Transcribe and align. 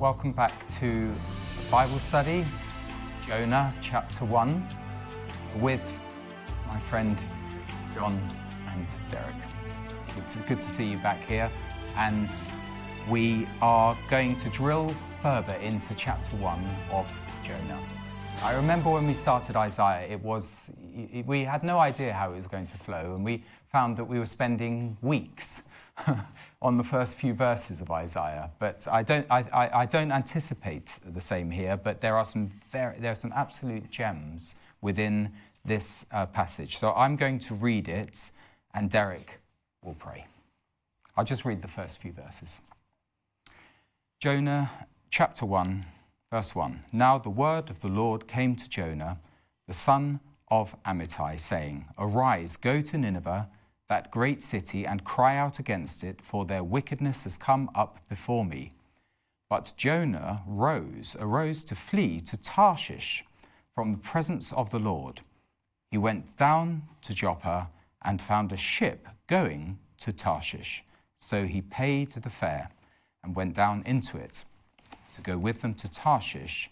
welcome 0.00 0.32
back 0.32 0.66
to 0.66 1.14
Bible 1.70 1.98
study, 1.98 2.46
Jonah 3.26 3.70
chapter 3.82 4.24
1, 4.24 4.66
with 5.56 6.00
my 6.66 6.80
friend 6.80 7.22
John 7.94 8.18
and 8.70 8.86
Derek. 9.10 9.34
It's 10.16 10.36
good 10.36 10.58
to 10.58 10.66
see 10.66 10.86
you 10.86 10.96
back 10.96 11.22
here, 11.28 11.50
and 11.96 12.30
we 13.10 13.46
are 13.60 13.94
going 14.08 14.38
to 14.38 14.48
drill 14.48 14.96
further 15.20 15.52
into 15.56 15.94
chapter 15.94 16.34
1 16.36 16.64
of 16.92 17.06
Jonah. 17.44 17.78
I 18.42 18.54
remember 18.54 18.88
when 18.88 19.06
we 19.06 19.12
started 19.12 19.54
Isaiah, 19.54 20.08
it 20.08 20.22
was 20.22 20.74
we 21.26 21.44
had 21.44 21.62
no 21.62 21.78
idea 21.78 22.14
how 22.14 22.32
it 22.32 22.36
was 22.36 22.46
going 22.46 22.66
to 22.68 22.78
flow, 22.78 23.16
and 23.16 23.22
we 23.22 23.42
found 23.70 23.98
that 23.98 24.04
we 24.06 24.18
were 24.18 24.24
spending 24.24 24.96
weeks 25.02 25.64
on 26.62 26.76
the 26.76 26.84
first 26.84 27.16
few 27.16 27.32
verses 27.32 27.80
of 27.80 27.90
Isaiah. 27.90 28.50
But 28.58 28.86
I 28.90 29.02
don't, 29.02 29.26
I, 29.30 29.44
I, 29.52 29.80
I 29.80 29.86
don't 29.86 30.12
anticipate 30.12 30.98
the 31.06 31.20
same 31.20 31.50
here, 31.50 31.76
but 31.76 32.00
there 32.00 32.16
are 32.16 32.24
some, 32.24 32.50
there 32.70 32.94
are 33.04 33.14
some 33.14 33.32
absolute 33.34 33.90
gems 33.90 34.56
within 34.82 35.32
this 35.64 36.06
uh, 36.12 36.26
passage. 36.26 36.78
So 36.78 36.92
I'm 36.92 37.16
going 37.16 37.38
to 37.40 37.54
read 37.54 37.88
it, 37.88 38.30
and 38.74 38.90
Derek 38.90 39.40
will 39.82 39.94
pray. 39.94 40.26
I'll 41.16 41.24
just 41.24 41.44
read 41.44 41.62
the 41.62 41.68
first 41.68 42.00
few 42.00 42.12
verses. 42.12 42.60
Jonah 44.20 44.70
chapter 45.10 45.46
1, 45.46 45.84
verse 46.30 46.54
1. 46.54 46.84
Now 46.92 47.18
the 47.18 47.30
word 47.30 47.70
of 47.70 47.80
the 47.80 47.88
Lord 47.88 48.28
came 48.28 48.54
to 48.56 48.68
Jonah, 48.68 49.18
the 49.66 49.72
son 49.72 50.20
of 50.48 50.76
Amittai, 50.84 51.38
saying, 51.38 51.86
Arise, 51.98 52.56
go 52.56 52.80
to 52.80 52.98
Nineveh 52.98 53.48
that 53.90 54.12
great 54.12 54.40
city 54.40 54.86
and 54.86 55.04
cry 55.04 55.36
out 55.36 55.58
against 55.58 56.04
it, 56.04 56.22
for 56.22 56.44
their 56.44 56.62
wickedness 56.62 57.24
has 57.24 57.36
come 57.36 57.68
up 57.74 57.98
before 58.08 58.44
me. 58.44 58.70
But 59.50 59.72
Jonah 59.76 60.42
rose, 60.46 61.16
arose 61.18 61.64
to 61.64 61.74
flee 61.74 62.20
to 62.20 62.36
Tarshish 62.36 63.24
from 63.74 63.90
the 63.90 63.98
presence 63.98 64.52
of 64.52 64.70
the 64.70 64.78
Lord. 64.78 65.20
He 65.90 65.98
went 65.98 66.36
down 66.36 66.82
to 67.02 67.12
Joppa 67.12 67.68
and 68.02 68.22
found 68.22 68.52
a 68.52 68.56
ship 68.56 69.08
going 69.26 69.76
to 69.98 70.12
Tarshish. 70.12 70.84
So 71.16 71.44
he 71.44 71.60
paid 71.60 72.12
the 72.12 72.30
fare 72.30 72.68
and 73.24 73.34
went 73.34 73.56
down 73.56 73.82
into 73.86 74.18
it 74.18 74.44
to 75.12 75.20
go 75.20 75.36
with 75.36 75.62
them 75.62 75.74
to 75.74 75.90
Tarshish 75.90 76.70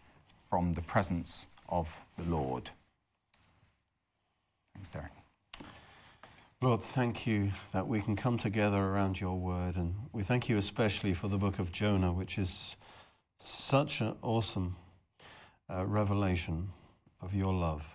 from 0.48 0.72
the 0.72 0.82
presence 0.82 1.48
of 1.68 2.00
the 2.16 2.30
Lord. 2.30 2.70
Thanks, 4.72 4.90
Derek. 4.90 5.17
Lord, 6.60 6.82
thank 6.82 7.24
you 7.24 7.52
that 7.70 7.86
we 7.86 8.00
can 8.00 8.16
come 8.16 8.36
together 8.36 8.82
around 8.82 9.20
your 9.20 9.36
word. 9.36 9.76
And 9.76 9.94
we 10.12 10.24
thank 10.24 10.48
you 10.48 10.56
especially 10.56 11.14
for 11.14 11.28
the 11.28 11.38
book 11.38 11.60
of 11.60 11.70
Jonah, 11.70 12.12
which 12.12 12.36
is 12.36 12.76
such 13.38 14.00
an 14.00 14.16
awesome 14.22 14.74
uh, 15.72 15.86
revelation 15.86 16.70
of 17.20 17.32
your 17.32 17.52
love 17.52 17.86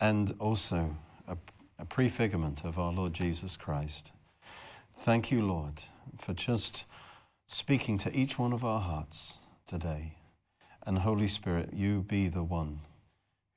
and 0.00 0.36
also 0.38 0.96
a, 1.26 1.36
a 1.80 1.84
prefigurement 1.84 2.64
of 2.64 2.78
our 2.78 2.92
Lord 2.92 3.12
Jesus 3.12 3.56
Christ. 3.56 4.12
Thank 4.98 5.32
you, 5.32 5.44
Lord, 5.44 5.82
for 6.16 6.34
just 6.34 6.86
speaking 7.48 7.98
to 7.98 8.16
each 8.16 8.38
one 8.38 8.52
of 8.52 8.64
our 8.64 8.80
hearts 8.80 9.36
today. 9.66 10.14
And 10.86 10.96
Holy 10.96 11.26
Spirit, 11.26 11.70
you 11.72 12.02
be 12.02 12.28
the 12.28 12.44
one 12.44 12.78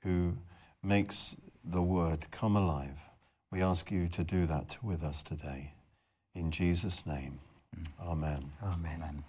who 0.02 0.40
makes 0.82 1.38
the 1.64 1.84
word 1.84 2.32
come 2.32 2.56
alive 2.56 2.98
we 3.52 3.62
ask 3.62 3.92
you 3.92 4.08
to 4.08 4.24
do 4.24 4.46
that 4.46 4.78
with 4.82 5.04
us 5.04 5.22
today. 5.22 5.74
In 6.34 6.52
Jesus' 6.52 7.06
name, 7.06 7.40
Amen. 8.02 8.44
Amen. 8.64 9.04
Amen. 9.04 9.24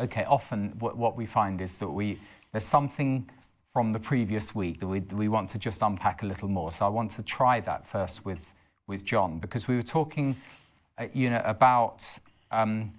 Okay, 0.00 0.24
often 0.24 0.70
what, 0.78 0.96
what 0.96 1.16
we 1.16 1.26
find 1.26 1.60
is 1.60 1.78
that 1.78 1.88
we, 1.88 2.18
there's 2.52 2.64
something 2.64 3.28
from 3.72 3.92
the 3.92 3.98
previous 3.98 4.54
week 4.54 4.80
that 4.80 4.86
we, 4.86 5.00
we 5.00 5.28
want 5.28 5.48
to 5.50 5.58
just 5.58 5.82
unpack 5.82 6.22
a 6.22 6.26
little 6.26 6.48
more. 6.48 6.72
So 6.72 6.86
I 6.86 6.88
want 6.88 7.10
to 7.12 7.22
try 7.22 7.60
that 7.60 7.86
first 7.86 8.24
with, 8.24 8.54
with 8.86 9.04
John, 9.04 9.38
because 9.38 9.68
we 9.68 9.76
were 9.76 9.82
talking 9.82 10.34
uh, 10.98 11.06
you 11.12 11.30
know, 11.30 11.42
about 11.44 12.18
um, 12.50 12.92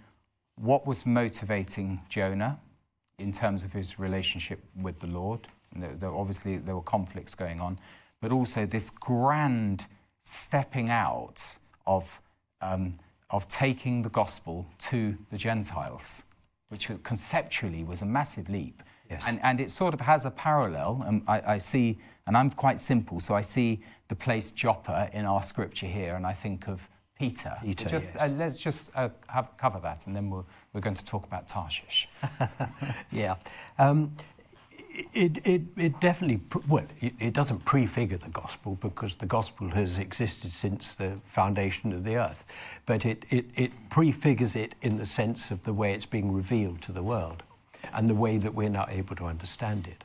what 0.55 0.85
was 0.85 1.05
motivating 1.05 1.99
Jonah 2.07 2.59
in 3.19 3.31
terms 3.31 3.63
of 3.63 3.73
his 3.73 3.99
relationship 3.99 4.59
with 4.79 4.99
the 4.99 5.07
Lord. 5.07 5.47
There, 5.75 5.93
there, 5.95 6.13
obviously, 6.13 6.57
there 6.57 6.75
were 6.75 6.81
conflicts 6.81 7.35
going 7.35 7.59
on 7.59 7.77
but 8.21 8.31
also 8.31 8.65
this 8.65 8.89
grand 8.89 9.85
stepping 10.23 10.89
out 10.89 11.57
of, 11.87 12.21
um, 12.61 12.93
of 13.31 13.47
taking 13.47 14.01
the 14.01 14.09
gospel 14.09 14.65
to 14.77 15.17
the 15.31 15.37
Gentiles, 15.37 16.25
which 16.69 16.89
conceptually 17.03 17.83
was 17.83 18.01
a 18.01 18.05
massive 18.05 18.49
leap. 18.49 18.81
Yes. 19.09 19.25
And, 19.27 19.39
and 19.43 19.59
it 19.59 19.69
sort 19.69 19.93
of 19.93 19.99
has 19.99 20.23
a 20.25 20.31
parallel. 20.31 21.03
And 21.05 21.23
I, 21.27 21.53
I 21.53 21.57
see, 21.57 21.99
and 22.27 22.37
I'm 22.37 22.49
quite 22.49 22.79
simple, 22.79 23.19
so 23.19 23.35
I 23.35 23.41
see 23.41 23.81
the 24.07 24.15
place 24.15 24.51
Joppa 24.51 25.09
in 25.11 25.25
our 25.25 25.43
scripture 25.43 25.87
here, 25.87 26.15
and 26.15 26.25
I 26.25 26.33
think 26.33 26.67
of 26.67 26.87
Peter. 27.21 27.55
Peter 27.61 27.87
just, 27.87 28.15
yes. 28.15 28.23
uh, 28.23 28.33
let's 28.35 28.57
just 28.57 28.91
uh, 28.95 29.09
have, 29.27 29.49
cover 29.57 29.79
that, 29.79 30.07
and 30.07 30.15
then 30.15 30.29
we'll, 30.29 30.45
we're 30.73 30.81
going 30.81 30.95
to 30.95 31.05
talk 31.05 31.23
about 31.25 31.47
Tarshish. 31.47 32.07
yeah. 33.11 33.35
Um, 33.77 34.15
it, 35.13 35.45
it, 35.45 35.61
it 35.77 35.99
definitely, 35.99 36.41
well, 36.67 36.85
it, 36.99 37.13
it, 37.19 37.33
doesn't 37.33 37.63
prefigure 37.65 38.17
the 38.17 38.29
gospel 38.29 38.77
because 38.81 39.15
the 39.15 39.25
gospel 39.25 39.69
has 39.69 39.97
existed 39.97 40.51
since 40.51 40.95
the 40.95 41.17
foundation 41.23 41.93
of 41.93 42.03
the 42.03 42.17
earth, 42.17 42.45
but 42.85 43.05
it, 43.05 43.25
it, 43.29 43.45
it 43.55 43.71
prefigures 43.89 44.55
it 44.55 44.75
in 44.81 44.97
the 44.97 45.05
sense 45.05 45.51
of 45.51 45.63
the 45.63 45.73
way 45.73 45.93
it's 45.93 46.05
being 46.05 46.31
revealed 46.31 46.81
to 46.81 46.91
the 46.91 47.03
world 47.03 47.43
and 47.93 48.09
the 48.09 48.15
way 48.15 48.37
that 48.37 48.53
we're 48.53 48.69
now 48.69 48.85
able 48.89 49.15
to 49.15 49.25
understand 49.25 49.87
it. 49.87 50.03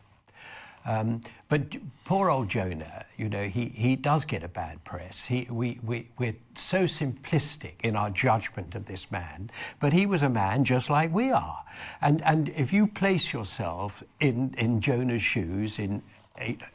Um, 0.86 1.20
but 1.48 1.62
poor 2.04 2.30
old 2.30 2.48
Jonah, 2.48 3.04
you 3.16 3.28
know, 3.28 3.44
he, 3.44 3.66
he 3.66 3.96
does 3.96 4.24
get 4.24 4.44
a 4.44 4.48
bad 4.48 4.82
press. 4.84 5.26
He, 5.26 5.48
we, 5.50 5.80
we, 5.82 6.08
we're 6.18 6.36
so 6.54 6.84
simplistic 6.84 7.72
in 7.82 7.96
our 7.96 8.10
judgment 8.10 8.74
of 8.76 8.86
this 8.86 9.10
man, 9.10 9.50
but 9.80 9.92
he 9.92 10.06
was 10.06 10.22
a 10.22 10.28
man 10.28 10.64
just 10.64 10.88
like 10.88 11.12
we 11.12 11.32
are. 11.32 11.62
And, 12.00 12.22
and 12.22 12.48
if 12.50 12.72
you 12.72 12.86
place 12.86 13.32
yourself 13.32 14.02
in, 14.20 14.54
in 14.58 14.80
Jonah's 14.80 15.22
shoes 15.22 15.78
in 15.78 16.02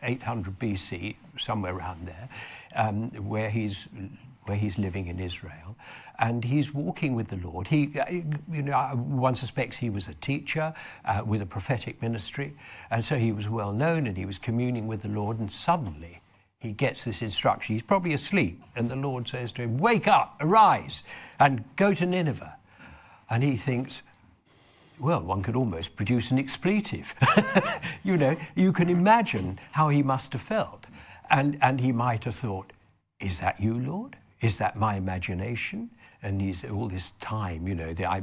800 0.04 0.60
BC, 0.60 1.16
somewhere 1.38 1.76
around 1.76 2.06
there, 2.06 2.30
um, 2.76 3.10
where 3.28 3.50
he's 3.50 3.88
where 4.46 4.58
he's 4.58 4.80
living 4.80 5.06
in 5.06 5.20
Israel, 5.20 5.76
and 6.22 6.44
he's 6.44 6.72
walking 6.74 7.16
with 7.16 7.28
the 7.28 7.36
Lord. 7.38 7.68
He, 7.68 8.00
uh, 8.00 8.06
you 8.10 8.62
know, 8.62 8.78
one 8.96 9.34
suspects 9.34 9.76
he 9.76 9.90
was 9.90 10.08
a 10.08 10.14
teacher 10.16 10.74
uh, 11.04 11.24
with 11.26 11.42
a 11.42 11.46
prophetic 11.48 12.00
ministry, 12.02 12.54
and 12.92 13.04
so 13.04 13.18
he 13.18 13.32
was 13.32 13.50
well 13.50 13.74
known, 13.74 14.06
and 14.06 14.16
he 14.16 14.26
was 14.26 14.38
communing 14.38 14.88
with 14.88 15.02
the 15.02 15.10
Lord. 15.10 15.40
And 15.40 15.52
suddenly, 15.52 16.22
he 16.60 16.72
gets 16.72 17.04
this 17.04 17.24
instruction. 17.24 17.74
He's 17.74 17.82
probably 17.82 18.14
asleep, 18.14 18.62
and 18.76 18.90
the 18.90 18.96
Lord 18.96 19.28
says 19.28 19.52
to 19.54 19.64
him, 19.64 19.80
"Wake 19.80 20.08
up, 20.08 20.38
arise, 20.40 21.02
and 21.40 21.64
go 21.76 21.94
to 21.94 22.06
Nineveh." 22.06 22.56
And 23.30 23.44
he 23.44 23.58
thinks, 23.58 24.02
well, 25.00 25.22
one 25.22 25.42
could 25.42 25.56
almost 25.56 25.96
produce 25.96 26.30
an 26.30 26.38
expletive. 26.38 27.16
you 28.04 28.18
know, 28.18 28.36
you 28.56 28.72
can 28.72 28.88
imagine 28.88 29.58
how 29.72 29.90
he 29.90 30.04
must 30.04 30.34
have 30.34 30.42
felt. 30.42 30.86
And, 31.32 31.58
and 31.62 31.80
he 31.80 31.92
might 31.92 32.26
have 32.26 32.36
thought, 32.36 32.72
Is 33.20 33.40
that 33.40 33.60
you, 33.60 33.80
Lord? 33.80 34.18
Is 34.42 34.58
that 34.58 34.76
my 34.76 34.98
imagination? 34.98 35.90
And 36.24 36.40
he's 36.40 36.64
all 36.64 36.88
this 36.88 37.12
time, 37.20 37.68
you 37.68 37.74
know, 37.74 37.94
the, 37.94 38.06
I, 38.06 38.22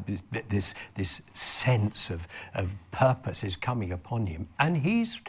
this 0.49 0.75
this 0.95 1.21
sense 1.35 2.11
of 2.11 2.29
of 2.55 2.73
purpose 2.93 3.43
is 3.43 3.56
coming 3.56 3.93
upon 3.93 4.27
him, 4.27 4.49
and 4.59 4.77
he's 4.77 5.21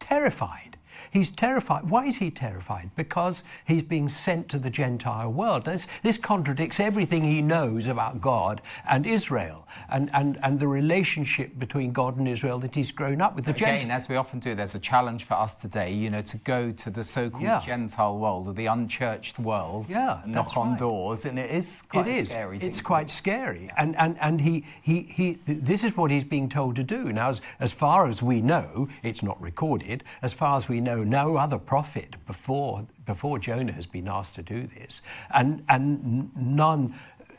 terrified. 0.00 0.76
He's 1.10 1.30
terrified. 1.30 1.88
Why 1.88 2.06
is 2.06 2.16
he 2.16 2.30
terrified? 2.30 2.90
Because 2.96 3.42
he's 3.66 3.82
being 3.82 4.08
sent 4.08 4.48
to 4.50 4.58
the 4.58 4.70
Gentile 4.70 5.32
world. 5.32 5.64
This, 5.64 5.86
this 6.02 6.18
contradicts 6.18 6.80
everything 6.80 7.22
he 7.22 7.42
knows 7.42 7.86
about 7.86 8.20
God 8.20 8.62
and 8.88 9.06
Israel 9.06 9.66
and, 9.90 10.10
and, 10.14 10.38
and 10.42 10.58
the 10.58 10.68
relationship 10.68 11.58
between 11.58 11.92
God 11.92 12.16
and 12.16 12.26
Israel 12.28 12.58
that 12.60 12.74
he's 12.74 12.90
grown 12.90 13.20
up 13.20 13.36
with. 13.36 13.44
The 13.46 13.52
Again, 13.52 13.80
Gent- 13.80 13.92
as 13.92 14.08
we 14.08 14.16
often 14.16 14.38
do, 14.38 14.54
there's 14.54 14.74
a 14.74 14.78
challenge 14.80 15.24
for 15.24 15.34
us 15.34 15.54
today, 15.54 15.92
you 15.92 16.10
know, 16.10 16.22
to 16.22 16.36
go 16.38 16.70
to 16.72 16.90
the 16.90 17.04
so-called 17.04 17.42
yeah. 17.42 17.62
Gentile 17.64 18.18
world 18.18 18.48
or 18.48 18.54
the 18.54 18.66
unchurched 18.66 19.38
world 19.38 19.86
yeah, 19.88 20.20
knock 20.26 20.56
on 20.56 20.70
right. 20.70 20.78
doors, 20.78 21.24
and 21.24 21.38
it 21.38 21.50
is 21.50 21.82
quite 21.82 22.06
it 22.06 22.16
is. 22.16 22.30
scary. 22.30 22.58
It's 22.60 22.80
quite 22.80 23.10
scary. 23.10 23.70
And, 23.76 23.96
and, 23.96 24.16
and 24.20 24.40
he, 24.40 24.64
he, 24.82 25.02
he, 25.02 25.38
this 25.46 25.84
is 25.84 25.96
what 25.96 26.10
he's 26.10 26.24
being 26.24 26.48
told 26.48 26.76
to 26.76 26.82
do. 26.82 27.12
Now, 27.12 27.28
as, 27.28 27.40
as 27.60 27.72
far 27.72 28.06
as 28.06 28.22
we 28.22 28.40
know, 28.40 28.88
it's 29.02 29.22
not 29.22 29.40
recorded, 29.40 30.04
as 30.22 30.32
far 30.32 30.56
as 30.56 30.68
we 30.68 30.80
know, 30.84 31.02
no 31.02 31.36
other 31.36 31.58
prophet 31.58 32.16
before, 32.26 32.86
before 33.06 33.38
Jonah 33.38 33.72
has 33.72 33.86
been 33.86 34.08
asked 34.08 34.34
to 34.36 34.42
do 34.42 34.68
this, 34.78 35.02
and, 35.32 35.64
and 35.68 36.30
none 36.36 36.94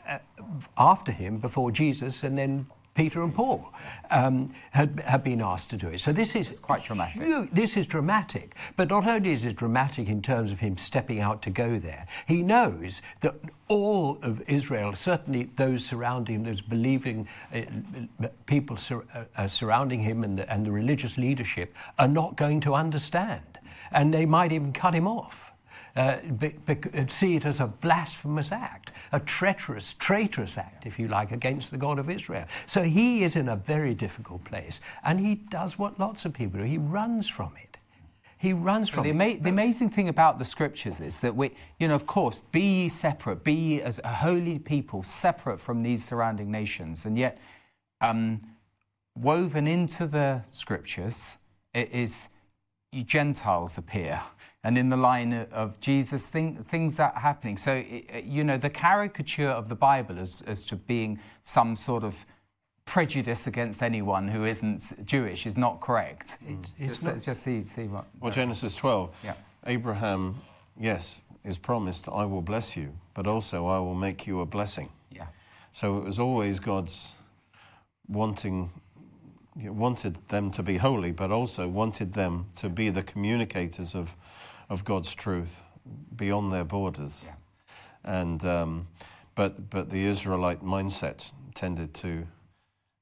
uh, 0.06 0.18
after 0.76 1.12
him 1.12 1.38
before 1.38 1.70
Jesus, 1.70 2.22
and 2.22 2.36
then 2.36 2.66
Peter 2.96 3.22
and 3.22 3.34
Paul 3.34 3.72
um, 4.10 4.48
had, 4.70 5.00
had 5.00 5.22
been 5.22 5.42
asked 5.42 5.70
to 5.70 5.76
do 5.76 5.88
it. 5.88 6.00
So 6.00 6.12
this 6.12 6.34
is 6.34 6.50
it's 6.50 6.58
quite 6.58 6.82
dramatic. 6.82 7.22
Huge, 7.22 7.50
this 7.52 7.76
is 7.76 7.86
dramatic. 7.86 8.56
But 8.74 8.88
not 8.88 9.06
only 9.06 9.32
is 9.32 9.44
it 9.44 9.56
dramatic 9.56 10.08
in 10.08 10.22
terms 10.22 10.50
of 10.50 10.58
him 10.58 10.78
stepping 10.78 11.20
out 11.20 11.42
to 11.42 11.50
go 11.50 11.78
there, 11.78 12.06
he 12.26 12.42
knows 12.42 13.02
that 13.20 13.34
all 13.68 14.18
of 14.22 14.42
Israel, 14.48 14.94
certainly 14.96 15.50
those 15.56 15.84
surrounding 15.84 16.36
him, 16.36 16.44
those 16.44 16.62
believing 16.62 17.28
uh, 17.54 17.60
people 18.46 18.78
sur- 18.78 19.04
uh, 19.14 19.24
uh, 19.36 19.46
surrounding 19.46 20.00
him 20.00 20.24
and 20.24 20.38
the, 20.38 20.50
and 20.50 20.64
the 20.64 20.72
religious 20.72 21.18
leadership, 21.18 21.74
are 21.98 22.08
not 22.08 22.36
going 22.36 22.60
to 22.60 22.74
understand. 22.74 23.42
And 23.92 24.12
they 24.12 24.24
might 24.24 24.52
even 24.52 24.72
cut 24.72 24.94
him 24.94 25.06
off 25.06 25.45
uh, 25.96 26.18
be, 26.38 26.48
be, 26.66 26.76
see 27.08 27.36
it 27.36 27.44
as 27.46 27.60
a 27.60 27.66
blasphemous 27.66 28.52
act, 28.52 28.92
a 29.12 29.20
treacherous, 29.20 29.94
traitorous 29.94 30.58
act, 30.58 30.86
if 30.86 30.98
you 30.98 31.08
like, 31.08 31.32
against 31.32 31.70
the 31.70 31.76
God 31.76 31.98
of 31.98 32.10
Israel. 32.10 32.46
So 32.66 32.82
he 32.82 33.24
is 33.24 33.36
in 33.36 33.48
a 33.48 33.56
very 33.56 33.94
difficult 33.94 34.44
place, 34.44 34.80
and 35.04 35.18
he 35.18 35.36
does 35.36 35.78
what 35.78 35.98
lots 35.98 36.24
of 36.24 36.34
people 36.34 36.60
do. 36.60 36.66
He 36.66 36.78
runs 36.78 37.28
from 37.28 37.52
it. 37.62 37.78
He 38.38 38.52
runs 38.52 38.90
from 38.90 39.04
the, 39.04 39.10
ama- 39.10 39.38
the 39.40 39.48
amazing 39.48 39.88
thing 39.88 40.08
about 40.08 40.38
the 40.38 40.44
scriptures 40.44 41.00
is 41.00 41.22
that 41.22 41.34
we, 41.34 41.52
you 41.80 41.88
know, 41.88 41.94
of 41.94 42.06
course, 42.06 42.40
be 42.52 42.60
ye 42.60 42.88
separate, 42.90 43.42
be 43.42 43.54
ye 43.54 43.82
as 43.82 43.98
a 44.04 44.12
holy 44.12 44.58
people, 44.58 45.02
separate 45.02 45.58
from 45.58 45.82
these 45.82 46.04
surrounding 46.04 46.50
nations, 46.50 47.06
and 47.06 47.16
yet 47.16 47.38
um, 48.02 48.40
woven 49.16 49.66
into 49.66 50.06
the 50.06 50.42
scriptures 50.50 51.38
it 51.72 51.90
is 51.92 52.28
Gentiles 53.04 53.78
appear 53.78 54.20
and 54.66 54.76
in 54.76 54.88
the 54.88 54.96
line 54.96 55.46
of 55.52 55.78
Jesus, 55.78 56.26
thing, 56.26 56.56
things 56.64 56.98
are 56.98 57.12
happening. 57.14 57.56
So, 57.56 57.84
you 58.24 58.42
know, 58.42 58.58
the 58.58 58.68
caricature 58.68 59.48
of 59.48 59.68
the 59.68 59.76
Bible 59.76 60.18
as, 60.18 60.42
as 60.44 60.64
to 60.64 60.74
being 60.74 61.20
some 61.42 61.76
sort 61.76 62.02
of 62.02 62.26
prejudice 62.84 63.46
against 63.46 63.80
anyone 63.80 64.26
who 64.26 64.44
isn't 64.44 65.06
Jewish 65.06 65.46
is 65.46 65.56
not 65.56 65.80
correct. 65.80 66.38
Mm. 66.44 66.64
It, 66.80 66.88
just, 66.88 67.04
not, 67.04 67.22
just 67.22 67.44
see, 67.44 67.62
see 67.62 67.84
what. 67.84 68.06
Well, 68.18 68.32
Genesis 68.32 68.74
12, 68.74 69.16
yeah. 69.22 69.34
Abraham, 69.68 70.34
yes, 70.76 71.22
is 71.44 71.58
promised, 71.58 72.08
I 72.08 72.24
will 72.24 72.42
bless 72.42 72.76
you, 72.76 72.92
but 73.14 73.28
also 73.28 73.68
I 73.68 73.78
will 73.78 73.94
make 73.94 74.26
you 74.26 74.40
a 74.40 74.46
blessing. 74.46 74.88
Yeah. 75.12 75.26
So 75.70 75.98
it 75.98 76.02
was 76.02 76.18
always 76.18 76.58
God's 76.58 77.14
wanting 78.08 78.72
wanted 79.56 80.16
them 80.28 80.50
to 80.50 80.62
be 80.62 80.76
holy, 80.76 81.12
but 81.12 81.30
also 81.30 81.66
wanted 81.68 82.12
them 82.12 82.46
to 82.56 82.68
be 82.68 82.90
the 82.90 83.02
communicators 83.02 83.94
of 83.94 84.14
of 84.68 84.84
God's 84.84 85.14
truth 85.14 85.62
beyond 86.16 86.52
their 86.52 86.64
borders. 86.64 87.26
Yeah. 87.26 87.34
And, 88.04 88.44
um, 88.44 88.88
but, 89.34 89.70
but 89.70 89.90
the 89.90 90.06
Israelite 90.06 90.64
mindset 90.64 91.30
tended 91.54 91.94
to 91.94 92.26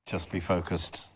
just 0.06 0.31
be 0.31 0.40
focused. 0.40 1.06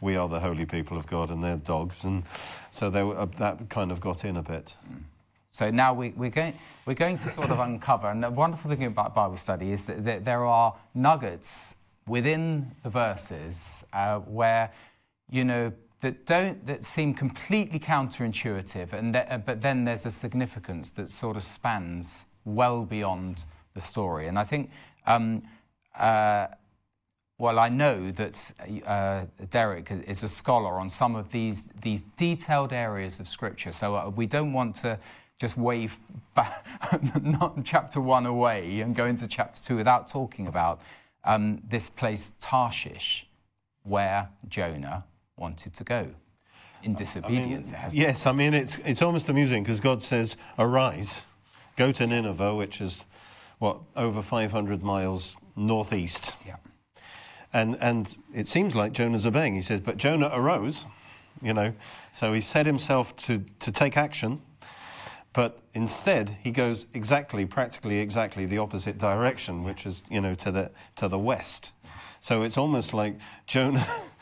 We 0.00 0.16
are 0.16 0.28
the 0.28 0.40
holy 0.40 0.64
people 0.64 0.96
of 0.96 1.06
God, 1.06 1.30
and 1.30 1.42
they're 1.42 1.56
dogs, 1.56 2.04
and 2.04 2.22
so 2.70 2.88
they 2.88 3.02
were, 3.02 3.18
uh, 3.18 3.26
that 3.38 3.68
kind 3.68 3.90
of 3.90 4.00
got 4.00 4.24
in 4.24 4.36
a 4.36 4.42
bit. 4.42 4.76
Mm. 4.88 5.02
So 5.50 5.70
now 5.70 5.92
we, 5.92 6.08
are 6.08 6.30
going, 6.30 6.54
we're 6.86 6.94
going 6.94 7.18
to 7.18 7.28
sort 7.28 7.50
of 7.50 7.58
uncover, 7.58 8.10
and 8.10 8.22
the 8.22 8.30
wonderful 8.30 8.70
thing 8.70 8.84
about 8.84 9.14
Bible 9.14 9.36
study 9.36 9.72
is 9.72 9.86
that 9.86 10.24
there 10.24 10.44
are 10.44 10.76
nuggets 10.94 11.76
within 12.06 12.70
the 12.82 12.90
verses 12.90 13.86
uh, 13.92 14.20
where, 14.20 14.70
you 15.30 15.44
know, 15.44 15.72
that 16.00 16.26
don't 16.26 16.64
that 16.66 16.84
seem 16.84 17.12
completely 17.12 17.78
counterintuitive, 17.78 18.92
and 18.92 19.16
uh, 19.16 19.38
but 19.44 19.60
then 19.60 19.84
there's 19.84 20.06
a 20.06 20.10
significance 20.10 20.90
that 20.92 21.08
sort 21.08 21.36
of 21.36 21.42
spans 21.42 22.26
well 22.44 22.84
beyond 22.84 23.44
the 23.74 23.80
story. 23.80 24.28
And 24.28 24.38
I 24.38 24.44
think, 24.44 24.70
um, 25.06 25.42
uh, 25.98 26.48
well, 27.38 27.58
I 27.58 27.68
know 27.68 28.10
that 28.12 28.52
uh, 28.86 29.24
Derek 29.50 29.90
is 29.90 30.22
a 30.22 30.28
scholar 30.28 30.78
on 30.78 30.88
some 30.88 31.16
of 31.16 31.30
these 31.30 31.68
these 31.82 32.02
detailed 32.16 32.72
areas 32.72 33.18
of 33.18 33.26
Scripture, 33.26 33.72
so 33.72 33.96
uh, 33.96 34.10
we 34.14 34.26
don't 34.26 34.52
want 34.52 34.76
to 34.76 34.98
just 35.40 35.56
wave 35.56 35.98
back, 36.34 36.64
not 37.22 37.64
chapter 37.64 38.00
one 38.00 38.26
away 38.26 38.80
and 38.80 38.94
go 38.94 39.06
into 39.06 39.26
chapter 39.26 39.60
two 39.62 39.76
without 39.76 40.06
talking 40.06 40.46
about 40.46 40.80
um, 41.24 41.60
this 41.68 41.88
place 41.88 42.32
Tarshish, 42.40 43.26
where 43.82 44.28
Jonah 44.48 45.04
wanted 45.38 45.74
to 45.74 45.84
go 45.84 46.08
in 46.82 46.94
disobedience. 46.94 47.72
I 47.72 47.88
mean, 47.88 47.90
yes, 47.92 48.26
I 48.26 48.32
mean, 48.32 48.54
it's, 48.54 48.78
it's 48.78 49.02
almost 49.02 49.28
amusing 49.28 49.62
because 49.62 49.80
God 49.80 50.02
says, 50.02 50.36
Arise, 50.58 51.22
go 51.76 51.92
to 51.92 52.06
Nineveh, 52.06 52.54
which 52.54 52.80
is, 52.80 53.04
what, 53.58 53.78
over 53.96 54.22
500 54.22 54.82
miles 54.82 55.36
northeast. 55.56 56.36
Yeah. 56.46 56.56
And, 57.52 57.76
and 57.80 58.14
it 58.34 58.46
seems 58.46 58.74
like 58.74 58.92
Jonah's 58.92 59.26
obeying. 59.26 59.54
He 59.54 59.62
says, 59.62 59.80
But 59.80 59.96
Jonah 59.96 60.30
arose, 60.32 60.84
you 61.42 61.54
know, 61.54 61.72
so 62.12 62.32
he 62.32 62.40
set 62.40 62.66
himself 62.66 63.16
to, 63.16 63.44
to 63.60 63.72
take 63.72 63.96
action. 63.96 64.42
But 65.32 65.58
instead, 65.74 66.36
he 66.42 66.50
goes 66.50 66.86
exactly, 66.94 67.46
practically 67.46 68.00
exactly 68.00 68.46
the 68.46 68.58
opposite 68.58 68.98
direction, 68.98 69.62
which 69.62 69.86
is, 69.86 70.02
you 70.10 70.20
know, 70.20 70.34
to 70.34 70.50
the, 70.50 70.70
to 70.96 71.08
the 71.08 71.18
west. 71.18 71.72
So 72.20 72.42
it's 72.42 72.58
almost 72.58 72.92
like 72.92 73.16
Jonah 73.46 73.86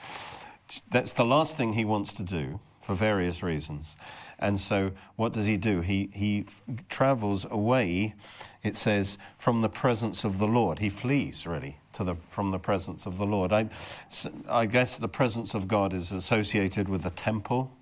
that's 0.90 1.12
the 1.12 1.25
last 1.25 1.56
thing 1.56 1.73
he 1.73 1.84
wants 1.84 2.12
to 2.14 2.23
do 2.23 2.61
for 2.87 2.94
various 2.94 3.43
reasons. 3.43 3.96
And 4.38 4.58
so, 4.58 4.93
what 5.17 5.32
does 5.32 5.46
he 5.46 5.56
do? 5.56 5.81
He, 5.81 6.08
he 6.12 6.46
travels 6.88 7.46
away, 7.50 8.14
it 8.62 8.76
says, 8.76 9.19
from 9.38 9.62
the 9.62 9.69
presence 9.69 10.25
of 10.25 10.38
the 10.38 10.46
Lord. 10.46 10.78
He 10.78 10.88
flees, 10.88 11.46
really, 11.46 11.78
to 11.94 12.05
the, 12.05 12.14
from 12.14 12.52
the 12.52 12.58
presence 12.58 13.06
of 13.06 13.19
the 13.19 13.26
Lord. 13.26 13.52
I, 13.52 13.69
I 14.49 14.67
guess 14.67 14.99
the 14.99 15.08
presence 15.08 15.55
of 15.55 15.67
God 15.67 15.93
is 15.93 16.12
associated 16.12 16.88
with 16.88 17.02
the 17.02 17.11
temple 17.11 17.72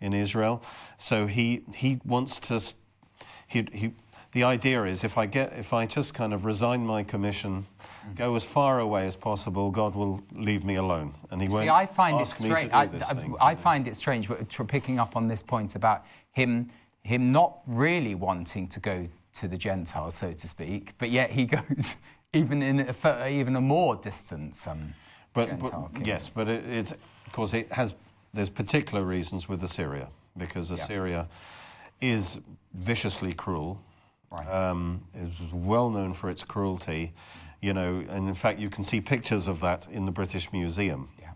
in 0.00 0.12
Israel. 0.12 0.62
So, 0.98 1.26
he, 1.26 1.62
he 1.74 2.00
wants 2.04 2.38
to. 2.40 2.60
He, 3.46 3.66
he, 3.72 3.92
the 4.32 4.44
idea 4.44 4.84
is 4.84 5.02
if 5.02 5.18
I 5.18 5.26
get 5.26 5.52
if 5.58 5.72
I 5.72 5.86
just 5.86 6.14
kind 6.14 6.32
of 6.32 6.44
resign 6.44 6.86
my 6.86 7.02
commission, 7.02 7.66
mm. 7.82 8.16
go 8.16 8.36
as 8.36 8.44
far 8.44 8.80
away 8.80 9.06
as 9.06 9.16
possible, 9.16 9.70
God 9.70 9.94
will 9.94 10.22
leave 10.32 10.64
me 10.64 10.76
alone, 10.76 11.12
and 11.30 11.42
He 11.42 11.48
won't. 11.48 11.64
See, 11.64 11.68
I 11.68 11.86
find 11.86 12.20
it 12.20 12.26
strange. 12.26 12.72
I, 12.72 12.82
I, 12.82 13.50
I 13.50 13.54
find 13.54 13.86
it 13.88 13.96
strange 13.96 14.28
picking 14.68 14.98
up 14.98 15.16
on 15.16 15.26
this 15.26 15.42
point 15.42 15.74
about 15.74 16.04
him 16.32 16.70
him 17.02 17.30
not 17.30 17.60
really 17.66 18.14
wanting 18.14 18.68
to 18.68 18.80
go 18.80 19.06
to 19.32 19.48
the 19.48 19.56
Gentiles, 19.56 20.14
so 20.14 20.32
to 20.32 20.48
speak, 20.48 20.92
but 20.98 21.10
yet 21.10 21.30
he 21.30 21.46
goes 21.56 21.96
even 22.32 22.62
in 22.62 22.80
a, 22.80 23.28
even 23.28 23.56
a 23.56 23.60
more 23.60 23.96
distant 23.96 24.56
um, 24.68 24.94
but, 25.32 25.58
but 25.58 26.06
yes, 26.06 26.28
but 26.28 26.48
it, 26.48 26.64
it's 26.68 26.92
of 26.92 27.32
course 27.32 27.54
it 27.54 27.70
has 27.72 27.94
there's 28.32 28.48
particular 28.48 29.04
reasons 29.04 29.48
with 29.48 29.62
Assyria 29.62 30.08
because 30.36 30.70
Assyria 30.70 31.28
yeah. 32.00 32.14
is 32.14 32.40
viciously 32.74 33.32
cruel 33.32 33.80
Right. 34.30 34.46
Um, 34.46 35.02
it 35.14 35.24
was 35.24 35.52
well 35.52 35.90
known 35.90 36.12
for 36.12 36.30
its 36.30 36.44
cruelty, 36.44 37.12
you 37.60 37.74
know, 37.74 38.04
and 38.08 38.28
in 38.28 38.34
fact 38.34 38.60
you 38.60 38.70
can 38.70 38.84
see 38.84 39.00
pictures 39.00 39.48
of 39.48 39.60
that 39.60 39.88
in 39.90 40.04
the 40.04 40.12
British 40.12 40.52
Museum, 40.52 41.08
yeah. 41.20 41.32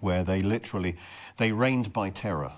where 0.00 0.22
they 0.22 0.40
literally 0.40 0.96
they 1.36 1.50
reigned 1.50 1.92
by 1.92 2.10
terror 2.10 2.52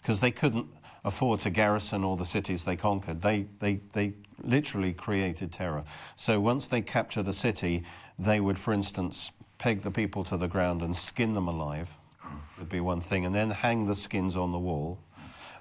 because 0.00 0.20
they 0.20 0.30
couldn't 0.30 0.68
afford 1.04 1.40
to 1.40 1.50
garrison 1.50 2.04
all 2.04 2.14
the 2.14 2.24
cities 2.24 2.64
they 2.64 2.76
conquered. 2.76 3.22
They 3.22 3.46
they 3.58 3.80
they 3.92 4.14
literally 4.42 4.92
created 4.92 5.52
terror. 5.52 5.82
So 6.14 6.38
once 6.38 6.68
they 6.68 6.80
captured 6.80 7.26
a 7.26 7.32
city, 7.32 7.82
they 8.20 8.40
would, 8.40 8.58
for 8.58 8.72
instance, 8.72 9.32
peg 9.58 9.80
the 9.80 9.90
people 9.90 10.22
to 10.24 10.36
the 10.36 10.48
ground 10.48 10.82
and 10.82 10.96
skin 10.96 11.34
them 11.34 11.48
alive. 11.48 11.96
Would 12.58 12.68
be 12.68 12.80
one 12.80 13.00
thing, 13.00 13.26
and 13.26 13.34
then 13.34 13.50
hang 13.50 13.86
the 13.86 13.94
skins 13.94 14.36
on 14.36 14.52
the 14.52 14.58
wall 14.58 15.00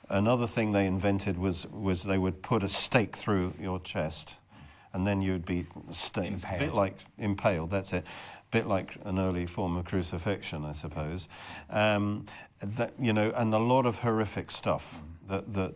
Another 0.10 0.46
thing 0.48 0.72
they 0.72 0.86
invented 0.86 1.38
was, 1.38 1.66
was 1.68 2.04
they 2.04 2.18
would 2.18 2.42
put 2.42 2.64
a 2.64 2.68
stake 2.68 3.16
through 3.16 3.54
your 3.60 3.80
chest, 3.80 4.38
and 4.94 5.06
then 5.06 5.22
you'd 5.22 5.46
be 5.46 5.66
staked. 5.92 6.46
A 6.46 6.58
bit 6.58 6.74
like 6.74 6.96
impaled, 7.18 7.70
that's 7.70 7.92
it. 7.92 8.06
A 8.06 8.52
bit 8.52 8.68
like 8.68 8.98
an 9.06 9.20
early 9.20 9.46
form 9.46 9.78
of 9.78 9.86
crucifixion, 9.86 10.64
I 10.64 10.74
suppose. 10.74 11.28
Um, 11.70 12.26
that, 12.60 12.94
you 13.00 13.14
know, 13.14 13.34
and 13.36 13.54
a 13.54 13.58
lot 13.60 13.86
of 13.86 14.00
horrific 14.00 14.52
stuff 14.52 15.02
that, 15.28 15.52
that 15.54 15.74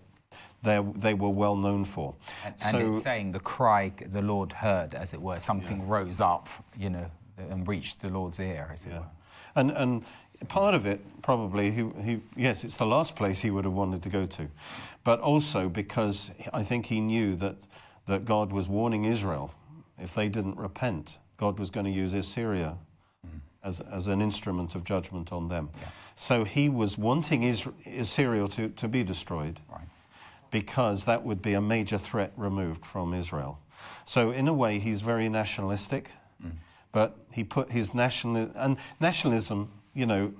they, 0.61 0.79
they 0.95 1.13
were 1.13 1.29
well 1.29 1.55
known 1.55 1.83
for. 1.83 2.13
And, 2.45 2.55
and 2.65 2.71
so, 2.71 2.89
it's 2.89 3.01
saying 3.01 3.31
the 3.31 3.39
cry 3.39 3.91
the 4.11 4.21
Lord 4.21 4.51
heard, 4.51 4.93
as 4.93 5.13
it 5.13 5.21
were, 5.21 5.39
something 5.39 5.79
yeah. 5.79 5.85
rose 5.87 6.21
up, 6.21 6.47
you 6.77 6.89
know, 6.89 7.09
and 7.37 7.67
reached 7.67 8.01
the 8.01 8.09
Lord's 8.09 8.39
ear, 8.39 8.69
as 8.71 8.85
it 8.85 8.89
yeah. 8.89 8.99
were. 8.99 9.05
And, 9.55 9.71
and 9.71 10.03
part 10.47 10.73
of 10.73 10.85
it, 10.85 11.01
probably, 11.21 11.71
he, 11.71 11.89
he, 12.01 12.21
yes, 12.35 12.63
it's 12.63 12.77
the 12.77 12.85
last 12.85 13.15
place 13.15 13.39
he 13.39 13.51
would 13.51 13.65
have 13.65 13.73
wanted 13.73 14.03
to 14.03 14.09
go 14.09 14.25
to. 14.25 14.47
But 15.03 15.19
also 15.19 15.69
because 15.69 16.31
I 16.53 16.63
think 16.63 16.85
he 16.85 17.01
knew 17.01 17.35
that, 17.37 17.55
that 18.05 18.25
God 18.25 18.51
was 18.51 18.67
warning 18.67 19.05
Israel. 19.05 19.53
If 19.97 20.15
they 20.15 20.29
didn't 20.29 20.57
repent, 20.57 21.17
God 21.37 21.59
was 21.59 21.69
going 21.69 21.85
to 21.85 21.91
use 21.91 22.13
Assyria 22.13 22.77
mm. 23.25 23.39
as, 23.63 23.81
as 23.81 24.07
an 24.07 24.21
instrument 24.21 24.75
of 24.75 24.83
judgment 24.83 25.31
on 25.31 25.49
them. 25.49 25.69
Yeah. 25.79 25.87
So 26.15 26.43
he 26.43 26.69
was 26.69 26.97
wanting 26.97 27.43
Israel, 27.43 27.75
Assyria 27.85 28.47
to, 28.49 28.69
to 28.69 28.87
be 28.87 29.03
destroyed. 29.03 29.59
Right. 29.71 29.81
Because 30.51 31.05
that 31.05 31.23
would 31.23 31.41
be 31.41 31.53
a 31.53 31.61
major 31.61 31.97
threat 31.97 32.31
removed 32.35 32.85
from 32.85 33.13
Israel. 33.13 33.59
So, 34.03 34.31
in 34.31 34.47
a 34.47 34.53
way, 34.53 34.79
he's 34.79 35.01
very 35.01 35.29
nationalistic. 35.29 36.11
But 36.91 37.17
he 37.31 37.43
put 37.43 37.71
his 37.71 37.93
national 37.93 38.51
and 38.55 38.77
nationalism, 38.99 39.71
you 39.93 40.05
know, 40.05 40.33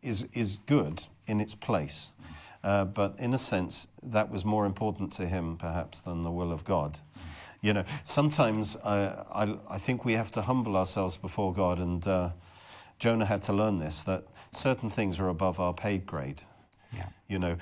is 0.00 0.26
is 0.32 0.58
good 0.66 1.02
in 1.26 1.40
its 1.40 1.54
place, 1.54 2.12
uh, 2.64 2.84
but 2.84 3.14
in 3.18 3.34
a 3.34 3.38
sense 3.38 3.88
that 4.02 4.30
was 4.30 4.44
more 4.44 4.66
important 4.66 5.12
to 5.12 5.26
him 5.26 5.56
perhaps 5.56 6.00
than 6.00 6.22
the 6.22 6.30
will 6.30 6.52
of 6.52 6.64
God. 6.64 6.98
You 7.60 7.72
know, 7.74 7.84
sometimes 8.04 8.76
uh, 8.76 9.24
I 9.30 9.74
I 9.74 9.78
think 9.78 10.04
we 10.04 10.14
have 10.14 10.30
to 10.32 10.42
humble 10.42 10.76
ourselves 10.76 11.16
before 11.16 11.52
God, 11.52 11.78
and 11.78 12.06
uh, 12.06 12.30
Jonah 12.98 13.26
had 13.26 13.42
to 13.42 13.52
learn 13.52 13.76
this 13.76 14.02
that 14.02 14.24
certain 14.52 14.90
things 14.90 15.20
are 15.20 15.28
above 15.28 15.60
our 15.60 15.74
paid 15.74 16.06
grade. 16.06 16.42
Yeah. 16.92 17.06
You 17.28 17.38
know, 17.38 17.56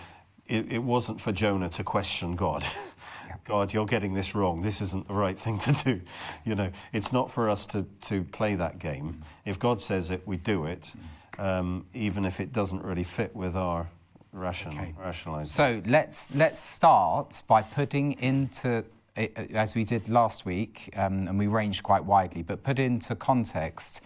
it, 0.46 0.72
it 0.72 0.82
wasn't 0.82 1.20
for 1.20 1.32
Jonah 1.32 1.68
to 1.70 1.84
question 1.84 2.36
God. 2.36 2.64
God, 3.44 3.72
you're 3.72 3.86
getting 3.86 4.14
this 4.14 4.34
wrong. 4.34 4.62
This 4.62 4.80
isn't 4.80 5.08
the 5.08 5.14
right 5.14 5.38
thing 5.38 5.58
to 5.58 5.72
do. 5.72 6.00
You 6.44 6.54
know, 6.54 6.70
it's 6.92 7.12
not 7.12 7.30
for 7.30 7.48
us 7.48 7.66
to, 7.66 7.84
to 8.02 8.24
play 8.24 8.54
that 8.56 8.78
game. 8.78 9.20
If 9.44 9.58
God 9.58 9.80
says 9.80 10.10
it, 10.10 10.22
we 10.26 10.36
do 10.36 10.64
it, 10.66 10.92
um, 11.38 11.84
even 11.94 12.24
if 12.24 12.40
it 12.40 12.52
doesn't 12.52 12.82
really 12.82 13.04
fit 13.04 13.34
with 13.36 13.56
our 13.56 13.88
ration, 14.32 14.72
Okay. 14.72 14.94
rationalizing. 14.98 15.46
So 15.46 15.82
let's 15.90 16.34
let's 16.34 16.58
start 16.58 17.42
by 17.48 17.62
putting 17.62 18.12
into 18.20 18.84
eh, 19.16 19.28
eh, 19.36 19.46
as 19.54 19.74
we 19.74 19.84
did 19.84 20.08
last 20.08 20.44
week, 20.46 20.90
um, 20.96 21.20
and 21.28 21.38
we 21.38 21.46
ranged 21.46 21.82
quite 21.82 22.04
widely, 22.04 22.42
but 22.42 22.62
put 22.62 22.78
into 22.78 23.14
context 23.14 24.00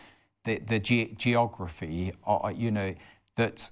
the 0.45 0.59
the 0.59 0.79
ge- 0.81 1.17
geography. 1.17 2.13
Uh, 2.27 2.53
you 2.55 2.71
know 2.71 2.95
that. 3.37 3.71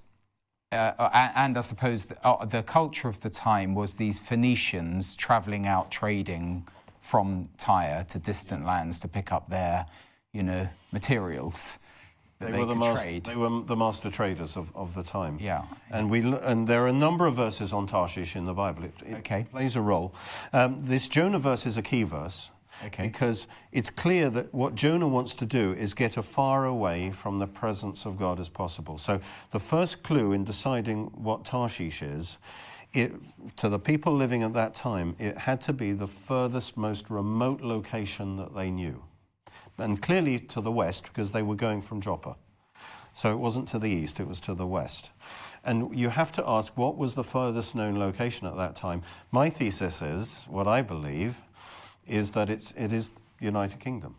Uh, 0.73 1.29
and 1.35 1.57
I 1.57 1.61
suppose 1.61 2.05
the, 2.07 2.27
uh, 2.27 2.45
the 2.45 2.63
culture 2.63 3.07
of 3.07 3.19
the 3.21 3.29
time 3.29 3.75
was 3.75 3.95
these 3.95 4.19
Phoenicians 4.19 5.15
traveling 5.15 5.67
out 5.67 5.91
trading 5.91 6.67
from 6.99 7.49
Tyre 7.57 8.05
to 8.09 8.19
distant 8.19 8.65
lands 8.65 8.99
to 9.01 9.07
pick 9.07 9.31
up 9.31 9.49
their, 9.49 9.85
you 10.31 10.43
know, 10.43 10.67
materials 10.91 11.79
They, 12.39 12.51
they, 12.51 12.59
were 12.59 12.65
the 12.65 12.75
master, 12.75 13.03
trade. 13.05 13.23
they 13.25 13.35
were 13.35 13.61
the 13.61 13.75
master 13.75 14.09
traders 14.09 14.57
of, 14.57 14.75
of 14.75 14.93
the 14.95 15.03
time. 15.03 15.37
Yeah. 15.39 15.63
And, 15.91 16.09
we, 16.09 16.19
and 16.21 16.67
there 16.67 16.83
are 16.83 16.87
a 16.87 16.93
number 16.93 17.25
of 17.25 17.35
verses 17.35 17.71
on 17.73 17.87
Tarshish 17.87 18.35
in 18.35 18.45
the 18.45 18.53
Bible. 18.53 18.83
It, 18.85 18.93
it 19.05 19.15
Okay. 19.17 19.45
plays 19.51 19.75
a 19.75 19.81
role. 19.81 20.13
Um, 20.53 20.79
this 20.81 21.07
Jonah 21.09 21.39
verse 21.39 21.65
is 21.65 21.77
a 21.77 21.81
key 21.81 22.03
verse. 22.03 22.49
Okay. 22.85 23.03
Because 23.03 23.47
it's 23.71 23.89
clear 23.89 24.29
that 24.29 24.53
what 24.53 24.75
Jonah 24.75 25.07
wants 25.07 25.35
to 25.35 25.45
do 25.45 25.73
is 25.73 25.93
get 25.93 26.17
as 26.17 26.25
far 26.25 26.65
away 26.65 27.11
from 27.11 27.37
the 27.37 27.47
presence 27.47 28.05
of 28.05 28.17
God 28.17 28.39
as 28.39 28.49
possible. 28.49 28.97
So 28.97 29.19
the 29.51 29.59
first 29.59 30.03
clue 30.03 30.33
in 30.33 30.43
deciding 30.43 31.05
what 31.13 31.45
Tarshish 31.45 32.01
is, 32.01 32.37
it, 32.93 33.13
to 33.57 33.69
the 33.69 33.79
people 33.79 34.13
living 34.13 34.43
at 34.43 34.53
that 34.53 34.73
time, 34.73 35.15
it 35.17 35.37
had 35.37 35.61
to 35.61 35.73
be 35.73 35.93
the 35.93 36.07
furthest, 36.07 36.77
most 36.77 37.09
remote 37.09 37.61
location 37.61 38.37
that 38.37 38.53
they 38.55 38.69
knew. 38.69 39.03
And 39.77 40.01
clearly 40.01 40.39
to 40.39 40.61
the 40.61 40.71
west, 40.71 41.05
because 41.05 41.31
they 41.31 41.41
were 41.41 41.55
going 41.55 41.81
from 41.81 42.01
Joppa. 42.01 42.35
So 43.13 43.31
it 43.31 43.37
wasn't 43.37 43.67
to 43.69 43.79
the 43.79 43.89
east, 43.89 44.19
it 44.19 44.27
was 44.27 44.39
to 44.41 44.53
the 44.53 44.67
west. 44.67 45.11
And 45.63 45.97
you 45.97 46.09
have 46.09 46.31
to 46.33 46.43
ask 46.47 46.75
what 46.77 46.97
was 46.97 47.15
the 47.15 47.23
furthest 47.23 47.73
known 47.75 47.97
location 47.97 48.47
at 48.47 48.57
that 48.57 48.75
time? 48.75 49.03
My 49.31 49.49
thesis 49.49 50.01
is, 50.01 50.45
what 50.49 50.67
I 50.67 50.81
believe, 50.81 51.41
is 52.07 52.31
that 52.31 52.49
it's, 52.49 52.71
it 52.77 52.91
is 52.91 53.09
the 53.09 53.21
United 53.39 53.79
Kingdom, 53.79 54.15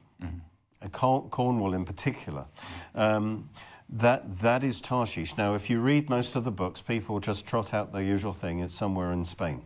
and 0.81 0.93
Corn- 0.93 1.29
Cornwall 1.31 1.75
in 1.75 1.85
particular. 1.85 2.47
Um, 2.95 3.49
that, 3.88 4.38
that 4.38 4.64
is 4.64 4.81
Tarshish. 4.81 5.37
Now, 5.37 5.55
if 5.55 5.69
you 5.69 5.81
read 5.81 6.09
most 6.09 6.37
of 6.37 6.45
the 6.45 6.50
books, 6.50 6.81
people 6.81 7.21
just 7.21 7.47
trot 7.47 7.75
out 7.75 7.93
the 7.93 8.03
usual 8.03 8.33
thing 8.33 8.61
it's 8.61 8.75
somewhere 8.75 9.12
in 9.12 9.25
Spain, 9.25 9.62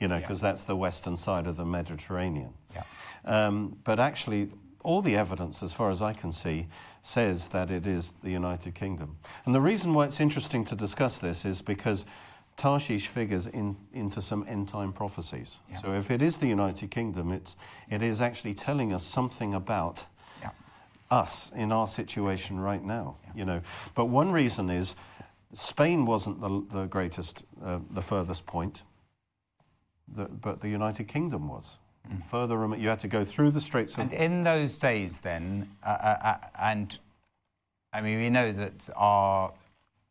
you 0.00 0.08
know, 0.08 0.18
because 0.18 0.40
that's 0.40 0.62
the 0.62 0.76
western 0.76 1.16
side 1.16 1.46
of 1.46 1.56
the 1.56 1.64
Mediterranean. 1.64 2.54
Yeah. 2.74 2.82
Um, 3.24 3.78
but 3.84 3.98
actually, 3.98 4.50
all 4.84 5.02
the 5.02 5.16
evidence, 5.16 5.62
as 5.62 5.72
far 5.72 5.90
as 5.90 6.00
I 6.00 6.12
can 6.12 6.32
see, 6.32 6.68
says 7.02 7.48
that 7.48 7.70
it 7.70 7.86
is 7.86 8.12
the 8.22 8.30
United 8.30 8.74
Kingdom. 8.74 9.18
And 9.44 9.54
the 9.54 9.60
reason 9.60 9.94
why 9.94 10.06
it's 10.06 10.20
interesting 10.20 10.64
to 10.66 10.76
discuss 10.76 11.18
this 11.18 11.44
is 11.44 11.60
because 11.60 12.04
Tarshish 12.58 13.06
figures 13.06 13.46
in, 13.46 13.76
into 13.92 14.20
some 14.20 14.44
end 14.48 14.68
time 14.68 14.92
prophecies. 14.92 15.60
Yeah. 15.70 15.76
So 15.76 15.92
if 15.92 16.10
it 16.10 16.20
is 16.20 16.38
the 16.38 16.48
United 16.48 16.90
Kingdom, 16.90 17.32
it's, 17.32 17.56
it 17.88 18.02
is 18.02 18.20
actually 18.20 18.54
telling 18.54 18.92
us 18.92 19.04
something 19.04 19.54
about 19.54 20.04
Yeah. 20.42 20.50
us 21.10 21.52
in 21.54 21.72
our 21.72 21.86
situation 21.86 22.58
right 22.58 22.84
now. 22.84 23.16
You 23.34 23.44
know, 23.44 23.60
but 23.94 24.06
one 24.06 24.32
reason 24.32 24.70
is 24.70 24.96
Spain 25.52 26.04
wasn't 26.04 26.40
the, 26.40 26.66
the 26.70 26.86
greatest, 26.86 27.44
uh, 27.62 27.78
the 27.90 28.02
furthest 28.02 28.44
point, 28.44 28.82
the, 30.08 30.24
but 30.24 30.60
the 30.60 30.68
United 30.68 31.06
Kingdom 31.06 31.48
was. 31.48 31.78
Further, 32.30 32.74
you 32.76 32.88
had 32.88 33.00
to 33.00 33.08
go 33.08 33.22
through 33.22 33.50
the 33.50 33.60
Straits 33.60 33.92
of 33.92 34.00
And 34.00 34.12
in 34.14 34.42
those 34.42 34.78
days, 34.78 35.20
then, 35.20 35.68
uh, 35.84 35.88
uh, 35.90 36.18
uh, 36.24 36.36
and 36.58 36.98
I 37.92 38.00
mean, 38.00 38.18
we 38.18 38.30
know 38.30 38.50
that 38.50 38.88
our 38.96 39.52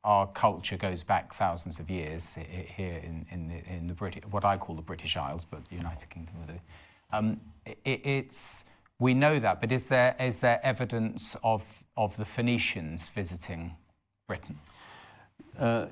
our 0.08 0.26
culture 0.28 0.78
goes 0.78 1.04
back 1.04 1.34
thousands 1.34 1.80
of 1.80 1.90
years 1.90 2.36
he- 2.36 2.44
he- 2.44 2.64
here 2.64 2.98
in 3.04 3.26
in 3.30 3.48
the, 3.50 3.74
in 3.76 3.88
the 3.88 3.94
British, 3.94 4.24
what 4.32 4.46
I 4.46 4.58
call 4.58 4.76
the 4.76 4.82
British 4.82 5.18
Isles, 5.18 5.46
but 5.46 5.66
the 5.66 5.76
United 5.76 6.10
Kingdom 6.10 6.36
will 6.40 6.54
do. 6.56 6.60
Um, 7.12 7.38
it, 7.66 8.02
it's 8.06 8.66
we 9.00 9.14
know 9.14 9.38
that, 9.40 9.60
but 9.62 9.72
is 9.72 9.88
there 9.90 10.16
is 10.20 10.40
there 10.40 10.60
evidence 10.64 11.36
of 11.44 11.84
of 11.98 12.16
the 12.16 12.26
Phoenicians 12.26 13.10
visiting 13.10 13.76
Britain? 14.28 14.58
Uh, 15.60 15.88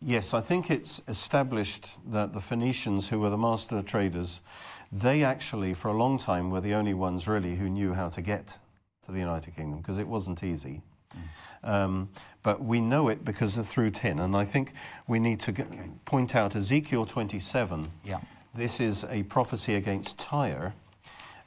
yes, 0.00 0.32
I 0.32 0.40
think 0.40 0.70
it's 0.70 1.02
established 1.06 1.98
that 2.10 2.32
the 2.32 2.40
Phoenicians, 2.40 3.08
who 3.10 3.20
were 3.20 3.30
the 3.30 3.38
master 3.38 3.82
traders, 3.82 4.40
they 4.90 5.24
actually, 5.24 5.74
for 5.74 5.88
a 5.88 5.96
long 5.96 6.16
time, 6.18 6.50
were 6.50 6.62
the 6.62 6.74
only 6.74 6.94
ones 6.94 7.28
really 7.28 7.54
who 7.56 7.68
knew 7.68 7.92
how 7.92 8.08
to 8.08 8.22
get 8.22 8.58
to 9.02 9.12
the 9.12 9.18
United 9.18 9.54
Kingdom 9.54 9.78
because 9.80 9.98
it 9.98 10.08
wasn't 10.08 10.42
easy. 10.42 10.80
Um, 11.64 12.08
but 12.42 12.62
we 12.62 12.80
know 12.80 13.08
it 13.08 13.24
because 13.24 13.58
of 13.58 13.66
through 13.66 13.90
tin, 13.90 14.18
and 14.20 14.36
I 14.36 14.44
think 14.44 14.72
we 15.06 15.18
need 15.18 15.40
to 15.40 15.52
get, 15.52 15.66
point 16.04 16.34
out 16.36 16.54
Ezekiel 16.56 17.04
27. 17.06 17.90
Yeah. 18.04 18.20
This 18.54 18.80
is 18.80 19.04
a 19.10 19.22
prophecy 19.24 19.74
against 19.74 20.18
Tyre, 20.18 20.72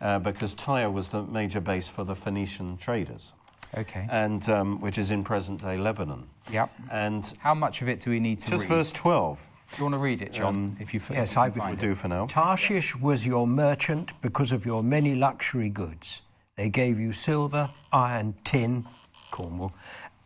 uh, 0.01 0.19
because 0.19 0.53
Tyre 0.53 0.89
was 0.91 1.09
the 1.09 1.23
major 1.23 1.61
base 1.61 1.87
for 1.87 2.03
the 2.03 2.15
Phoenician 2.15 2.77
traders, 2.77 3.33
Okay. 3.77 4.05
and 4.11 4.47
um, 4.49 4.79
which 4.81 4.97
is 4.97 5.11
in 5.11 5.23
present-day 5.23 5.77
Lebanon. 5.77 6.27
Yep. 6.51 6.69
And 6.91 7.33
How 7.39 7.53
much 7.55 7.81
of 7.81 7.87
it 7.89 7.99
do 8.01 8.09
we 8.11 8.19
need 8.19 8.39
to 8.39 8.49
just 8.49 8.63
read? 8.69 8.75
verse 8.75 8.91
12 8.91 9.47
Do 9.71 9.77
you 9.77 9.83
want 9.85 9.95
to 9.95 9.99
read 9.99 10.21
it, 10.21 10.33
John? 10.33 10.75
if 10.79 10.93
you 10.93 10.99
yes, 11.09 11.31
if 11.31 11.35
you 11.35 11.41
I 11.41 11.49
can 11.49 11.53
would 11.53 11.59
find 11.61 11.77
will 11.81 11.87
do 11.87 11.95
for 11.95 12.07
now. 12.09 12.27
Tarshish 12.27 12.95
was 12.97 13.25
your 13.25 13.47
merchant 13.47 14.11
because 14.21 14.51
of 14.51 14.65
your 14.65 14.83
many 14.83 15.15
luxury 15.15 15.69
goods. 15.69 16.21
They 16.57 16.69
gave 16.69 16.99
you 16.99 17.11
silver, 17.13 17.69
iron, 17.93 18.35
tin, 18.43 18.85
Cornwall, 19.31 19.73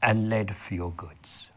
and 0.02 0.30
lead 0.30 0.56
for 0.56 0.74
your 0.74 0.92
goods. 0.92 1.50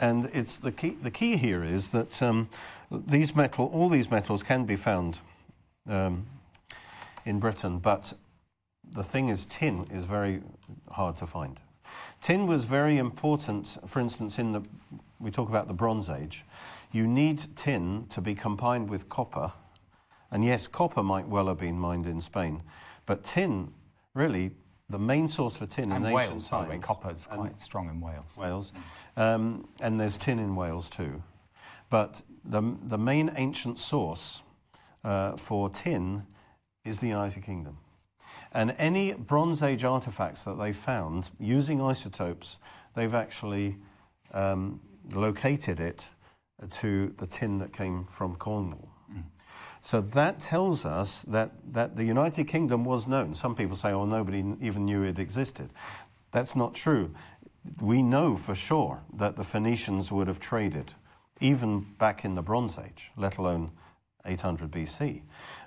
And 0.00 0.30
it's 0.32 0.58
the 0.58 0.70
key. 0.70 0.90
The 0.90 1.10
key 1.10 1.36
here 1.36 1.64
is 1.64 1.90
that 1.90 2.22
um, 2.22 2.48
these 2.90 3.34
metal, 3.34 3.70
all 3.72 3.88
these 3.88 4.10
metals, 4.10 4.42
can 4.42 4.64
be 4.64 4.76
found 4.76 5.20
um, 5.88 6.26
in 7.24 7.40
Britain, 7.40 7.78
but 7.78 8.12
the 8.92 9.02
thing 9.02 9.28
is, 9.28 9.46
tin 9.46 9.86
is 9.90 10.04
very 10.04 10.40
hard 10.90 11.16
to 11.16 11.26
find. 11.26 11.60
Tin 12.20 12.46
was 12.46 12.64
very 12.64 12.98
important. 12.98 13.78
For 13.86 14.00
instance, 14.00 14.38
in 14.38 14.52
the 14.52 14.62
we 15.20 15.30
talk 15.30 15.48
about 15.48 15.66
the 15.66 15.74
Bronze 15.74 16.08
Age, 16.08 16.44
you 16.92 17.06
need 17.06 17.44
tin 17.56 18.06
to 18.10 18.20
be 18.20 18.34
combined 18.34 18.88
with 18.88 19.08
copper, 19.08 19.52
and 20.30 20.44
yes, 20.44 20.68
copper 20.68 21.02
might 21.02 21.26
well 21.26 21.48
have 21.48 21.58
been 21.58 21.78
mined 21.78 22.06
in 22.06 22.20
Spain, 22.20 22.62
but 23.06 23.24
tin, 23.24 23.72
really, 24.14 24.52
the 24.88 24.98
main 24.98 25.28
source 25.28 25.56
for 25.56 25.66
tin 25.66 25.92
And 25.92 26.04
in 26.06 26.12
Wales, 26.12 26.30
ancient 26.32 26.50
by 26.50 26.62
the 26.64 26.68
way. 26.70 26.74
times- 26.76 26.86
Copper 26.86 27.10
is 27.10 27.28
and- 27.30 27.40
quite 27.40 27.60
strong 27.60 27.88
in 27.90 28.00
Wales. 28.00 28.38
Wales, 28.40 28.72
um, 29.16 29.68
and 29.80 30.00
there's 30.00 30.16
tin 30.16 30.38
in 30.38 30.56
Wales 30.56 30.88
too. 30.88 31.22
But 31.90 32.22
the, 32.44 32.62
the 32.84 32.98
main 32.98 33.30
ancient 33.36 33.78
source 33.78 34.42
uh, 35.04 35.36
for 35.36 35.68
tin 35.70 36.24
is 36.84 37.00
the 37.00 37.08
United 37.08 37.42
Kingdom. 37.42 37.78
And 38.52 38.74
any 38.78 39.12
Bronze 39.12 39.62
Age 39.62 39.84
artifacts 39.84 40.44
that 40.44 40.58
they 40.58 40.72
found 40.72 41.30
using 41.38 41.82
isotopes, 41.82 42.58
they've 42.94 43.12
actually 43.14 43.76
um, 44.32 44.80
located 45.14 45.80
it 45.80 46.10
to 46.70 47.08
the 47.18 47.26
tin 47.26 47.58
that 47.58 47.72
came 47.72 48.04
from 48.06 48.36
Cornwall. 48.36 48.88
So 49.88 50.02
that 50.02 50.38
tells 50.38 50.84
us 50.84 51.22
that, 51.28 51.50
that 51.72 51.96
the 51.96 52.04
United 52.04 52.44
Kingdom 52.44 52.84
was 52.84 53.06
known. 53.06 53.32
Some 53.32 53.54
people 53.54 53.74
say, 53.74 53.90
oh, 53.90 54.04
nobody 54.04 54.44
even 54.60 54.84
knew 54.84 55.02
it 55.02 55.18
existed. 55.18 55.70
That's 56.30 56.54
not 56.54 56.74
true. 56.74 57.14
We 57.80 58.02
know 58.02 58.36
for 58.36 58.54
sure 58.54 59.02
that 59.14 59.36
the 59.36 59.44
Phoenicians 59.44 60.12
would 60.12 60.26
have 60.26 60.40
traded, 60.40 60.92
even 61.40 61.80
back 61.96 62.26
in 62.26 62.34
the 62.34 62.42
Bronze 62.42 62.78
Age, 62.78 63.12
let 63.16 63.38
alone 63.38 63.70
800 64.26 64.70
BC. 64.70 65.22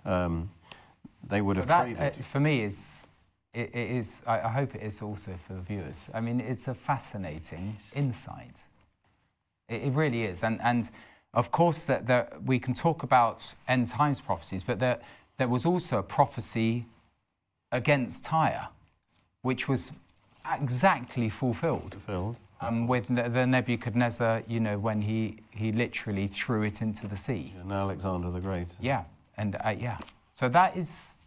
Um, 0.06 0.52
they 1.28 1.42
would 1.42 1.56
So 1.56 1.62
have 1.62 1.70
that, 1.70 1.82
traded. 1.82 2.20
uh, 2.20 2.22
for 2.22 2.40
me, 2.40 2.62
is 2.62 3.08
it, 3.56 3.72
it 3.74 3.90
is. 3.90 4.22
I, 4.28 4.42
I 4.42 4.50
hope 4.50 4.76
it 4.76 4.84
is 4.84 5.02
also 5.02 5.34
for 5.48 5.54
the 5.54 5.62
viewers. 5.62 6.12
I 6.14 6.22
mean, 6.22 6.42
it's 6.42 6.68
a 6.68 6.76
fascinating 6.76 7.76
insight. 7.96 8.62
It, 9.68 9.82
it 9.82 9.94
really 9.94 10.26
is, 10.26 10.44
and 10.44 10.62
and 10.62 10.92
of 11.34 11.52
course 11.52 11.86
that 11.86 12.06
there, 12.06 12.28
we 12.46 12.60
can 12.60 12.74
talk 12.74 13.04
about 13.04 13.56
end 13.68 13.88
times 13.88 14.20
prophecies, 14.22 14.64
but 14.64 14.80
there 14.80 15.00
there 15.38 15.48
was 15.48 15.66
also 15.66 15.98
a 15.98 16.04
prophecy 16.04 16.86
against 17.72 18.24
Tyre. 18.26 18.68
which 19.44 19.68
was 19.68 19.92
exactly 20.62 21.30
fulfilled. 21.30 21.94
Fulfilled. 21.94 22.38
Um, 22.62 22.86
with 22.88 23.10
Ne- 23.10 23.28
the 23.28 23.46
Nebuchadnezzar, 23.46 24.44
you 24.48 24.60
know, 24.60 24.78
when 24.78 25.02
he, 25.02 25.38
he 25.50 25.72
literally 25.72 26.28
threw 26.28 26.62
it 26.64 26.82
into 26.82 27.08
the 27.08 27.16
sea. 27.16 27.54
And 27.60 27.72
Alexander 27.72 28.30
the 28.30 28.40
Great. 28.40 28.76
Yeah, 28.80 29.04
and 29.38 29.56
uh, 29.66 29.70
yeah. 29.70 29.98
So 30.34 30.48
that 30.50 30.78
is, 30.78 31.21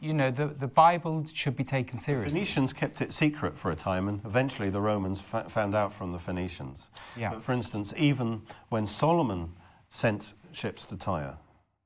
you 0.00 0.12
know, 0.12 0.30
the, 0.30 0.46
the 0.48 0.66
Bible 0.66 1.24
should 1.32 1.56
be 1.56 1.64
taken 1.64 1.98
seriously. 1.98 2.28
The 2.28 2.34
Phoenicians 2.34 2.72
kept 2.72 3.00
it 3.00 3.12
secret 3.12 3.56
for 3.56 3.70
a 3.70 3.76
time, 3.76 4.08
and 4.08 4.20
eventually 4.24 4.68
the 4.70 4.80
Romans 4.80 5.20
found 5.20 5.74
out 5.74 5.92
from 5.92 6.12
the 6.12 6.18
Phoenicians. 6.18 6.90
Yeah. 7.16 7.30
But 7.30 7.42
for 7.42 7.52
instance, 7.52 7.94
even 7.96 8.42
when 8.68 8.86
Solomon 8.86 9.52
sent 9.88 10.34
ships 10.52 10.84
to 10.86 10.96
Tyre, 10.96 11.36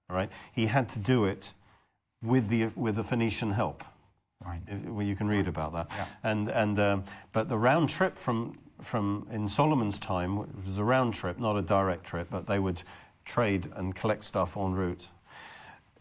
right, 0.09 0.31
he 0.53 0.67
had 0.67 0.89
to 0.91 0.99
do 0.99 1.25
it 1.25 1.53
with 2.23 2.49
the 2.49 2.67
with 2.77 2.97
the 2.97 3.05
Phoenician 3.05 3.53
help. 3.53 3.85
Right. 4.45 4.61
If- 4.67 4.85
Well, 4.85 5.07
you 5.07 5.15
can 5.17 5.29
read 5.29 5.47
about 5.47 5.73
that. 5.73 5.89
Yeah. 5.91 6.07
And 6.25 6.49
and 6.49 6.79
um, 6.79 7.05
but 7.33 7.49
the 7.49 7.59
round 7.59 7.89
trip 7.89 8.17
from 8.17 8.59
from 8.81 9.27
in 9.31 9.47
Solomon's 9.47 9.99
time 10.01 10.39
it 10.39 10.67
was 10.67 10.79
a 10.79 10.85
round 10.85 11.15
trip, 11.15 11.39
not 11.39 11.57
a 11.57 11.63
direct 11.63 12.05
trip, 12.05 12.29
but 12.31 12.47
they 12.47 12.59
would 12.59 12.83
trade 13.25 13.69
and 13.77 13.95
collect 13.95 14.25
stuff 14.25 14.57
en 14.57 14.73
route. 14.73 15.09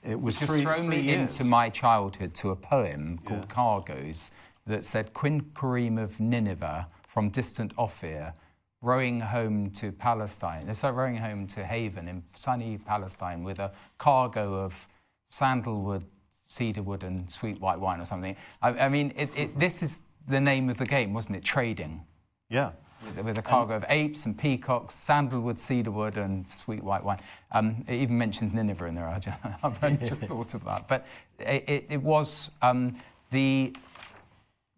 It 0.04 0.20
was 0.20 0.40
Just 0.40 0.52
three, 0.52 0.62
throw 0.62 0.78
three 0.78 0.88
me 0.88 1.00
years. 1.02 1.34
into 1.36 1.44
my 1.50 1.70
childhood 1.70 2.34
to 2.36 2.52
a 2.52 2.56
poem 2.56 3.20
called 3.26 3.42
Yeah. 3.42 3.46
Cargoes 3.56 4.32
that 4.66 4.86
said 4.86 5.14
Quinquereme 5.14 5.98
of 6.02 6.20
Nineveh 6.20 6.88
from 7.08 7.30
distant 7.30 7.74
Ophir, 7.78 8.34
rowing 8.82 9.20
home 9.20 9.70
to 9.72 9.92
Palestine. 9.92 10.74
So 10.74 10.90
rowing 10.92 11.18
home 11.18 11.48
to 11.48 11.66
Haven 11.66 12.08
in 12.08 12.24
sunny 12.34 12.78
Palestine 12.78 13.44
with 13.44 13.60
a 13.60 13.72
cargo 13.98 14.54
of 14.54 14.88
sandalwood, 15.28 16.06
cedarwood, 16.32 17.04
and 17.04 17.30
sweet 17.30 17.60
white 17.60 17.80
wine 17.80 18.00
or 18.00 18.06
something. 18.06 18.36
I, 18.62 18.70
I 18.70 18.90
mean, 18.90 19.14
it, 19.18 19.30
it, 19.38 19.60
this 19.60 19.84
is 19.84 20.02
the 20.28 20.40
name 20.40 20.70
of 20.70 20.78
the 20.78 20.86
game, 20.86 21.14
wasn't 21.14 21.36
it? 21.38 21.44
Trading. 21.44 22.06
Yeah. 22.50 22.72
With, 23.06 23.26
with 23.26 23.38
a 23.38 23.42
cargo 23.42 23.76
of 23.76 23.86
apes 23.90 24.26
and 24.26 24.38
peacocks, 24.38 24.96
sandalwood, 24.96 25.60
cedarwood, 25.60 26.18
and 26.18 26.48
sweet 26.48 26.84
white 26.84 27.04
wine. 27.04 27.20
Um, 27.52 27.84
it 27.88 27.96
even 27.96 28.18
mentions 28.18 28.54
Nineveh 28.54 28.86
in 28.86 28.96
there. 28.96 29.08
I've 29.64 29.84
only 29.84 29.98
just 30.06 30.24
thought 30.24 30.54
of 30.54 30.64
that. 30.66 30.88
But 30.88 31.06
it, 31.40 31.86
it, 31.90 32.02
was 32.02 32.52
um, 32.62 32.96
the 33.32 33.74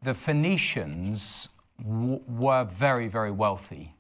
the 0.04 0.14
Phoenicians 0.14 1.50
w- 1.88 2.22
were 2.28 2.64
very, 2.66 3.08
very 3.08 3.32
wealthy, 3.32 3.92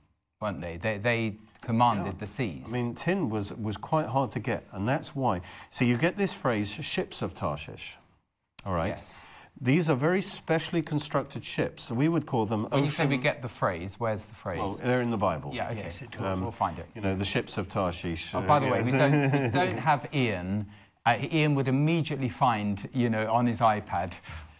weren't 0.42 0.60
they? 0.60 0.78
They, 0.78 0.98
they 0.98 1.36
commanded 1.62 2.20
the 2.20 2.28
seas. 2.28 2.74
I 2.74 2.78
mean, 2.78 2.96
tin 2.96 3.30
was, 3.30 3.54
was 3.54 3.78
quite 3.78 4.08
hard 4.08 4.32
to 4.32 4.40
get, 4.40 4.68
and 4.72 4.88
that's 4.88 5.16
why. 5.16 5.42
So 5.70 5.86
you 5.86 5.98
get 5.98 6.16
this 6.18 6.34
phrase, 6.34 6.72
ships 6.72 7.22
of 7.22 7.34
Tarshish. 7.36 7.98
All 8.66 8.74
right? 8.74 8.90
Yes. 8.90 9.25
These 9.63 9.91
are 9.91 9.96
very 9.96 10.24
specially 10.24 10.82
constructed 10.82 11.46
ships. 11.46 11.84
So 11.84 11.96
we 11.96 12.10
would 12.10 12.25
call 12.25 12.48
them 12.48 12.63
when 12.72 12.84
you 12.84 12.89
say 12.89 13.06
we 13.06 13.18
get 13.18 13.44
the 13.44 13.48
phrase, 13.48 14.00
where's 14.00 14.27
the 14.27 14.34
phrase? 14.34 14.58
Well, 14.58 14.74
they're 14.74 15.01
in 15.01 15.12
the 15.12 15.18
Bible. 15.18 15.51
yeah, 15.53 15.70
okay. 15.70 15.82
Yes, 15.84 16.01
it 16.01 16.10
we'll, 16.20 16.50
find 16.50 16.80
it. 16.80 16.88
You 16.96 17.01
know, 17.01 17.15
the 17.15 17.24
ships 17.24 17.60
of 17.60 17.70
Tarshish. 17.70 18.34
Oh, 18.34 18.41
by 18.41 18.58
the 18.58 18.68
way, 18.68 18.82
we 18.82 18.91
don't, 18.91 19.44
we 19.44 19.50
don't 19.51 19.74
have 19.74 20.10
Ian. 20.15 20.65
Uh, 21.06 21.18
Ian 21.32 21.53
would 21.53 21.68
immediately 21.68 22.27
find, 22.27 22.89
you 22.91 23.12
know, 23.12 23.32
on 23.32 23.46
his 23.46 23.60
iPad, 23.60 24.15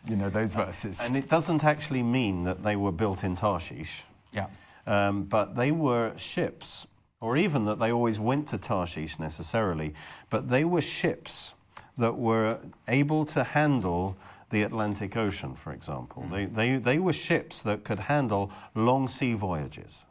you 0.08 0.15
know, 0.15 0.29
those 0.29 0.53
verses. 0.53 1.04
and 1.08 1.17
it 1.17 1.28
doesn't 1.28 1.63
actually 1.63 2.04
mean 2.04 2.43
that 2.43 2.62
they 2.62 2.76
were 2.76 2.91
built 2.91 3.23
in 3.23 3.36
Tarshish, 3.36 4.04
yeah. 4.32 4.47
um, 4.86 5.23
but 5.23 5.56
they 5.56 5.71
were 5.71 6.15
ships, 6.15 6.86
or 7.19 7.38
even 7.38 7.63
that 7.65 7.80
they 7.80 7.91
always 7.91 8.19
went 8.19 8.47
to 8.49 8.58
Tarshish 8.60 9.19
necessarily, 9.19 9.93
but 10.30 10.49
they 10.49 10.63
were 10.63 10.82
ships 10.82 11.56
that 11.97 12.17
were 12.17 12.60
able 12.88 13.26
to 13.26 13.43
handle 13.43 14.17
the 14.52 14.64
Atlantic 14.64 15.18
Ocean, 15.18 15.56
for 15.56 15.74
example. 15.74 16.24
Mm. 16.24 16.32
They, 16.32 16.46
they, 16.46 16.78
they 16.78 17.00
were 17.00 17.14
ships 17.14 17.64
that 17.64 17.84
could 17.84 18.00
handle 18.00 18.52
long 18.76 19.08
sea 19.08 19.34
voyages. 19.34 20.06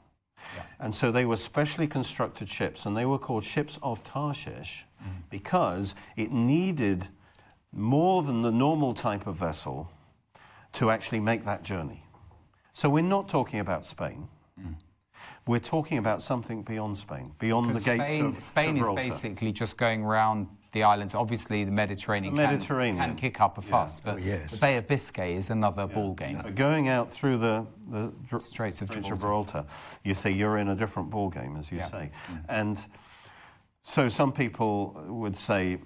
And 0.78 0.94
so 0.94 1.12
they 1.12 1.26
were 1.26 1.36
specially 1.36 1.86
constructed 1.86 2.48
ships, 2.48 2.86
and 2.86 2.96
they 2.96 3.04
were 3.04 3.18
called 3.18 3.44
ships 3.44 3.78
of 3.82 4.02
Tarshish 4.02 4.86
mm. 5.02 5.08
because 5.28 5.94
it 6.16 6.32
needed 6.32 7.08
more 7.72 8.22
than 8.22 8.42
the 8.42 8.50
normal 8.50 8.94
type 8.94 9.26
of 9.26 9.36
vessel 9.36 9.90
to 10.72 10.90
actually 10.90 11.20
make 11.20 11.44
that 11.44 11.62
journey. 11.62 12.02
So 12.72 12.88
we're 12.88 13.02
not 13.02 13.28
talking 13.28 13.60
about 13.60 13.84
Spain. 13.84 14.28
Mm. 14.58 14.76
We're 15.46 15.58
talking 15.58 15.98
about 15.98 16.22
something 16.22 16.62
beyond 16.62 16.96
Spain, 16.96 17.32
beyond 17.38 17.74
the 17.74 17.80
gates 17.80 18.12
Spain, 18.12 18.26
of 18.26 18.34
Spain 18.40 18.76
is 18.78 18.90
basically 18.90 19.52
just 19.52 19.76
going 19.76 20.04
around 20.04 20.48
the 20.72 20.82
islands. 20.84 21.14
Obviously, 21.14 21.64
the 21.64 21.70
Mediterranean, 21.70 22.34
The 22.34 22.42
can- 22.42 22.52
Mediterranean. 22.54 23.04
Can, 23.04 23.16
kick 23.16 23.40
up 23.40 23.58
a 23.58 23.62
fuss, 23.62 24.00
but 24.00 24.16
Oh, 24.16 24.18
yes. 24.18 24.50
the 24.50 24.56
Bay 24.56 24.76
of 24.76 24.86
Biscay 24.86 25.34
is 25.34 25.50
another 25.50 25.86
ball 25.86 26.14
game. 26.14 26.40
But 26.42 26.54
going 26.54 26.88
out 26.88 27.10
through 27.10 27.38
the, 27.38 27.66
the 27.88 28.12
Dr- 28.28 28.42
Straits 28.44 28.80
of 28.82 28.88
Straits 28.88 29.08
Gibraltar. 29.08 29.64
you 30.04 30.14
see, 30.14 30.30
you're 30.30 30.58
in 30.58 30.68
a 30.68 30.76
different 30.76 31.10
ball 31.10 31.28
game, 31.30 31.56
as 31.56 31.70
you 31.72 31.78
Yeah. 31.78 31.84
say. 31.86 32.10
Mm. 32.28 32.44
And 32.48 32.86
so 33.82 34.08
some 34.08 34.32
people 34.32 35.02
would 35.08 35.36
say, 35.36 35.78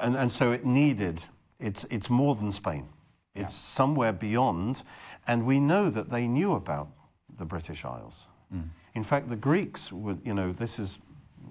and, 0.00 0.16
and 0.16 0.30
so 0.30 0.52
it 0.52 0.64
needed, 0.64 1.24
it's, 1.60 1.84
it's 1.84 2.10
more 2.10 2.34
than 2.34 2.50
Spain. 2.50 2.88
It's 3.34 3.54
somewhere 3.54 4.12
beyond. 4.12 4.82
And 5.28 5.46
we 5.46 5.60
know 5.60 5.88
that 5.88 6.10
they 6.10 6.26
knew 6.26 6.54
about 6.54 6.88
the 7.36 7.44
British 7.44 7.84
Isles. 7.84 8.28
Mm. 8.54 8.68
In 8.94 9.02
fact, 9.04 9.28
the 9.28 9.36
Greeks 9.36 9.92
would, 9.92 10.20
you 10.24 10.34
know, 10.34 10.52
this 10.52 10.78
is 10.78 10.98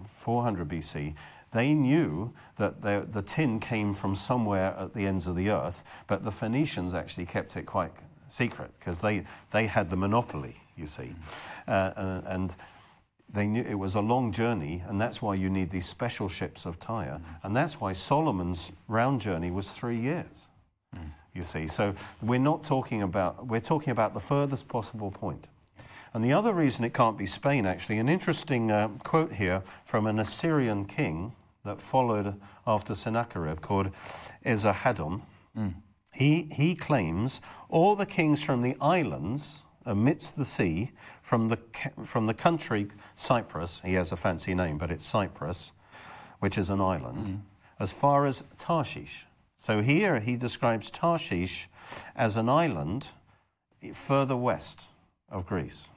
400 0.05 0.67
BC. 0.67 1.15
They 1.51 1.73
knew 1.73 2.33
that 2.55 2.81
the, 2.81 3.05
the 3.07 3.21
tin 3.21 3.59
came 3.59 3.93
from 3.93 4.15
somewhere 4.15 4.73
at 4.77 4.93
the 4.93 5.05
ends 5.05 5.27
of 5.27 5.35
the 5.35 5.49
earth, 5.49 5.83
but 6.07 6.23
the 6.23 6.31
Phoenicians 6.31 6.93
actually 6.93 7.25
kept 7.25 7.57
it 7.57 7.65
quite 7.65 7.91
secret 8.29 8.71
because 8.79 9.01
they, 9.01 9.23
they 9.51 9.65
had 9.65 9.89
the 9.89 9.97
monopoly, 9.97 10.55
you 10.77 10.85
see. 10.85 11.13
Uh, 11.67 11.91
and, 11.97 12.27
and 12.27 12.55
they 13.33 13.47
knew 13.47 13.63
it 13.63 13.75
was 13.75 13.95
a 13.95 14.01
long 14.01 14.31
journey, 14.31 14.81
and 14.87 14.99
that's 14.99 15.21
why 15.21 15.35
you 15.35 15.49
need 15.49 15.69
these 15.69 15.85
special 15.85 16.29
ships 16.29 16.65
of 16.65 16.79
Tyre. 16.79 17.19
And 17.43 17.55
that's 17.55 17.79
why 17.79 17.93
Solomon's 17.93 18.71
round 18.87 19.21
journey 19.21 19.51
was 19.51 19.71
three 19.71 19.97
years, 19.97 20.49
you 21.33 21.43
see. 21.43 21.67
So 21.67 21.93
we're 22.21 22.39
not 22.39 22.63
talking 22.63 23.01
about, 23.01 23.47
we're 23.47 23.59
talking 23.59 23.91
about 23.91 24.13
the 24.13 24.19
furthest 24.19 24.67
possible 24.67 25.11
point. 25.11 25.47
And 26.13 26.23
the 26.23 26.33
other 26.33 26.53
reason 26.53 26.83
it 26.83 26.93
can't 26.93 27.17
be 27.17 27.25
Spain, 27.25 27.65
actually, 27.65 27.99
an 27.99 28.09
interesting 28.09 28.69
uh, 28.69 28.89
quote 29.03 29.33
here 29.33 29.63
from 29.85 30.07
an 30.07 30.19
Assyrian 30.19 30.83
king 30.85 31.33
that 31.63 31.81
followed 31.81 32.39
after 32.65 32.95
Sennacherib 32.95 33.61
called 33.61 33.91
Esarhaddon. 34.45 35.21
Mm. 35.57 35.75
He, 36.13 36.47
he 36.51 36.75
claims 36.75 37.41
all 37.69 37.95
the 37.95 38.05
kings 38.05 38.43
from 38.43 38.61
the 38.61 38.75
islands 38.81 39.63
amidst 39.85 40.35
the 40.35 40.45
sea, 40.45 40.91
from 41.21 41.47
the, 41.47 41.57
from 42.03 42.25
the 42.25 42.33
country 42.33 42.87
Cyprus, 43.15 43.81
he 43.83 43.93
has 43.93 44.11
a 44.11 44.15
fancy 44.15 44.53
name, 44.53 44.77
but 44.77 44.91
it's 44.91 45.05
Cyprus, 45.05 45.71
which 46.39 46.57
is 46.57 46.69
an 46.69 46.81
island, 46.81 47.27
mm. 47.27 47.39
as 47.79 47.91
far 47.91 48.25
as 48.25 48.43
Tarshish. 48.57 49.25
So 49.55 49.81
here 49.81 50.19
he 50.19 50.37
describes 50.37 50.89
Tarshish 50.89 51.67
as 52.15 52.35
an 52.35 52.49
island 52.49 53.09
further 53.93 54.35
west 54.35 54.85
of 55.29 55.45
Greece. 55.45 55.87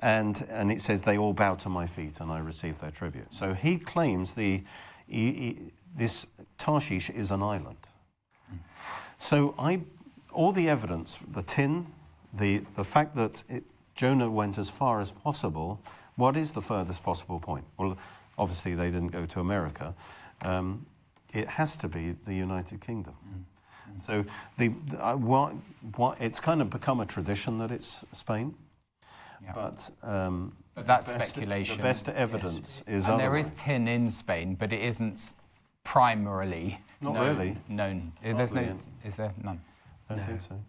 And, 0.00 0.46
and 0.50 0.70
it 0.70 0.80
says, 0.80 1.02
they 1.02 1.16
all 1.16 1.32
bow 1.32 1.54
to 1.56 1.68
my 1.68 1.86
feet 1.86 2.20
and 2.20 2.30
I 2.30 2.38
receive 2.38 2.78
their 2.80 2.90
tribute. 2.90 3.32
So 3.32 3.54
he 3.54 3.78
claims 3.78 4.34
the, 4.34 4.62
he, 5.06 5.32
he- 5.32 5.58
this 5.96 6.26
Tarshish 6.58 7.08
is 7.08 7.30
an 7.30 7.42
island. 7.42 7.78
So 9.16 9.54
I, 9.58 9.80
all 10.30 10.52
the 10.52 10.68
evidence, 10.68 11.16
the 11.28 11.42
tin, 11.42 11.86
the, 12.34 12.58
the 12.74 12.84
fact 12.84 13.14
that 13.14 13.42
it, 13.48 13.64
Jonah 13.94 14.30
went 14.30 14.58
as 14.58 14.68
far 14.68 15.00
as 15.00 15.10
possible, 15.10 15.80
what 16.16 16.36
is 16.36 16.52
the 16.52 16.60
furthest 16.60 17.02
possible 17.02 17.40
point? 17.40 17.64
Well, 17.78 17.96
obviously 18.36 18.74
they 18.74 18.90
didn't 18.90 19.12
go 19.12 19.24
to 19.24 19.40
America. 19.40 19.94
Um, 20.42 20.84
it 21.32 21.48
has 21.48 21.78
to 21.78 21.88
be 21.88 22.14
the 22.26 22.34
United 22.34 22.80
Kingdom. 22.82 23.14
So 23.98 24.24
the, 24.58 24.72
the, 24.88 25.06
uh, 25.06 25.16
what, 25.16 25.54
what, 25.96 26.20
it's 26.20 26.40
kind 26.40 26.60
of 26.60 26.68
become 26.68 27.00
a 27.00 27.06
tradition 27.06 27.58
that 27.58 27.70
it's 27.70 28.04
Spain, 28.12 28.54
Yeah. 29.46 29.52
but, 29.54 29.90
um, 30.02 30.56
But 30.74 30.86
that's 30.86 31.12
the 31.12 31.18
best, 31.18 31.30
speculation. 31.30 31.76
The 31.78 31.82
best 31.82 32.08
evidence 32.08 32.82
is 32.86 33.08
and 33.08 33.18
there 33.18 33.36
is 33.36 33.50
tin 33.52 33.88
in 33.88 34.10
Spain, 34.10 34.54
but 34.56 34.72
it 34.72 34.80
isn't 34.82 35.14
s- 35.14 35.34
primarily 35.84 36.78
Not 37.00 37.14
known, 37.14 37.36
really. 37.38 37.56
known. 37.68 38.12
There's 38.22 38.54
no, 38.54 38.76
is 39.04 39.16
there 39.16 39.32
none? 39.42 39.60
I 40.10 40.14
don't 40.16 40.24
think 40.26 40.40
so. 40.40 40.60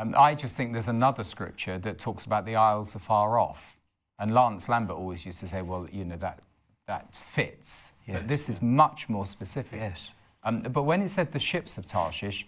Um, 0.00 0.14
I 0.16 0.34
just 0.34 0.56
think 0.56 0.72
there's 0.72 0.88
another 0.88 1.24
scripture 1.24 1.78
that 1.78 1.98
talks 1.98 2.26
about 2.26 2.44
the 2.44 2.54
isles 2.56 2.94
afar 2.94 3.38
off. 3.38 3.76
And 4.20 4.32
Lance 4.32 4.68
Lambert 4.68 4.96
always 4.96 5.24
used 5.26 5.40
to 5.40 5.48
say, 5.48 5.62
well, 5.62 5.88
you 5.90 6.04
know, 6.04 6.16
that, 6.18 6.38
that 6.86 7.16
fits. 7.16 7.94
Yeah. 8.06 8.14
But 8.18 8.28
this 8.28 8.48
is 8.48 8.60
much 8.62 9.08
more 9.08 9.26
specific. 9.26 9.80
Yes. 9.80 10.12
Um, 10.44 10.60
but 10.60 10.84
when 10.84 11.02
it 11.02 11.08
said 11.08 11.32
the 11.32 11.38
ships 11.38 11.78
of 11.78 11.86
Tarshish, 11.86 12.46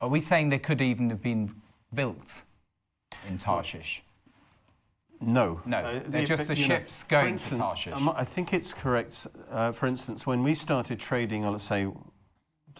are 0.00 0.08
we 0.08 0.20
saying 0.20 0.48
they 0.48 0.58
could 0.58 0.80
even 0.80 1.10
have 1.10 1.22
been 1.22 1.54
built 1.94 2.42
in 3.28 3.38
Tarshish? 3.38 4.02
No. 5.20 5.60
No, 5.66 5.98
they're 6.00 6.24
just 6.24 6.46
the 6.48 6.54
you 6.56 6.68
know, 6.68 6.76
ships 6.76 7.02
for 7.02 7.10
going 7.10 7.24
to 7.26 7.30
instance, 7.32 7.58
Tarshish. 7.58 7.92
um, 7.92 8.08
I 8.16 8.24
think 8.24 8.52
it's 8.54 8.72
correct. 8.72 9.26
Uh, 9.50 9.70
for 9.72 9.86
instance, 9.86 10.26
when 10.26 10.42
we 10.42 10.54
started 10.54 10.98
trading, 10.98 11.44
uh, 11.44 11.50
let's 11.50 11.64
say, 11.64 11.88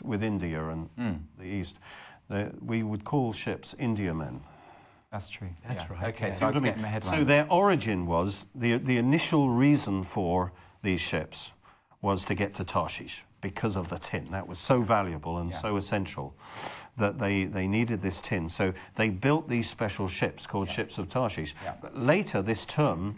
with 0.02 0.22
India 0.22 0.66
and 0.68 0.88
Hmm. 0.96 1.12
the 1.38 1.44
East, 1.46 1.78
they- 2.28 2.50
we 2.60 2.82
would 2.82 3.04
call 3.04 3.32
ships 3.32 3.74
Indiamen. 3.78 4.40
That's 5.12 5.28
true. 5.28 5.48
That's 5.66 5.80
yeah. 5.90 5.92
right, 5.96 6.14
Okay, 6.14 6.26
yeah. 6.26 6.32
so 6.32 6.46
I 6.46 6.48
was 6.50 6.56
I 6.56 6.58
mean? 6.60 6.64
getting 6.70 6.82
my 6.82 6.88
head 6.88 7.04
So 7.04 7.24
their 7.24 7.46
origin 7.50 8.06
was 8.06 8.46
the 8.54 8.78
the 8.78 8.96
initial 8.96 9.50
reason 9.50 10.02
for 10.04 10.52
these 10.82 11.00
ships 11.00 11.52
was 12.00 12.24
to 12.26 12.34
get 12.34 12.54
to 12.54 12.64
Tarshish 12.64 13.24
because 13.40 13.76
of 13.76 13.88
the 13.88 13.98
tin. 13.98 14.26
That 14.30 14.46
was 14.46 14.58
so 14.58 14.82
valuable 14.82 15.38
and 15.38 15.50
Yeah. 15.50 15.56
so 15.56 15.76
essential 15.76 16.34
that 16.96 17.18
they, 17.18 17.44
they 17.44 17.66
needed 17.66 18.00
this 18.00 18.20
tin. 18.20 18.48
So 18.48 18.72
they 18.96 19.10
built 19.10 19.48
these 19.48 19.68
special 19.68 20.08
ships 20.08 20.46
called 20.46 20.68
ships 20.68 20.98
of 20.98 21.08
Tarshish. 21.08 21.54
Yeah. 21.64 21.74
But 21.80 21.98
later, 21.98 22.42
this 22.42 22.64
term 22.64 23.16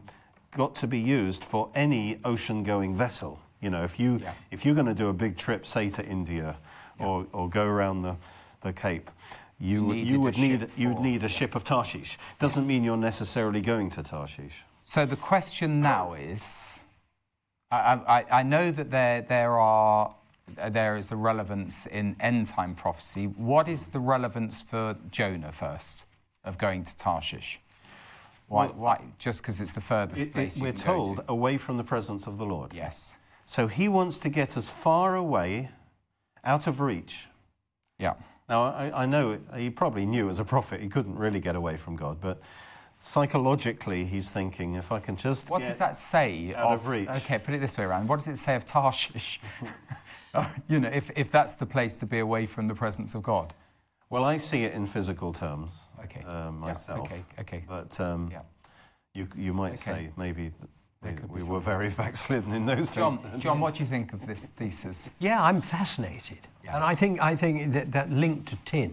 got 0.53 0.75
to 0.77 0.87
be 0.87 0.99
used 0.99 1.43
for 1.45 1.71
any 1.75 2.19
ocean-going 2.25 2.95
vessel. 2.95 3.41
You 3.61 3.71
know, 3.71 3.85
if 3.85 3.99
you 3.99 4.19
Yeah. 4.19 4.33
if 4.51 4.65
you're 4.65 4.75
going 4.75 4.87
to 4.87 4.95
do 4.95 5.09
a 5.09 5.13
big 5.13 5.37
trip, 5.37 5.67
say 5.67 5.89
to 5.91 6.05
India, 6.05 6.57
or, 6.99 7.27
or 7.33 7.49
go 7.49 7.65
around 7.65 8.03
the, 8.03 8.17
the 8.61 8.73
Cape. 8.73 9.11
You, 9.59 9.77
You 9.77 9.85
would- 9.87 9.97
needed 9.97 10.09
you 10.09 10.17
a 10.17 10.21
would 10.21 10.39
need 10.39 10.61
ship 10.61 10.71
you 10.77 10.89
would 10.89 11.03
need 11.03 11.25
a 11.25 11.29
ship 11.29 11.55
of 11.55 11.63
Tarshish. 11.65 12.19
Doesn't 12.39 12.67
mean 12.67 12.83
you're 12.85 12.97
necessarily 12.97 13.61
going 13.61 13.91
to 13.91 14.03
Tarshish. 14.03 14.65
So 14.85 15.07
the 15.07 15.17
question 15.17 15.81
now 15.81 16.15
is, 16.15 16.81
I, 17.73 17.95
I, 18.07 18.25
I 18.41 18.43
know 18.43 18.71
that 18.71 18.91
there 18.91 19.23
there 19.23 19.59
are 19.59 20.15
there 20.71 20.97
is 20.97 21.11
a 21.11 21.17
relevance 21.17 21.87
in 21.87 22.15
end 22.21 22.47
time 22.47 22.75
prophecy. 22.75 23.25
What 23.27 23.67
is 23.69 23.89
the 23.89 24.01
relevance 24.01 24.61
for 24.61 24.97
Jonah 25.11 25.53
first 25.53 26.05
of 26.45 26.59
going 26.59 26.85
to 26.85 26.97
Tarshish? 26.97 27.61
Why? 28.49 28.67
Well, 28.67 28.75
why? 28.75 29.05
Just 29.19 29.43
because 29.43 29.61
it's 29.61 29.73
the 29.73 29.81
furthest 29.81 30.21
It- 30.21 30.29
it- 30.29 30.35
place 30.35 30.57
you 30.59 30.65
we're 30.65 30.73
told 30.73 31.19
to. 31.19 31.25
away 31.29 31.57
from 31.57 31.79
the 31.79 31.85
presence 31.85 32.27
of 32.27 32.37
the 32.37 32.45
Lord. 32.45 32.75
Yes. 32.75 33.17
So 33.45 33.67
he 33.67 33.89
wants 33.89 34.19
to 34.21 34.29
get 34.29 34.57
as 34.57 34.69
far 34.69 35.17
away, 35.17 35.71
out 36.45 36.67
of 36.67 36.81
reach. 36.81 37.29
Yeah. 37.99 38.15
Now, 38.49 38.65
I, 38.65 39.03
I 39.05 39.07
know 39.07 39.39
he 39.57 39.71
probably 39.71 40.05
knew 40.05 40.29
as 40.29 40.39
a 40.39 40.45
prophet 40.45 40.81
he 40.81 40.89
couldn't 40.89 41.17
really 41.17 41.41
get 41.41 41.57
away 41.57 41.77
from 41.77 41.97
God, 41.97 42.21
but 42.21 42.41
psychologically 43.03 44.05
he's 44.05 44.31
thinking, 44.31 44.75
if 44.77 44.93
I 44.93 45.01
can 45.01 45.17
just. 45.17 45.51
What 45.51 45.61
get- 45.61 45.69
does 45.69 45.79
that 45.79 45.97
say 45.97 46.55
out 46.55 46.73
of 46.73 46.87
reach. 46.87 47.09
Okay, 47.09 47.39
put 47.39 47.55
it 47.55 47.61
this 47.61 47.77
way 47.77 47.85
around. 47.85 48.09
What 48.09 48.19
does 48.21 48.29
it 48.29 48.37
say 48.39 48.55
of 48.55 48.65
Tarshish? 48.65 49.41
You 50.67 50.81
know, 50.81 50.89
if, 50.89 51.11
if 51.15 51.31
that's 51.31 51.57
the 51.57 51.67
place 51.67 51.99
to 51.99 52.07
be 52.07 52.21
away 52.21 52.47
from 52.47 52.67
the 52.67 52.75
presence 52.75 53.15
of 53.15 53.23
God. 53.23 53.53
Well, 54.09 54.25
I 54.25 54.39
see 54.39 54.65
it 54.65 54.73
in 54.73 54.87
physical 54.87 55.31
terms 55.31 55.91
Okay. 56.05 56.23
uh, 56.27 56.45
Yeah, 56.45 56.51
myself. 56.51 57.01
okay, 57.01 57.23
okay. 57.41 57.65
But 57.69 58.01
um, 58.01 58.31
Yeah. 58.33 58.41
you, 59.13 59.29
you 59.37 59.53
might 59.53 59.73
Okay. 59.73 60.07
say 60.07 60.11
maybe 60.17 60.51
th- 60.51 60.71
we, 61.03 61.11
we 61.11 61.35
were 61.41 61.41
something. 61.43 61.61
very 61.61 61.91
backslidden 62.03 62.55
in 62.55 62.65
those 62.65 62.91
John, 62.95 63.17
days. 63.19 63.43
John, 63.43 63.61
what 63.61 63.75
do 63.75 63.81
you 63.83 63.89
think 63.91 64.15
of 64.15 64.25
this 64.25 64.47
thesis? 64.47 65.11
Yeah, 65.19 65.43
I'm 65.43 65.61
fascinated, 65.61 66.39
Yeah. 66.65 66.77
and 66.77 66.85
I 66.85 66.95
think 66.95 67.21
I 67.21 67.37
think 67.37 67.73
that, 67.75 67.93
that 67.93 68.11
link 68.11 68.47
to 68.47 68.57
tin 68.65 68.93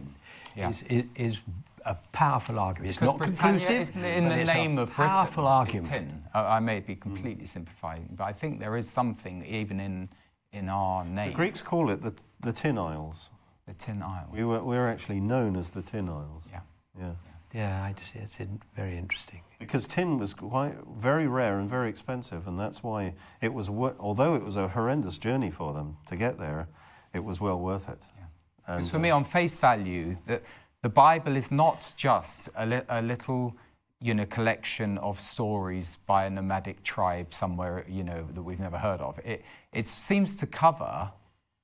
Yeah. 0.58 0.70
is, 0.72 0.84
is 0.90 1.04
is 1.16 1.40
a 1.86 1.96
powerful 2.12 2.60
argument. 2.60 2.90
It's 2.90 2.98
Because 2.98 3.14
not 3.14 3.18
Britannia 3.20 3.60
conclusive, 3.60 3.82
isn't 3.98 4.06
in 4.06 4.30
the 4.30 4.44
name 4.46 4.78
of 4.78 4.94
Britain. 4.96 5.14
powerful 5.14 5.44
It's 5.44 5.52
argument. 5.52 5.86
tin. 5.88 6.24
I, 6.34 6.58
I 6.58 6.60
may 6.60 6.80
be 6.80 6.96
completely 6.96 7.46
simplifying, 7.46 8.08
but 8.16 8.24
I 8.26 8.34
think 8.34 8.60
there 8.60 8.78
is 8.78 8.90
something 8.90 9.46
even 9.46 9.80
in 9.80 10.10
in 10.52 10.68
our 10.68 11.06
name. 11.06 11.30
The 11.30 11.36
Greeks 11.36 11.62
call 11.62 11.92
it 11.92 12.02
the, 12.02 12.14
the 12.40 12.52
Tin 12.52 12.78
Isles. 12.80 13.30
the 13.68 13.74
Tin 13.76 14.02
Isles. 14.02 14.32
We 14.32 14.44
were, 14.44 14.64
we 14.64 14.76
were 14.78 14.88
actually 14.88 15.20
known 15.20 15.56
as 15.56 15.70
the 15.70 15.84
Tin 15.84 16.10
Isles. 16.10 16.50
Yeah. 16.52 16.62
Yeah. 17.00 17.12
Yeah, 17.54 17.84
I 17.84 17.94
just, 17.94 18.16
it's 18.16 18.40
in, 18.40 18.60
very 18.76 18.96
interesting. 18.98 19.42
Because 19.58 19.88
tin 19.88 20.20
was 20.20 20.36
quite 20.36 20.76
very 20.98 21.28
rare 21.28 21.58
and 21.58 21.68
very 21.68 21.90
expensive, 21.90 22.48
and 22.48 22.60
that's 22.60 22.84
why 22.84 23.14
it 23.42 23.52
was. 23.54 23.70
Although 23.70 24.36
it 24.36 24.44
was 24.44 24.56
a 24.56 24.68
horrendous 24.68 25.18
journey 25.18 25.50
for 25.52 25.74
them 25.74 25.98
to 26.08 26.16
get 26.16 26.38
there, 26.38 26.68
it 27.14 27.24
was 27.24 27.42
well 27.42 27.60
worth 27.60 27.90
it. 27.90 28.06
Yeah. 28.16 28.24
And, 28.68 28.78
Because 28.78 28.92
for 28.92 28.98
uh, 28.98 29.02
me, 29.02 29.10
on 29.10 29.24
face 29.24 29.58
value, 29.58 30.16
the, 30.28 30.42
the 30.82 30.90
Bible 30.90 31.36
is 31.36 31.52
not 31.52 31.94
just 31.98 32.50
a, 32.56 32.66
li- 32.66 32.82
a 32.90 33.02
little, 33.02 33.56
you 34.02 34.14
know, 34.14 34.26
collection 34.26 34.98
of 35.00 35.20
stories 35.20 35.98
by 36.08 36.26
a 36.26 36.30
nomadic 36.30 36.82
tribe 36.84 37.34
somewhere, 37.34 37.86
you 37.90 38.04
know, 38.04 38.26
that 38.34 38.42
we've 38.42 38.60
never 38.60 38.78
heard 38.78 39.02
of. 39.02 39.20
It, 39.26 39.44
it 39.74 39.88
seems 39.88 40.36
to 40.38 40.48
cover 40.48 41.12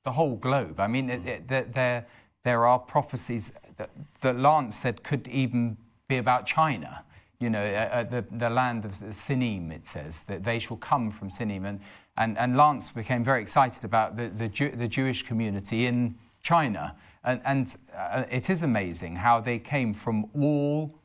the 0.04 0.12
whole 0.12 0.36
globe. 0.36 0.80
I 0.80 0.88
mean, 0.88 1.10
it, 1.10 1.26
it, 1.26 1.48
there- 1.48 2.06
there, 2.44 2.66
are 2.66 2.78
prophecies 2.78 3.54
that, 3.78 3.90
that 4.22 4.38
Lance 4.38 4.76
said 4.76 5.02
could 5.04 5.28
even 5.30 5.78
be 6.08 6.18
about 6.18 6.46
China. 6.46 7.04
You 7.40 7.50
know, 7.50 7.64
uh, 7.66 8.04
the, 8.04 8.24
the 8.32 8.50
land 8.50 8.86
of 8.86 8.92
Sinim, 8.92 9.72
it 9.72 9.86
says, 9.88 10.24
that 10.26 10.44
they 10.44 10.60
shall 10.60 10.78
come 10.78 11.10
from 11.10 11.30
Sinim. 11.30 11.66
And, 11.66 11.80
and, 12.18 12.38
and 12.38 12.56
Lance 12.56 12.90
became 12.90 13.24
very 13.24 13.42
excited 13.42 13.84
about 13.84 14.16
the, 14.16 14.28
the, 14.30 14.48
the 14.70 14.88
Jewish 14.88 15.24
community 15.24 15.88
in 15.88 16.16
China. 16.44 16.96
And, 17.26 17.42
and 17.44 17.76
uh, 17.98 18.24
it 18.30 18.50
is 18.50 18.64
amazing 18.64 19.16
how 19.16 19.42
they 19.42 19.60
came 19.60 19.94
from 19.94 20.30
all 20.36 20.98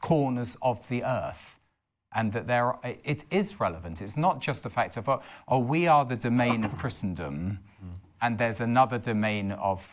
corners 0.00 0.56
of 0.60 0.86
the 0.88 1.04
earth. 1.04 1.54
And 2.14 2.32
that 2.32 2.46
there, 2.46 2.64
are, 2.64 2.80
it 3.04 3.24
is 3.30 3.60
relevant. 3.60 4.02
It's 4.02 4.16
not 4.16 4.40
just 4.40 4.62
the 4.64 4.70
fact 4.70 4.96
of, 4.96 5.08
oh, 5.08 5.22
oh 5.46 5.58
we 5.58 5.86
are 5.86 6.04
the 6.04 6.16
domain 6.16 6.64
of 6.64 6.76
Christendom, 6.78 7.58
and 8.22 8.36
there's 8.36 8.60
another 8.60 8.98
domain 8.98 9.52
of, 9.52 9.86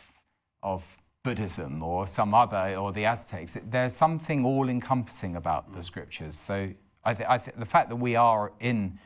of 0.62 0.84
Buddhism 1.22 1.82
or 1.82 2.06
some 2.06 2.34
other, 2.34 2.76
or 2.76 2.90
the 2.90 3.04
Aztecs. 3.04 3.58
There's 3.68 3.92
something 3.92 4.44
all 4.44 4.68
encompassing 4.68 5.36
about 5.36 5.72
the 5.72 5.82
scriptures. 5.82 6.34
So 6.34 6.70
I 7.04 7.14
th- 7.14 7.54
the 7.56 7.66
fact 7.66 7.90
that 7.90 7.96
we 7.96 8.16
are 8.16 8.50
in, 8.60 8.98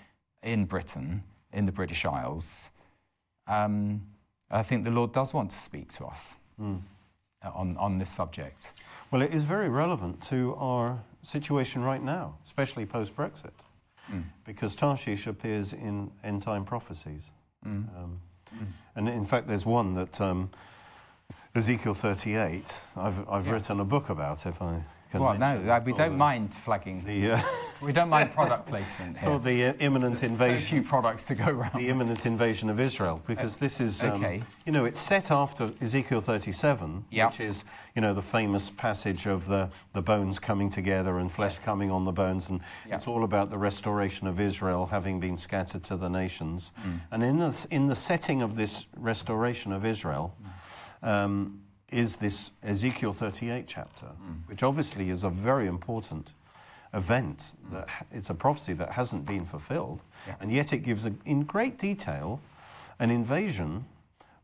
in 0.42 0.64
Britain, 0.64 1.22
in 1.52 1.64
the 1.64 1.72
British 1.72 2.06
Isles, 2.06 2.70
um, 3.48 4.00
I 4.50 4.62
think 4.62 4.84
the 4.84 4.90
Lord 4.90 5.12
does 5.12 5.34
want 5.34 5.50
to 5.50 5.58
speak 5.58 5.92
to 5.92 6.06
us 6.06 6.36
uh, 6.60 7.50
on, 7.54 7.76
on 7.76 7.98
this 7.98 8.10
subject. 8.10 8.72
well, 9.10 9.22
it 9.22 9.32
is 9.32 9.44
very 9.44 9.68
relevant 9.68 10.22
to 10.28 10.54
our 10.56 11.02
situation 11.22 11.82
right 11.82 12.02
now, 12.02 12.36
especially 12.44 12.86
post 12.86 13.16
Brexit, 13.16 13.52
because 14.44 14.74
Tarshish 14.76 15.26
appears 15.26 15.72
in 15.72 16.10
end 16.24 16.42
time 16.42 16.64
prophecies. 16.64 17.32
Um, 17.64 18.20
And 18.96 19.08
in 19.08 19.24
fact, 19.24 19.46
there's 19.46 19.64
one 19.66 19.92
that 19.94 20.20
um, 20.20 20.50
Ezekiel 21.54 21.94
38. 21.94 22.82
I've, 22.96 23.28
I've 23.28 23.46
Yeah. 23.46 23.52
written 23.52 23.80
a 23.80 23.84
book 23.84 24.08
about. 24.10 24.44
If 24.46 24.60
I 24.60 24.84
Well, 25.12 25.36
no, 25.38 25.46
uh, 25.72 25.80
we 25.84 25.92
don't 25.92 26.16
mind 26.16 26.54
flagging. 26.54 27.04
The, 27.04 27.32
uh, 27.32 27.40
We 27.82 27.92
don't 27.92 28.10
mind 28.10 28.30
product 28.34 28.66
placement 28.68 29.16
here. 29.18 29.28
called 29.28 29.42
the 29.42 29.64
uh, 29.66 29.72
imminent 29.80 30.18
So 30.18 30.26
invasion. 30.26 30.58
few 30.66 30.82
products 30.82 31.24
to 31.24 31.34
go 31.34 31.46
around. 31.46 31.74
the 31.74 31.88
imminent 31.88 32.26
invasion 32.26 32.68
of 32.68 32.78
Israel, 32.78 33.22
because 33.26 33.56
this 33.56 33.80
is, 33.80 34.04
um, 34.04 34.12
okay. 34.22 34.40
you 34.66 34.72
know, 34.72 34.84
it's 34.84 35.00
set 35.00 35.30
after 35.30 35.70
Ezekiel 35.80 36.20
37, 36.20 37.06
Yeah. 37.10 37.26
which 37.26 37.40
is, 37.40 37.64
you 37.96 38.02
know, 38.02 38.12
the 38.12 38.22
famous 38.22 38.68
passage 38.70 39.26
of 39.26 39.46
the, 39.46 39.70
the 39.94 40.02
bones 40.02 40.38
coming 40.38 40.68
together 40.68 41.18
and 41.18 41.32
flesh 41.32 41.58
coming 41.58 41.90
on 41.90 42.04
the 42.04 42.12
bones, 42.12 42.50
and 42.50 42.60
Yeah. 42.86 42.96
it's 42.96 43.08
all 43.08 43.24
about 43.24 43.48
the 43.50 43.58
restoration 43.58 44.26
of 44.26 44.38
Israel 44.38 44.86
having 44.86 45.18
been 45.18 45.38
scattered 45.38 45.82
to 45.84 45.96
the 45.96 46.08
nations. 46.08 46.72
Mm. 46.82 47.00
And 47.12 47.24
in 47.24 47.38
the, 47.38 47.66
in 47.70 47.86
the 47.86 47.96
setting 47.96 48.42
of 48.42 48.56
this 48.56 48.86
restoration 48.96 49.72
of 49.72 49.84
Israel, 49.86 50.36
um, 51.02 51.62
is 51.90 52.16
this 52.16 52.52
Ezekiel 52.62 53.12
38 53.12 53.66
chapter, 53.66 54.06
Mm. 54.06 54.46
which 54.48 54.62
obviously 54.62 55.10
is 55.10 55.24
a 55.24 55.30
very 55.30 55.66
important 55.66 56.34
event. 56.94 57.54
That 57.72 57.88
it's 58.10 58.30
a 58.30 58.34
prophecy 58.34 58.72
that 58.74 58.92
hasn't 58.92 59.26
been 59.26 59.44
fulfilled, 59.44 60.02
Yeah. 60.26 60.34
and 60.40 60.50
yet 60.52 60.72
it 60.72 60.78
gives 60.78 61.06
a, 61.06 61.12
in 61.24 61.42
great 61.44 61.78
detail 61.78 62.40
an 62.98 63.10
invasion 63.10 63.84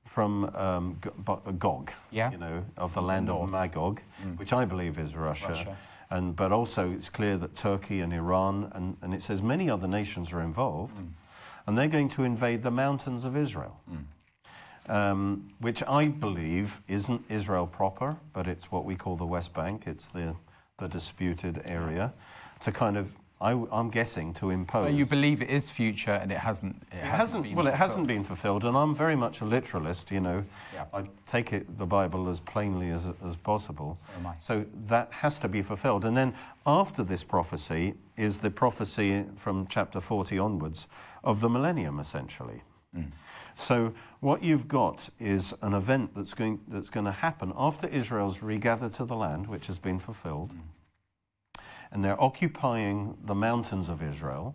from 0.05 0.45
um, 0.55 0.99
G- 1.03 1.11
Gog, 1.59 1.91
Yeah. 2.11 2.31
you 2.31 2.39
know, 2.39 2.65
of 2.77 2.95
the 2.95 3.03
land 3.03 3.29
of 3.29 3.37
North. 3.39 3.51
Magog, 3.51 4.01
which 4.37 4.53
I 4.53 4.65
believe 4.65 4.99
is 4.99 5.17
Russia. 5.17 5.49
Russia. 5.49 5.77
And, 6.11 6.37
but 6.37 6.53
also 6.53 6.93
it's 6.93 7.09
clear 7.09 7.37
that 7.39 7.55
Turkey 7.57 8.01
and 8.01 8.13
Iran, 8.15 8.71
and, 8.75 8.97
and 9.03 9.13
it 9.13 9.23
says 9.23 9.43
many 9.43 9.69
other 9.69 9.89
nations 9.89 10.33
are 10.33 10.41
involved, 10.41 11.03
and 11.67 11.77
they're 11.77 11.89
going 11.89 12.09
to 12.11 12.23
invade 12.23 12.63
the 12.63 12.71
mountains 12.71 13.25
of 13.25 13.37
Israel 13.37 13.77
um, 14.89 15.49
which 15.61 15.83
I 15.87 16.09
believe 16.09 16.81
isn't 16.89 17.25
Israel 17.29 17.67
proper, 17.67 18.17
but 18.33 18.47
it's 18.47 18.71
what 18.71 18.85
we 18.85 18.97
call 18.97 19.17
the 19.17 19.27
West 19.27 19.53
Bank. 19.55 19.87
It's 19.87 20.09
the, 20.09 20.35
the 20.79 20.89
disputed 20.89 21.63
area 21.65 22.13
to 22.61 22.73
kind 22.73 22.97
of, 22.97 23.15
I, 23.41 23.53
am 23.53 23.91
guessing, 23.91 24.33
to 24.35 24.51
impose. 24.51 24.87
But 24.87 24.95
you 24.95 25.07
believe 25.07 25.43
it 25.43 25.51
is 25.51 25.71
future 25.71 26.13
and 26.13 26.33
it 26.33 26.39
hasn't. 26.39 26.77
It, 26.93 26.97
it 26.97 27.05
hasn't, 27.05 27.45
been 27.45 27.55
well, 27.55 27.67
it 27.67 27.75
hasn't 27.75 28.07
fulfilled. 28.07 28.09
been 28.09 28.25
fulfilled, 28.25 28.65
and 28.65 28.77
I'm 28.77 28.95
very 28.95 29.17
much 29.17 29.41
a 29.41 29.45
literalist, 29.45 30.11
you 30.11 30.21
know. 30.21 30.45
Yeah. 30.75 30.85
I 30.95 31.05
take 31.27 31.53
it, 31.53 31.77
the 31.77 31.87
Bible, 31.87 32.29
as 32.29 32.41
plainly 32.41 32.91
as, 32.91 33.09
as 33.25 33.37
possible. 33.37 33.99
So 33.99 34.21
am 34.21 34.27
I. 34.27 34.35
So 34.39 34.65
that 34.87 35.13
has 35.13 35.39
to 35.41 35.49
be 35.49 35.63
fulfilled. 35.63 36.05
And 36.05 36.17
then 36.17 36.33
after 36.67 37.03
this 37.03 37.25
prophecy 37.25 37.95
is 38.17 38.39
the 38.39 38.51
prophecy 38.51 39.25
from 39.37 39.67
chapter 39.67 40.01
40 40.01 40.39
onwards 40.39 40.87
of 41.23 41.41
the 41.41 41.49
millennium, 41.49 42.01
essentially. 42.01 42.63
Mm. 42.97 43.13
So 43.55 43.93
what 44.21 44.43
you've 44.43 44.69
got 44.69 45.09
is 45.19 45.55
an 45.63 45.73
event 45.73 46.15
that's 46.15 46.35
going, 46.35 46.61
that's 46.69 46.91
going 46.91 47.07
to 47.07 47.13
happen 47.13 47.53
after 47.57 47.87
Israel's 47.89 48.43
regathered 48.43 48.93
to 48.95 49.05
the 49.05 49.17
land, 49.17 49.47
which 49.47 49.67
has 49.67 49.79
been 49.79 49.99
fulfilled, 49.99 50.55
and 51.91 52.05
they're 52.05 52.21
occupying 52.21 53.17
the 53.25 53.35
mountains 53.35 53.89
of 53.89 54.03
Israel, 54.03 54.55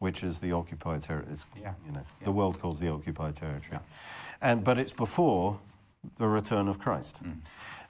which 0.00 0.24
is 0.24 0.40
the 0.40 0.52
occupied 0.52 1.02
territory. 1.02 1.36
Yeah. 1.60 1.74
You 1.86 1.92
know, 1.92 2.00
Yeah. 2.00 2.24
the 2.24 2.32
world 2.32 2.58
calls 2.58 2.80
the 2.80 2.88
occupied 2.88 3.36
territory, 3.36 3.78
yeah. 3.78 4.48
and 4.50 4.64
but 4.64 4.78
it's 4.78 4.92
before 4.92 5.58
the 6.16 6.26
return 6.26 6.68
of 6.68 6.78
Christ. 6.78 7.22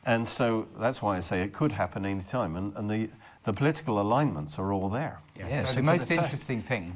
And 0.06 0.28
so 0.28 0.68
that's 0.78 1.00
why 1.00 1.16
I 1.16 1.20
say 1.20 1.42
it 1.42 1.52
could 1.54 1.72
happen 1.72 2.04
any 2.04 2.20
time. 2.20 2.56
And, 2.56 2.76
and 2.76 2.90
the, 2.90 3.08
the 3.44 3.52
political 3.54 4.00
alignments 4.00 4.58
are 4.58 4.70
all 4.72 4.90
there. 4.90 5.18
Yes. 5.34 5.50
Yeah, 5.50 5.60
so, 5.64 5.68
so 5.70 5.74
the 5.76 5.82
most 5.82 6.08
the 6.08 6.14
interesting 6.14 6.60
thing, 6.62 6.94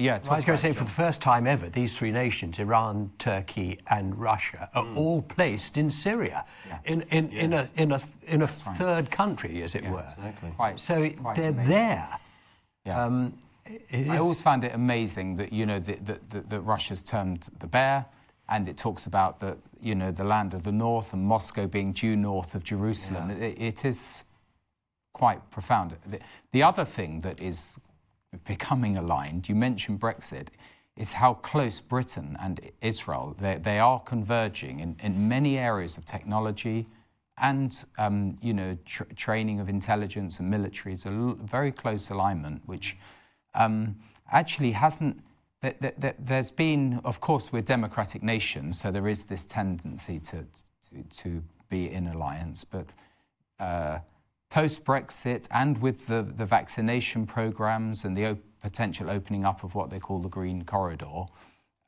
yeah, 0.00 0.18
Well, 0.24 0.32
I 0.32 0.36
was 0.36 0.44
going 0.44 0.56
to 0.58 0.62
say, 0.62 0.72
for 0.72 0.84
the 0.84 0.90
first 0.90 1.20
time 1.20 1.46
ever, 1.46 1.68
these 1.68 1.96
three 1.96 2.10
nations, 2.10 2.58
Iran, 2.58 3.10
Turkey, 3.18 3.78
and 3.88 4.16
Russia, 4.18 4.68
are 4.74 4.86
all 4.94 5.22
placed 5.22 5.76
in 5.76 5.90
Syria, 5.90 6.44
Yeah. 6.66 6.78
in, 6.84 7.02
in, 7.10 7.28
in 7.30 7.52
a, 7.52 7.68
in 7.76 7.92
a, 7.92 8.00
in 8.26 8.42
a 8.42 8.46
right. 8.46 8.54
third 8.54 9.10
country, 9.10 9.62
as 9.62 9.74
it 9.74 9.84
Yeah, 9.84 9.92
were. 9.92 10.06
Exactly. 10.08 10.50
Quite- 10.56 10.80
So 10.80 11.10
quite 11.10 11.36
they're 11.36 11.50
amazing. 11.50 11.70
there. 11.72 12.08
Yeah. 12.86 13.04
Um, 13.04 13.38
I 13.94 14.16
always 14.18 14.40
found 14.40 14.64
it 14.64 14.74
amazing 14.74 15.36
that 15.36 15.52
you 15.52 15.64
know 15.64 15.78
that, 15.78 16.04
that, 16.06 16.30
that, 16.30 16.50
that 16.50 16.60
Russia's 16.62 17.04
termed 17.04 17.48
the 17.60 17.66
bear, 17.68 18.04
and 18.48 18.66
it 18.66 18.76
talks 18.76 19.06
about 19.06 19.38
the 19.38 19.56
you 19.80 19.94
know 19.94 20.10
the 20.10 20.24
land 20.24 20.54
of 20.54 20.64
the 20.64 20.72
north 20.72 21.12
and 21.12 21.22
Moscow 21.22 21.66
being 21.68 21.92
due 21.92 22.16
north 22.16 22.56
of 22.56 22.64
Jerusalem. 22.64 23.30
It, 23.30 23.60
it 23.60 23.84
is 23.84 24.24
quite 25.12 25.48
profound. 25.50 25.94
The, 26.08 26.18
the 26.50 26.62
other 26.64 26.84
thing 26.84 27.20
that 27.20 27.38
is 27.40 27.78
becoming 28.44 28.96
aligned, 28.96 29.48
you 29.48 29.54
mentioned 29.54 30.00
Brexit, 30.00 30.48
is 30.96 31.12
how 31.12 31.34
close 31.34 31.80
Britain 31.80 32.36
and 32.40 32.60
Israel 32.82 33.34
they, 33.38 33.56
they 33.56 33.78
are 33.78 34.00
converging 34.00 34.80
in, 34.80 34.96
in 35.02 35.28
many 35.28 35.58
areas 35.58 35.96
of 35.96 36.04
technology 36.04 36.86
and 37.38 37.84
um, 37.98 38.36
you 38.42 38.52
know 38.52 38.76
tr- 38.84 39.04
training 39.16 39.60
of 39.60 39.68
intelligence 39.68 40.40
and 40.40 40.50
military 40.50 40.94
is 40.94 41.06
a 41.06 41.34
very 41.42 41.72
close 41.72 42.10
alignment, 42.10 42.62
which 42.66 42.96
um, 43.54 43.96
actually 44.30 44.70
hasn't. 44.72 45.18
th- 45.62 45.76
th- 45.80 45.94
th- 46.00 46.16
There's 46.18 46.50
been, 46.50 47.00
of 47.04 47.20
course, 47.20 47.52
we're 47.52 47.62
democratic 47.62 48.22
nations, 48.22 48.78
so 48.78 48.90
there 48.90 49.08
is 49.08 49.24
this 49.24 49.44
tendency 49.46 50.20
to 50.20 50.44
to, 50.90 51.02
to 51.22 51.42
be 51.68 51.90
in 51.90 52.08
alliance, 52.08 52.64
but 52.64 52.86
uh, 53.58 53.98
post 54.50 54.84
Brexit 54.84 55.48
and 55.52 55.80
with 55.80 56.06
the, 56.06 56.22
the 56.36 56.44
vaccination 56.44 57.24
programs 57.24 58.04
and 58.04 58.16
the 58.16 58.32
op- 58.32 58.38
potential 58.60 59.08
opening 59.08 59.44
up 59.44 59.64
of 59.64 59.74
what 59.74 59.88
they 59.88 59.98
call 59.98 60.18
the 60.18 60.28
green 60.28 60.64
corridor 60.64 61.24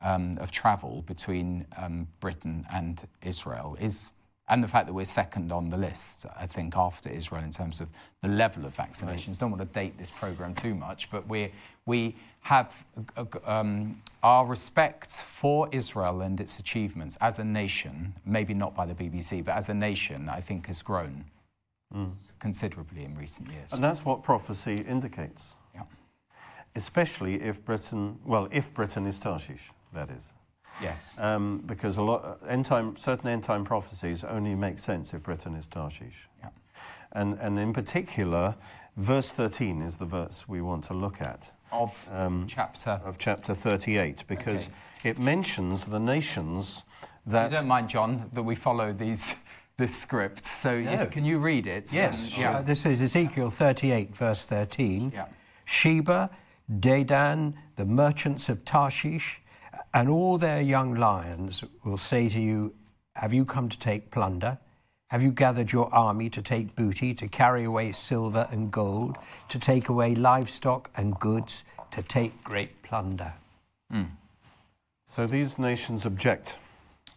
um, 0.01 0.35
of 0.41 0.51
travel 0.51 1.03
between 1.07 1.67
um, 1.77 2.07
Britain 2.21 2.65
and 2.73 3.07
Israel 3.23 3.77
is. 3.81 4.11
And 4.49 4.63
the 4.63 4.69
fact 4.69 4.87
that 4.87 4.93
we're 4.93 5.05
second 5.05 5.53
on 5.53 5.69
the 5.69 5.77
list, 5.77 6.27
I 6.37 6.47
think, 6.47 6.77
after 6.77 7.09
Israel 7.09 7.43
in 7.43 7.51
terms 7.51 7.81
of 7.81 7.89
the 8.23 8.29
level 8.29 8.67
of 8.67 8.77
vaccinations. 8.77 9.39
Don't 9.39 9.51
want 9.51 9.63
to 9.63 9.69
date 9.81 9.97
this 9.97 10.11
program 10.11 10.53
too 10.53 10.75
much, 10.75 11.11
but 11.11 11.27
we 11.29 11.53
we 11.87 12.17
have 12.41 12.85
uh, 13.17 13.25
um, 13.47 14.03
our 14.23 14.45
respect 14.45 15.23
for 15.23 15.69
Israel 15.73 16.23
and 16.23 16.41
its 16.41 16.59
achievements 16.59 17.17
as 17.21 17.39
a 17.39 17.45
nation, 17.45 18.13
maybe 18.27 18.53
not 18.53 18.75
by 18.75 18.85
the 18.85 18.95
BBC, 18.95 19.45
but 19.45 19.55
as 19.55 19.69
a 19.69 19.75
nation, 19.75 20.29
I 20.29 20.41
think 20.41 20.67
has 20.67 20.83
grown 20.83 21.25
considerably 22.39 23.05
in 23.05 23.15
recent 23.17 23.49
years. 23.51 23.73
And 23.73 23.83
that's 23.83 24.05
what 24.05 24.23
prophecy 24.23 24.77
indicates, 24.89 25.57
Yeah. 25.75 25.83
especially 26.75 27.41
if 27.43 27.65
Britain, 27.65 28.19
well, 28.25 28.49
if 28.51 28.73
Britain 28.75 29.07
is 29.07 29.19
Tarshish, 29.19 29.71
that 29.93 30.11
is. 30.11 30.35
Yes. 30.83 31.19
Um, 31.19 31.63
because 31.67 31.99
a 31.99 32.03
lot, 32.03 32.41
end 32.49 32.65
time, 32.65 32.97
certain 32.97 33.29
end 33.29 33.45
time 33.45 33.65
prophecies 33.65 34.25
only 34.25 34.55
make 34.55 34.79
sense 34.79 35.13
if 35.13 35.23
Britain 35.23 35.55
is 35.55 35.67
Tarshish. 35.67 36.29
Yeah. 36.41 36.49
And, 37.13 37.35
and 37.41 37.59
in 37.59 37.75
particular, 37.75 38.57
verse 38.97 39.31
13 39.33 39.83
is 39.83 39.99
the 39.99 40.07
verse 40.07 40.49
we 40.49 40.63
want 40.63 40.85
to 40.85 40.95
look 40.95 41.21
at 41.21 41.53
Of 41.71 42.09
um, 42.11 42.47
chapter. 42.49 43.03
of 43.05 43.19
chapter 43.19 43.55
38 43.55 44.25
because 44.27 44.71
it 45.05 45.19
mentions 45.19 45.85
the 45.87 46.01
nations 46.01 46.85
You 47.27 47.33
that. 47.33 47.51
don't 47.51 47.69
mind, 47.69 47.91
John, 47.91 48.31
that 48.33 48.43
we 48.43 48.55
follow 48.55 48.95
these 48.95 49.37
this 49.77 49.97
script. 49.97 50.45
So 50.45 50.81
No. 50.81 50.93
if, 50.93 51.11
can 51.11 51.25
you 51.25 51.39
read 51.39 51.67
it? 51.67 51.93
Yes, 51.93 52.33
And- 52.35 52.43
yeah. 52.43 52.57
uh, 52.59 52.63
this 52.63 52.85
is 52.87 53.01
Ezekiel 53.03 53.51
38, 53.51 54.15
verse 54.15 54.47
13. 54.47 55.11
Yeah. 55.15 55.27
Sheba, 55.65 56.31
Dedan, 56.81 57.55
the 57.77 57.85
merchants 57.85 58.49
of 58.49 58.65
Tarshish, 58.65 59.41
and 59.95 60.09
all 60.09 60.39
their 60.39 60.61
young 60.61 60.95
lions 60.95 61.65
will 61.85 61.97
say 61.97 62.29
to 62.29 62.41
you, 62.41 62.75
Have 63.17 63.33
you 63.33 63.45
come 63.45 63.69
to 63.69 63.79
take 63.79 64.11
plunder? 64.11 64.59
Have 65.11 65.23
you 65.23 65.31
gathered 65.33 65.71
your 65.73 65.93
army 65.95 66.31
to 66.31 66.41
take 66.41 66.75
booty, 66.75 67.13
to 67.15 67.29
carry 67.29 67.65
away 67.65 67.93
silver 67.93 68.49
and 68.51 68.71
gold, 68.71 69.19
to 69.51 69.59
take 69.59 69.91
away 69.91 70.15
livestock 70.15 70.91
and 70.97 71.19
goods, 71.21 71.65
to 71.91 72.03
take 72.03 72.43
great 72.45 72.83
plunder? 72.83 73.35
So 75.05 75.27
these 75.27 75.59
nations 75.59 76.07
object 76.07 76.59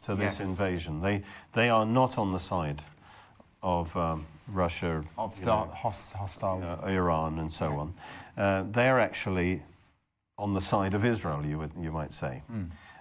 to 0.05 0.15
this 0.15 0.39
Yes. 0.39 0.47
invasion. 0.59 1.01
They, 1.01 1.21
they 1.53 1.69
are 1.69 1.85
not 1.85 2.17
on 2.17 2.31
the 2.31 2.39
side 2.39 2.81
of 3.61 3.95
um, 3.97 4.25
Russia, 4.51 5.03
Of 5.17 5.39
the 5.39 5.45
know, 5.47 5.69
hostile. 5.73 6.61
uh, 6.63 6.87
Iran, 6.87 7.39
and 7.39 7.51
so 7.51 7.71
on. 7.79 7.93
Uh, 8.37 8.63
they're 8.71 8.99
actually 8.99 9.61
on 10.37 10.53
the 10.53 10.61
side 10.61 10.93
of 10.93 11.03
Israel, 11.05 11.43
you, 11.45 11.57
would, 11.57 11.71
you 11.79 11.91
might 11.91 12.13
say. 12.13 12.43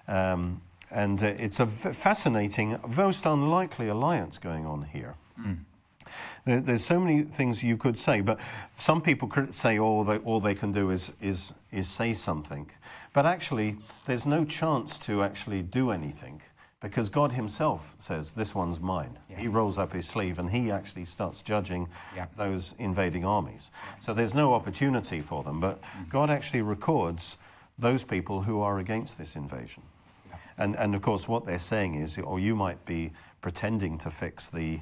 Um, 0.08 0.60
and 0.90 1.22
uh, 1.22 1.26
it's 1.38 1.60
a 1.60 1.66
fascinating, 1.66 2.78
most 2.96 3.26
unlikely 3.26 3.88
alliance 3.88 4.38
going 4.38 4.64
on 4.66 4.82
here. 4.82 5.14
There, 6.44 6.60
there's 6.60 6.84
so 6.84 7.00
many 7.00 7.22
things 7.22 7.62
you 7.64 7.76
could 7.76 7.98
say, 7.98 8.20
but 8.20 8.38
some 8.72 9.00
people 9.00 9.26
crit- 9.28 9.54
say 9.54 9.78
all 9.78 10.04
they, 10.04 10.18
all 10.18 10.40
they 10.40 10.54
can 10.54 10.72
do 10.72 10.90
is, 10.90 11.12
is, 11.20 11.52
is 11.72 11.88
say 11.88 12.12
something. 12.12 12.70
But 13.12 13.26
actually, 13.26 13.76
there's 14.06 14.26
no 14.26 14.44
chance 14.44 14.98
to 15.00 15.22
actually 15.22 15.62
do 15.62 15.90
anything 15.90 16.40
because 16.84 17.08
God 17.08 17.32
Himself 17.32 17.94
says, 17.98 18.32
This 18.32 18.54
one's 18.54 18.78
mine. 18.78 19.18
Yeah. 19.30 19.40
He 19.40 19.48
rolls 19.48 19.78
up 19.78 19.92
his 19.92 20.06
sleeve 20.06 20.38
and 20.38 20.50
He 20.50 20.70
actually 20.70 21.06
starts 21.06 21.40
judging 21.40 21.88
Yeah. 22.14 22.26
those 22.36 22.74
invading 22.78 23.24
armies. 23.24 23.70
So 24.00 24.12
there's 24.12 24.34
no 24.34 24.52
opportunity 24.52 25.20
for 25.20 25.42
them, 25.42 25.60
but 25.60 25.80
mm-hmm. 25.80 26.10
God 26.10 26.28
actually 26.28 26.60
records 26.60 27.38
those 27.78 28.04
people 28.04 28.42
who 28.42 28.60
are 28.60 28.78
against 28.78 29.16
this 29.16 29.34
invasion. 29.34 29.82
And, 30.58 30.76
and 30.76 30.94
of 30.94 31.00
course, 31.00 31.26
what 31.26 31.46
they're 31.46 31.58
saying 31.58 31.94
is, 31.94 32.18
or 32.18 32.38
you 32.38 32.54
might 32.54 32.84
be 32.84 33.12
pretending 33.40 33.98
to 33.98 34.10
fix 34.10 34.50
the, 34.50 34.78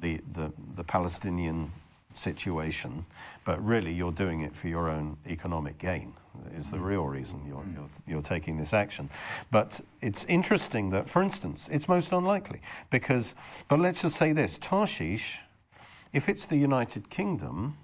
the, 0.00 0.20
the, 0.32 0.52
the 0.76 0.84
Palestinian 0.84 1.72
situation, 2.16 3.04
but 3.44 3.64
really 3.64 3.92
you're 3.92 4.12
doing 4.12 4.40
it 4.40 4.54
for 4.56 4.68
your 4.68 4.88
own 4.88 5.16
economic 5.26 5.78
gain, 5.78 6.14
is 6.52 6.70
the 6.70 6.76
mm. 6.76 6.84
real 6.84 7.04
reason 7.04 7.40
you're, 7.46 7.58
mm. 7.58 7.74
you're, 7.74 7.88
you're 8.06 8.22
taking 8.22 8.56
this 8.56 8.72
action. 8.72 9.08
But 9.50 9.80
it's 10.00 10.24
interesting 10.24 10.90
that, 10.90 11.08
for 11.08 11.22
instance, 11.22 11.68
it's 11.70 11.88
most 11.88 12.12
unlikely, 12.12 12.60
because, 12.90 13.64
but 13.68 13.78
let's 13.80 14.02
just 14.02 14.16
say 14.16 14.32
this 14.32 14.58
Tarshish, 14.58 15.40
if 16.12 16.28
it's 16.28 16.46
the 16.46 16.56
United 16.56 17.10
Kingdom, 17.10 17.76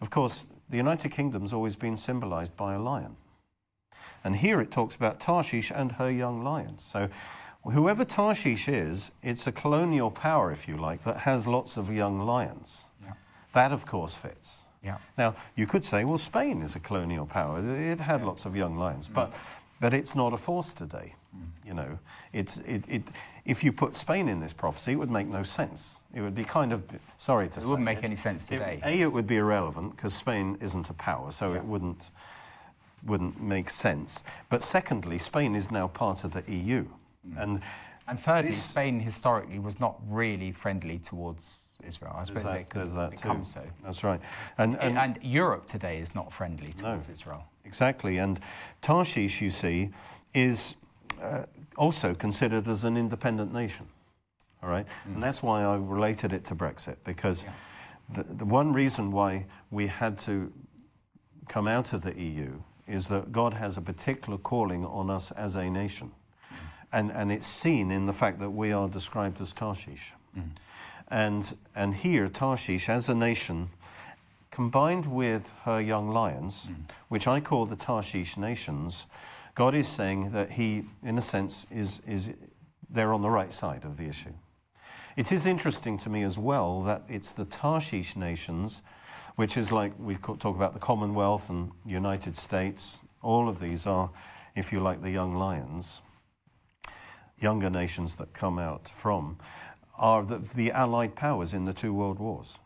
of 0.00 0.10
course, 0.10 0.48
the 0.70 0.76
United 0.78 1.10
Kingdom's 1.10 1.52
always 1.52 1.76
been 1.76 1.96
symbolized 1.96 2.56
by 2.56 2.74
a 2.74 2.78
lion. 2.78 3.16
And 4.24 4.34
here 4.34 4.60
it 4.60 4.70
talks 4.70 4.96
about 4.96 5.20
Tarshish 5.20 5.70
and 5.70 5.92
her 5.92 6.10
young 6.10 6.42
lions. 6.42 6.82
So 6.82 7.08
whoever 7.62 8.04
Tarshish 8.04 8.68
is, 8.68 9.12
it's 9.22 9.46
a 9.46 9.52
colonial 9.52 10.10
power, 10.10 10.50
if 10.50 10.66
you 10.66 10.76
like, 10.76 11.04
that 11.04 11.18
has 11.18 11.46
lots 11.46 11.76
of 11.76 11.92
young 11.92 12.20
lions. 12.20 12.86
Yeah. 13.54 13.62
That, 13.62 13.72
of 13.72 13.86
course, 13.86 14.14
fits. 14.14 14.62
Yeah. 14.82 14.98
Now, 15.16 15.34
you 15.56 15.66
could 15.66 15.84
say, 15.84 16.04
well, 16.04 16.18
Spain 16.18 16.62
is 16.62 16.76
a 16.76 16.80
colonial 16.80 17.26
power. 17.26 17.60
It 17.64 18.00
had 18.00 18.22
lots 18.22 18.44
of 18.44 18.54
young 18.54 18.76
lions, 18.76 19.08
mm. 19.08 19.14
but, 19.14 19.32
but 19.80 19.94
it's 19.94 20.14
not 20.14 20.32
a 20.32 20.36
force 20.36 20.74
today. 20.74 21.14
Mm. 21.34 21.66
You 21.66 21.74
know, 21.74 21.98
it's, 22.32 22.58
it, 22.58 22.84
it, 22.88 23.02
if 23.46 23.64
you 23.64 23.72
put 23.72 23.96
Spain 23.96 24.28
in 24.28 24.38
this 24.38 24.52
prophecy, 24.52 24.92
it 24.92 24.96
would 24.96 25.10
make 25.10 25.26
no 25.26 25.42
sense. 25.42 26.02
It 26.12 26.20
would 26.20 26.34
be 26.34 26.44
kind 26.44 26.72
of, 26.72 26.82
sorry 27.16 27.48
to 27.48 27.58
It 27.58 27.62
say. 27.62 27.66
It 27.66 27.70
wouldn't 27.70 27.86
make 27.86 28.04
any 28.04 28.16
sense 28.16 28.50
it- 28.50 28.58
today. 28.58 28.80
A, 28.84 29.00
it 29.00 29.12
would 29.12 29.26
be 29.26 29.36
irrelevant 29.36 29.96
because 29.96 30.12
Spain 30.12 30.58
isn't 30.60 30.90
a 30.90 30.94
power, 30.94 31.30
so 31.30 31.54
it 31.54 31.64
wouldn't, 31.64 32.10
wouldn't 33.06 33.42
make 33.42 33.70
sense. 33.70 34.22
But 34.50 34.62
secondly, 34.62 35.16
Spain 35.16 35.54
is 35.54 35.70
now 35.70 35.88
part 35.88 36.24
of 36.24 36.32
the 36.32 36.42
EU. 36.52 36.84
Mm. 37.26 37.42
And 37.42 37.62
And 38.06 38.20
thirdly, 38.20 38.50
This- 38.50 38.62
Spain 38.62 39.00
historically 39.00 39.58
was 39.58 39.80
not 39.80 39.98
really 40.06 40.52
friendly 40.52 40.98
towards 40.98 41.63
Israel. 41.86 42.14
I 42.16 42.24
suppose 42.24 42.44
there's 42.44 42.54
it 42.54 42.70
that, 42.70 42.70
could 42.70 42.90
that 42.90 43.10
become 43.10 43.38
too. 43.38 43.44
so. 43.44 43.62
That's 43.82 44.04
right. 44.04 44.20
And, 44.58 44.76
And, 44.80 44.98
and, 44.98 45.18
Europe 45.22 45.66
today 45.66 45.98
is 45.98 46.14
not 46.14 46.32
friendly 46.32 46.72
towards 46.72 47.08
Israel. 47.08 47.44
Exactly. 47.64 48.18
And 48.18 48.40
Tarshish, 48.82 49.40
you 49.40 49.50
see, 49.50 49.90
is 50.34 50.76
uh, 51.20 51.44
also 51.76 52.14
considered 52.14 52.68
as 52.68 52.84
an 52.84 52.96
independent 52.96 53.52
nation. 53.52 53.86
All 54.62 54.68
right? 54.68 54.86
Hmm. 55.04 55.14
And 55.14 55.22
that's 55.22 55.42
why 55.42 55.62
I 55.62 55.76
related 55.76 56.32
it 56.32 56.44
to 56.46 56.54
Brexit, 56.54 56.96
because 57.04 57.44
the, 58.10 58.22
the 58.22 58.44
one 58.44 58.72
reason 58.72 59.10
why 59.10 59.46
we 59.70 59.86
had 59.86 60.18
to 60.20 60.52
come 61.48 61.68
out 61.68 61.92
of 61.92 62.02
the 62.02 62.18
EU 62.20 62.52
is 62.86 63.08
that 63.08 63.32
God 63.32 63.54
has 63.54 63.76
a 63.76 63.80
particular 63.80 64.38
calling 64.38 64.84
on 64.84 65.10
us 65.10 65.30
as 65.32 65.54
a 65.54 65.68
nation. 65.70 66.10
Hmm. 66.48 66.56
And, 66.92 67.12
and 67.12 67.32
it's 67.32 67.46
seen 67.46 67.90
in 67.90 68.06
the 68.06 68.12
fact 68.12 68.38
that 68.40 68.50
we 68.50 68.72
are 68.72 68.88
described 68.88 69.40
as 69.40 69.52
Tarshish. 69.52 70.12
Hmm. 70.34 70.40
And, 71.14 71.56
and 71.76 71.94
here, 71.94 72.26
Tarshish, 72.26 72.88
as 72.88 73.08
a 73.08 73.14
nation, 73.14 73.70
combined 74.50 75.06
with 75.06 75.52
her 75.62 75.80
young 75.80 76.08
lions, 76.08 76.66
hmm. 76.66 76.72
which 77.06 77.28
I 77.28 77.38
call 77.38 77.66
the 77.66 77.76
Tarshish 77.76 78.36
nations, 78.36 79.06
God 79.54 79.76
is 79.76 79.86
saying 79.86 80.30
that 80.30 80.50
He, 80.50 80.82
in 81.04 81.16
a 81.16 81.22
sense, 81.22 81.68
is, 81.70 82.02
is 82.04 82.32
they're 82.90 83.12
on 83.14 83.22
the 83.22 83.30
right 83.30 83.52
side 83.52 83.84
of 83.84 83.96
the 83.96 84.08
issue. 84.08 84.32
It 85.16 85.30
is 85.30 85.46
interesting 85.46 85.98
to 85.98 86.10
me 86.10 86.24
as 86.24 86.36
well 86.36 86.82
that 86.82 87.02
it's 87.06 87.30
the 87.30 87.44
Tarshish 87.44 88.16
nations, 88.16 88.82
which 89.36 89.56
is 89.56 89.70
like 89.70 89.92
we 90.00 90.16
talk 90.16 90.56
about 90.56 90.72
the 90.72 90.80
Commonwealth 90.80 91.48
and 91.48 91.70
United 91.86 92.36
States. 92.36 93.02
All 93.22 93.48
of 93.48 93.60
these 93.60 93.86
are, 93.86 94.10
if 94.56 94.72
you 94.72 94.80
like, 94.80 95.00
the 95.00 95.12
young 95.12 95.36
lions, 95.36 96.02
younger 97.38 97.70
nations 97.70 98.16
that 98.16 98.32
come 98.32 98.58
out 98.58 98.88
from, 98.88 99.38
are 99.98 100.24
the, 100.24 100.38
the 100.38 100.72
Allied 100.72 101.14
powers 101.14 101.52
in 101.54 101.64
the 101.64 101.72
two 101.72 101.94
world 101.94 102.18
wars. 102.18 102.58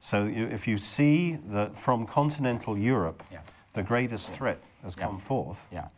So 0.00 0.26
if 0.26 0.68
you 0.68 0.78
see 0.78 1.36
that 1.46 1.76
from 1.76 2.06
continental 2.06 2.78
Europe, 2.78 3.22
Yeah. 3.30 3.40
the 3.72 3.82
greatest 3.82 4.32
threat 4.32 4.60
has 4.82 4.94
Yeah. 4.96 5.06
come 5.06 5.18
forth, 5.18 5.68
Yeah. 5.72 5.88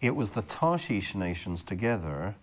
it 0.00 0.16
was 0.16 0.30
the 0.30 0.42
Tarshish 0.42 1.14
nations 1.14 1.62
together 1.62 2.34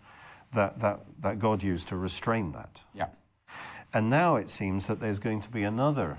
that, 0.51 0.79
that, 0.79 0.99
that 1.19 1.39
God 1.39 1.63
used 1.63 1.87
to 1.89 1.97
restrain 1.97 2.51
that. 2.51 2.83
Yeah. 2.93 3.07
And 3.93 4.09
now 4.09 4.35
it 4.35 4.49
seems 4.49 4.85
that 4.87 4.99
there's 4.99 5.19
going 5.19 5.41
to 5.41 5.49
be 5.49 5.63
another 5.63 6.17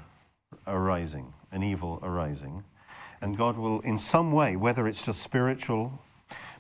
arising, 0.66 1.34
an 1.52 1.62
evil 1.62 1.98
arising. 2.02 2.64
And 3.20 3.36
God 3.36 3.56
will, 3.56 3.80
in 3.80 3.98
some 3.98 4.32
way, 4.32 4.56
whether 4.56 4.86
it's 4.86 5.02
just 5.02 5.20
spiritual, 5.22 6.00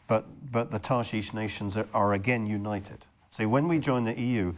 but, 0.06 0.26
but 0.50 0.70
the 0.70 0.78
Tarshish 0.78 1.32
nations 1.34 1.76
are, 1.76 1.86
are 1.92 2.12
again 2.12 2.46
united. 2.46 3.04
So 3.38 3.46
when 3.46 3.68
we 3.68 3.78
join 3.78 4.02
the 4.02 4.20
EU, 4.20 4.52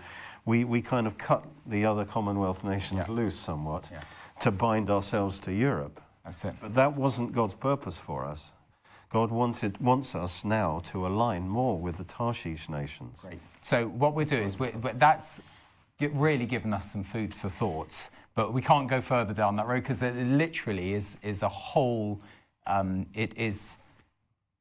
we, 0.47 0.65
we 0.65 0.81
kind 0.81 1.07
of 1.07 1.19
cut 1.19 1.45
the 1.67 1.85
other 1.85 2.07
Commonwealth 2.07 2.65
nations 2.65 3.09
Yeah. 3.09 3.15
loose 3.15 3.37
somewhat 3.37 3.91
Yeah. 3.93 4.01
to 4.39 4.51
bind 4.51 4.89
ourselves 4.89 5.39
to 5.41 5.53
Europe. 5.53 6.01
That's 6.25 6.47
it. 6.47 6.55
But 6.63 6.75
that 6.77 6.97
wasn't 6.97 7.33
God's 7.33 7.53
purpose 7.53 7.99
for 7.99 8.25
us. 8.25 8.55
God 9.11 9.31
wanted, 9.31 9.79
wants 9.83 10.15
us 10.15 10.47
now 10.47 10.79
to 10.85 11.07
align 11.07 11.47
more 11.47 11.79
with 11.79 11.99
the 11.99 12.05
Tarshish 12.05 12.71
nations. 12.71 13.21
Great. 13.21 13.41
So 13.61 13.89
what 13.89 14.15
we're 14.15 14.25
doing 14.25 14.45
is 14.45 14.59
we're, 14.59 14.71
we 14.71 14.93
that's 14.93 15.43
really 16.01 16.47
given 16.47 16.73
us 16.73 16.91
some 16.91 17.05
food 17.05 17.35
for 17.35 17.51
thoughts, 17.51 18.09
but 18.35 18.55
we 18.55 18.63
can't 18.63 18.89
go 18.89 19.03
further 19.03 19.35
down 19.35 19.57
that 19.57 19.67
road 19.67 19.83
because 19.83 20.01
it 20.01 20.15
literally 20.17 20.95
is 20.95 21.19
is 21.23 21.43
a 21.43 21.49
whole. 21.51 22.23
Um, 22.67 23.05
it 23.13 23.37
is. 23.37 23.83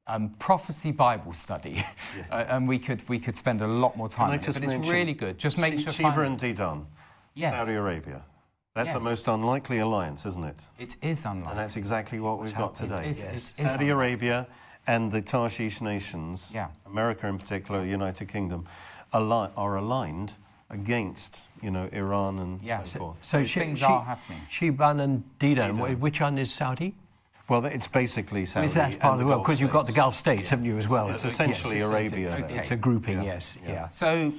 Um, 0.10 0.30
prophecy 0.40 0.92
Bible 0.92 1.34
study, 1.34 1.84
uh, 2.32 2.46
and 2.50 2.68
we 2.68 2.80
could 2.80 3.08
we 3.08 3.20
could 3.20 3.36
spend 3.36 3.62
a 3.62 3.68
lot 3.68 3.96
more 3.96 4.10
time. 4.10 4.30
On 4.30 4.36
it, 4.36 4.42
just 4.42 4.60
but 4.60 4.72
it's 4.72 4.90
really 4.90 5.14
good. 5.14 5.38
Just 5.38 5.58
make 5.60 5.74
She- 5.76 5.82
sure. 5.84 5.94
Sheba 5.94 6.22
and 6.22 6.40
Dedan, 6.40 6.86
Yes. 7.36 7.54
Saudi 7.56 7.74
Arabia. 7.78 8.24
That's 8.74 8.92
the 8.94 9.00
Yes. 9.00 9.04
most 9.06 9.28
unlikely 9.28 9.78
alliance, 9.80 10.26
isn't 10.26 10.44
it? 10.44 10.66
it 10.80 10.96
is 11.04 11.26
unlikely. 11.26 11.52
And 11.52 11.60
that's 11.60 11.78
exactly 11.78 12.20
what 12.20 12.40
we've 12.42 12.56
got 12.56 12.72
It 12.82 12.88
today. 12.88 13.10
is- 13.10 13.24
Yes. 13.24 13.34
it 13.34 13.36
is 13.66 13.72
Saudi 13.72 13.90
unlikely. 13.90 13.90
Arabia 13.90 14.48
and 14.88 15.12
the 15.12 15.22
Tarshish 15.22 15.80
nations, 15.82 16.52
Yeah. 16.54 16.70
America 16.88 17.28
in 17.28 17.38
particular, 17.38 17.86
United 17.86 18.28
Kingdom, 18.30 18.66
ali- 19.14 19.52
are 19.56 19.76
aligned 19.78 20.34
against, 20.72 21.42
you 21.62 21.70
know, 21.72 21.88
Iran 21.92 22.40
and 22.40 22.62
Yeah. 22.64 22.84
so 22.84 23.00
forth. 23.00 23.24
So 23.26 23.38
Those 23.38 23.54
things 23.54 23.84
are 23.84 24.04
happening. 24.04 24.40
Shiban 24.50 25.00
and 25.02 25.24
Dedan, 25.40 25.78
Dedan. 25.78 26.00
which 26.00 26.20
one 26.22 26.38
is 26.40 26.52
Saudi? 26.54 26.96
Well, 27.50 27.66
it's 27.66 27.88
basically 27.88 28.46
Saudi. 28.46 28.68
Is 28.68 28.76
that 28.76 29.00
part 29.00 29.14
of 29.14 29.20
the 29.20 29.26
world? 29.26 29.44
Because 29.44 29.60
you've 29.60 29.72
got 29.72 29.88
the. 29.88 29.92
Gulf 29.92 30.16
states, 30.16 30.50
haven't 30.50 30.66
you, 30.66 30.78
as 30.78 30.88
well? 30.88 31.10
It's 31.10 31.24
Yes, 31.24 31.34
essentially 31.34 31.78
it's 31.78 31.88
a- 31.88 31.90
Arabia 31.90 32.38
Okay. 32.46 32.60
It's 32.60 32.72
a 32.72 32.76
grouping, 32.76 33.18
Yeah. 33.18 33.34
yes. 33.34 33.58
Yeah. 33.64 33.70
Yeah. 33.72 33.88
So 33.90 34.32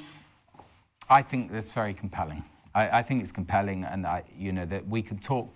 I 1.11 1.23
think 1.23 1.51
that's 1.51 1.73
very 1.73 1.93
compelling. 1.93 2.45
I, 2.75 2.99
I 3.01 3.03
think 3.03 3.21
it's 3.21 3.33
compelling, 3.33 3.85
and 3.85 4.07
I, 4.07 4.23
you 4.39 4.53
know, 4.53 4.65
that 4.67 4.87
we 4.87 5.03
could 5.03 5.21
talk 5.21 5.49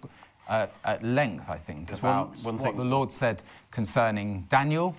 uh, 0.49 0.67
at 0.85 1.03
length, 1.05 1.49
I 1.49 1.57
think, 1.57 1.87
There's 1.87 2.01
about 2.01 2.37
one 2.43 2.59
what 2.59 2.77
the 2.77 2.85
Lord 2.85 3.13
said 3.13 3.43
concerning 3.71 4.47
Daniel. 4.49 4.95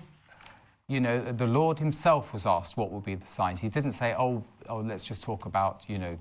You 0.88 1.00
know, 1.00 1.20
the 1.20 1.46
Lord 1.46 1.78
himself 1.78 2.32
was 2.32 2.46
asked 2.46 2.76
what 2.76 2.90
will 2.90 3.00
be 3.00 3.14
the 3.16 3.26
signs. 3.26 3.60
He 3.60 3.68
didn't 3.68 3.90
say, 3.92 4.14
oh, 4.18 4.42
oh 4.68 4.78
let's 4.78 5.04
just 5.04 5.22
talk 5.22 5.44
about, 5.46 5.84
you 5.88 5.98
know, 5.98 6.18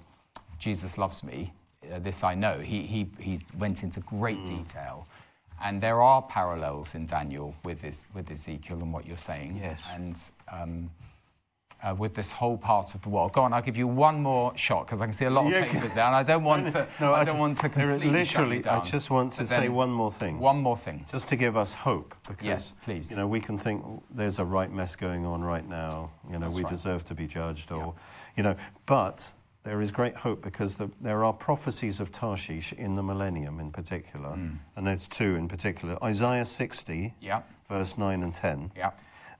Jesus 0.59 0.97
loves 0.97 1.23
me. 1.23 1.53
Uh, 1.93 1.99
this 1.99 2.23
I 2.23 2.33
know. 2.35 2.59
He, 2.59 2.81
he, 2.81 3.07
he 3.19 3.39
went 3.57 3.83
into 3.83 3.99
great 4.01 4.39
Mm. 4.39 4.45
detail. 4.57 5.07
And 5.63 5.81
there 5.81 6.01
are 6.01 6.21
parallels 6.21 6.95
in 6.95 7.05
Daniel 7.05 7.55
with, 7.63 7.81
this, 7.81 8.07
with 8.13 8.29
Ezekiel 8.29 8.77
and 8.81 8.91
what 8.93 9.05
you're 9.07 9.17
saying. 9.17 9.59
Yes. 9.61 9.87
And 9.93 10.21
um, 10.51 10.89
uh, 11.83 11.93
with 11.93 12.13
this 12.15 12.31
whole 12.31 12.57
part 12.57 12.95
of 12.95 13.01
the 13.01 13.09
world. 13.09 13.31
Go 13.33 13.41
on, 13.41 13.53
I'll 13.53 13.61
give 13.61 13.77
you 13.77 13.85
one 13.87 14.21
more 14.21 14.55
shot 14.57 14.85
because 14.87 15.01
I 15.01 15.05
can 15.05 15.13
see 15.13 15.25
a 15.25 15.29
lot 15.29 15.45
of 15.45 15.51
Yeah, 15.51 15.65
papers 15.65 15.93
there, 15.93 16.05
and 16.05 16.15
I 16.15 16.23
don't 16.23 16.43
want 16.43 16.67
to. 16.73 16.87
No, 16.99 17.13
I 17.13 17.21
I 17.21 17.23
don't 17.25 17.37
want 17.37 17.57
to 17.57 17.61
there- 17.63 17.69
completely 17.69 18.07
shut 18.25 18.43
Literally, 18.45 18.59
down. 18.59 18.79
I 18.79 18.83
just 18.83 19.11
want 19.11 19.33
to 19.33 19.45
say 19.45 19.69
one 19.69 19.91
more 19.91 20.11
thing. 20.11 20.39
One 20.39 20.57
more 20.57 20.77
thing. 20.77 21.05
Just 21.11 21.29
to 21.29 21.35
give 21.35 21.55
us 21.57 21.73
hope, 21.73 22.15
because 22.27 22.43
Yes, 22.45 22.75
please. 22.83 23.11
you 23.11 23.17
know 23.17 23.27
we 23.27 23.39
can 23.39 23.57
think 23.57 23.83
"Oh, 23.85 24.01
there's 24.09 24.39
a 24.39 24.45
right 24.45 24.71
mess 24.71 24.95
going 24.95 25.25
on 25.25 25.43
right 25.43 25.67
now. 25.67 26.11
You 26.27 26.39
know 26.39 26.45
That's 26.45 26.55
we 26.55 26.63
right. 26.63 26.71
deserve 26.73 27.03
to 27.05 27.13
be 27.13 27.27
judged, 27.27 27.71
or 27.71 27.93
you 28.35 28.41
know, 28.43 28.55
but 28.85 29.31
there 29.65 29.81
is 29.81 29.91
great 29.91 30.15
hope 30.15 30.41
because 30.43 30.77
the, 30.77 30.89
there 31.01 31.25
are 31.25 31.33
prophecies 31.33 31.99
of 31.99 32.11
Tarshish 32.11 32.71
in 32.73 32.93
the 32.93 33.01
millennium, 33.03 33.59
in 33.59 33.71
particular, 33.71 34.29
Hmm. 34.29 34.49
and 34.77 34.87
there's 34.87 35.07
two 35.07 35.35
in 35.35 35.47
particular: 35.49 35.97
Isaiah 36.03 36.45
60, 36.45 37.13
Yeah. 37.19 37.41
verse 37.67 37.97
9 37.97 38.21
and 38.23 38.33
10, 38.33 38.71
Yeah. 38.77 38.91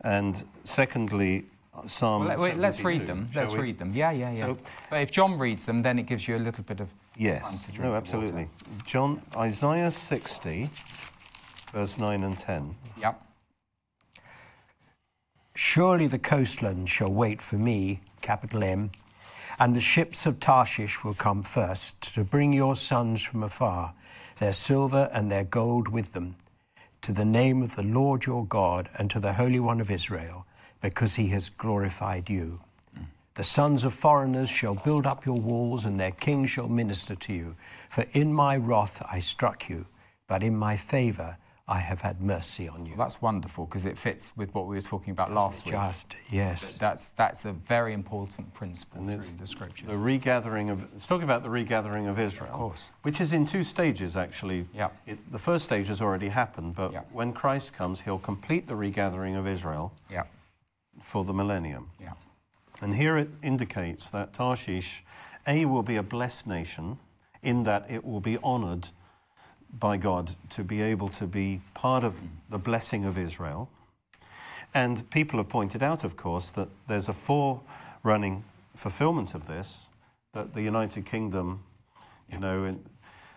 and 0.01 0.43
secondly, 0.63 1.45
Psalm. 1.85 2.21
Well, 2.21 2.29
let, 2.29 2.39
wait, 2.39 2.57
let's 2.57 2.81
read 2.83 3.01
them. 3.05 3.27
Let's 3.35 3.51
we? 3.51 3.59
read 3.59 3.77
them. 3.77 3.91
Yeah, 3.93 4.11
yeah, 4.11 4.31
yeah. 4.31 4.37
So- 4.45 4.57
but 4.89 5.01
if 5.01 5.11
John 5.11 5.37
reads 5.37 5.65
them, 5.65 5.81
then 5.81 5.99
it 5.99 6.03
gives 6.07 6.25
you 6.27 6.37
a 6.37 6.39
little 6.39 6.63
bit 6.63 6.79
of 6.79 6.89
Yes, 7.17 7.41
time 7.43 7.59
to 7.65 7.71
drink 7.73 7.91
no, 7.91 7.95
absolutely. 7.95 8.45
water. 8.45 8.83
John, 8.85 9.21
Isaiah 9.37 9.91
60, 9.91 10.69
verse 11.71 11.97
9 11.97 12.23
and 12.23 12.37
10. 12.37 12.75
Yeah. 12.97 13.13
Surely 15.53 16.07
the 16.07 16.19
coastlands 16.19 16.89
shall 16.89 17.11
wait 17.11 17.41
for 17.41 17.57
me, 17.57 17.99
capital 18.21 18.63
M, 18.63 18.89
and 19.59 19.73
the 19.73 19.81
ships 19.81 20.25
of 20.25 20.39
Tarshish 20.39 21.03
will 21.03 21.13
come 21.13 21.43
first 21.43 22.13
to 22.13 22.23
bring 22.23 22.53
your 22.53 22.75
sons 22.75 23.23
from 23.23 23.43
afar, 23.43 23.93
their 24.37 24.53
silver 24.53 25.09
and 25.13 25.31
their 25.31 25.43
gold 25.43 25.87
with 25.87 26.13
them, 26.13 26.35
to 27.01 27.11
the 27.11 27.25
name 27.25 27.61
of 27.61 27.75
the 27.75 27.83
Lord 27.83 28.25
your 28.25 28.45
God 28.45 28.89
and 28.97 29.09
to 29.11 29.19
the 29.19 29.33
Holy 29.33 29.59
One 29.59 29.79
of 29.79 29.91
Israel, 29.91 30.45
because 30.81 31.15
he 31.15 31.27
has 31.27 31.49
glorified 31.49 32.29
you. 32.29 32.59
The 33.35 33.43
sons 33.43 33.83
of 33.83 33.93
foreigners 33.93 34.49
shall 34.49 34.75
build 34.75 35.05
up 35.05 35.25
your 35.25 35.35
walls, 35.35 35.83
and 35.85 35.99
their 35.99 36.11
kings 36.11 36.49
shall 36.49 36.69
minister 36.69 37.15
to 37.15 37.33
you. 37.33 37.55
For 37.89 38.05
in 38.13 38.33
my 38.33 38.55
wrath 38.55 39.05
I 39.11 39.19
struck 39.19 39.69
you, 39.69 39.85
but 40.27 40.41
in 40.41 40.55
my 40.55 40.77
favor 40.77 41.37
I 41.67 41.79
have 41.79 41.99
had 41.99 42.21
mercy 42.21 42.69
on 42.69 42.85
you. 42.85 42.91
Well, 42.91 43.07
that's 43.07 43.23
wonderful 43.23 43.65
because 43.65 43.85
it 43.85 43.97
fits 43.97 44.37
with 44.37 44.53
what 44.53 44.67
we 44.67 44.75
were 44.75 44.81
talking 44.81 45.11
about 45.11 45.33
last 45.33 45.65
week. 45.65 45.73
Just, 45.73 46.15
yes. 46.29 46.77
That's 46.77 47.09
that's 47.11 47.45
a 47.45 47.53
very 47.53 47.93
important 47.93 48.53
principle 48.53 48.99
And 48.99 49.09
through 49.23 49.39
the 49.39 49.47
scriptures. 49.47 49.87
The 49.87 49.97
regathering 49.97 50.69
of, 50.69 50.85
it's 50.93 51.07
talking 51.07 51.23
about 51.23 51.41
the 51.41 51.49
regathering 51.49 52.05
of 52.07 52.19
Israel. 52.19 52.51
Of 52.51 52.55
course. 52.55 52.91
Which 53.01 53.19
is 53.19 53.33
in 53.33 53.45
two 53.45 53.63
stages, 53.63 54.15
actually. 54.15 54.67
Yeah. 54.75 54.89
It, 55.07 55.17
the 55.31 55.39
first 55.39 55.65
stage 55.65 55.87
has 55.87 56.03
already 56.03 56.29
happened, 56.29 56.75
but 56.75 56.93
Yeah. 56.93 57.01
when 57.11 57.33
Christ 57.33 57.73
comes, 57.73 57.99
he'll 57.99 58.19
complete 58.19 58.67
the 58.67 58.75
regathering 58.75 59.35
of 59.35 59.47
Israel 59.47 59.91
yeah. 60.07 60.25
for 61.01 61.23
the 61.23 61.33
millennium. 61.33 61.89
Yeah. 61.99 62.13
And 62.81 62.93
here 62.93 63.17
it 63.17 63.29
indicates 63.41 64.11
that 64.11 64.33
Tarshish, 64.33 65.03
A, 65.47 65.65
will 65.65 65.83
be 65.83 65.95
a 65.95 66.03
blessed 66.03 66.45
nation 66.45 66.99
in 67.41 67.63
that 67.63 67.89
it 67.89 68.05
will 68.05 68.19
be 68.19 68.37
honored 68.43 68.89
by 69.79 69.97
God 69.97 70.31
to 70.51 70.63
be 70.63 70.81
able 70.81 71.07
to 71.09 71.27
be 71.27 71.61
part 71.73 72.03
of 72.03 72.21
the 72.49 72.57
blessing 72.57 73.05
of 73.05 73.17
Israel. 73.17 73.69
And 74.73 75.09
people 75.09 75.39
have 75.39 75.49
pointed 75.49 75.81
out, 75.81 76.03
of 76.03 76.17
course, 76.17 76.51
that 76.51 76.67
there's 76.87 77.09
a 77.09 77.13
forerunning 77.13 78.43
fulfillment 78.75 79.33
of 79.33 79.47
this, 79.47 79.87
that 80.33 80.53
the 80.53 80.61
United 80.61 81.05
Kingdom, 81.05 81.63
you 82.31 82.39
know, 82.39 82.65
in, 82.65 82.83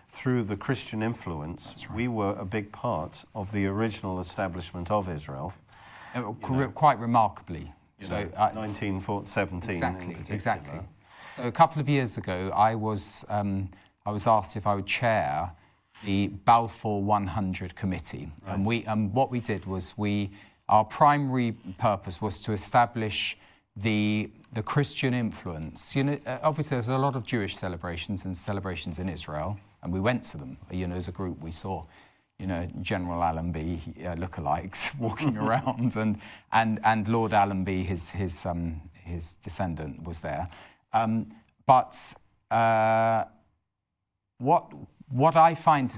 through 0.09 0.43
the 0.43 0.57
Christian 0.57 1.01
influence, 1.01 1.87
we 1.89 2.07
were 2.07 2.35
a 2.37 2.45
big 2.45 2.71
part 2.71 3.23
of 3.35 3.51
the 3.51 3.67
original 3.67 4.19
establishment 4.19 4.91
of 4.91 5.07
Israel. 5.07 5.53
Uh, 6.15 6.33
qu- 6.41 6.67
Quite 6.69 6.99
remarkably. 6.99 7.71
So 7.99 8.15
know, 8.15 8.29
uh, 8.35 8.51
1917 8.51 9.71
in 9.71 9.75
Exactly, 9.75 10.15
exactly. 10.33 10.79
So 11.35 11.47
a 11.47 11.51
couple 11.51 11.81
of 11.81 11.87
years 11.87 12.17
ago, 12.17 12.51
I 12.55 12.75
was 12.75 13.25
um, 13.29 13.69
I 14.05 14.11
was 14.11 14.25
asked 14.25 14.55
if 14.55 14.65
I 14.65 14.75
would 14.75 14.87
chair 14.87 15.51
the 16.03 16.27
Balfour 16.45 17.01
100 17.01 17.75
committee, 17.75 18.29
and 18.47 18.65
we 18.65 18.83
and 18.85 19.13
what 19.13 19.31
we 19.31 19.39
did 19.39 19.65
was 19.65 19.97
we 19.97 20.29
our 20.69 20.85
primary 20.85 21.53
purpose 21.77 22.21
was 22.21 22.41
to 22.41 22.51
establish 22.53 23.37
the 23.75 24.29
the 24.53 24.63
Christian 24.63 25.13
influence. 25.13 25.95
You 25.95 26.03
know, 26.03 26.17
uh, 26.25 26.39
obviously 26.43 26.75
there's 26.75 26.87
a 26.87 26.97
lot 26.97 27.15
of 27.15 27.25
Jewish 27.25 27.55
celebrations 27.57 28.25
and 28.25 28.35
celebrations 28.35 28.99
in 28.99 29.09
Israel, 29.09 29.59
and 29.83 29.93
we 29.93 29.99
went 29.99 30.23
to 30.23 30.37
them. 30.37 30.57
You 30.71 30.87
know, 30.87 30.95
as 30.95 31.07
a 31.07 31.11
group, 31.11 31.41
we 31.41 31.51
saw 31.51 31.85
you 32.39 32.47
know, 32.47 32.67
General 32.81 33.21
Allenby 33.21 33.81
uh, 33.99 34.15
lookalikes 34.15 34.97
walking 34.99 35.37
around, 35.45 35.97
and, 35.97 36.17
and, 36.53 36.79
and 36.83 37.07
Lord 37.07 37.33
Allenby, 37.33 37.83
his, 37.83 38.09
his, 38.09 38.45
um, 38.45 38.81
his 38.93 39.35
descendant, 39.35 40.01
was 40.03 40.21
there. 40.21 40.47
Um, 40.93 41.29
but 41.65 41.95
uh, 42.49 43.25
what, 44.39 44.71
what 45.09 45.35
I 45.35 45.55
find 45.55 45.93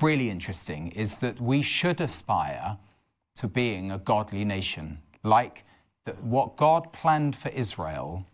really 0.00 0.30
interesting 0.30 0.88
is 0.92 1.18
that 1.18 1.40
we 1.40 1.62
should 1.62 2.00
aspire 2.00 2.76
to 3.36 3.48
being 3.48 3.92
a 3.92 3.98
godly 3.98 4.44
nation. 4.44 4.98
Like 5.22 5.64
the, 6.04 6.12
what 6.12 6.56
God 6.56 6.92
planned 6.92 7.34
for 7.36 7.48
Israel 7.50 8.24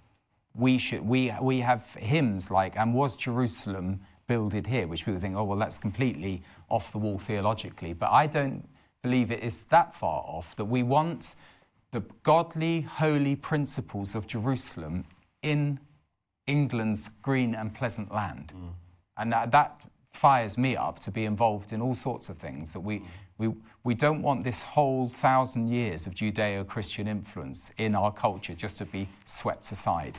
we 0.59 0.77
should 0.77 1.01
we 1.01 1.33
we 1.41 1.61
have 1.61 1.85
hymns 1.95 2.51
like 2.51 2.77
and 2.77 2.93
was 2.93 3.17
Jerusalem 3.17 4.01
builded 4.27 4.67
here, 4.67 4.87
which 4.87 5.05
people 5.05 5.21
think, 5.21 5.37
oh 5.37 5.45
well, 5.45 5.59
that's 5.59 5.79
completely 5.79 6.43
off 6.69 6.93
the 6.93 6.99
wall 6.99 7.19
theologically. 7.19 7.95
But 7.95 8.11
I 8.11 8.27
don't 8.27 8.69
believe 9.03 9.31
it 9.31 9.43
is 9.43 9.65
that 9.67 9.95
far 9.95 10.23
off. 10.27 10.55
That 10.57 10.67
we 10.67 10.83
want 10.83 11.37
the 11.93 12.03
godly, 12.23 12.83
holy 12.83 13.37
principles 13.37 14.15
of 14.15 14.27
Jerusalem 14.27 15.05
in 15.43 15.79
England's 16.47 17.09
green 17.23 17.55
and 17.55 17.73
pleasant 17.73 18.13
land, 18.13 18.53
mm. 18.55 18.71
And 19.19 19.33
that, 19.33 19.51
that 19.51 19.81
fires 20.12 20.59
me 20.59 20.77
up 20.77 20.99
to 20.99 21.11
be 21.11 21.25
involved 21.25 21.73
in 21.73 21.81
all 21.81 21.95
sorts 21.95 22.29
of 22.29 22.37
things 22.37 22.73
that 22.73 22.81
we, 22.81 23.03
we, 23.39 23.53
we 23.85 23.95
don't 23.95 24.23
want 24.23 24.43
this 24.43 24.62
whole 24.62 25.09
thousand 25.09 25.69
years 25.69 26.07
of 26.07 26.14
Judeo-Christian 26.14 27.07
influence 27.07 27.73
in 27.79 27.95
our 27.95 28.12
culture 28.12 28.55
just 28.55 28.79
to 28.79 28.85
be 28.85 29.09
swept 29.27 29.71
aside. 29.71 30.19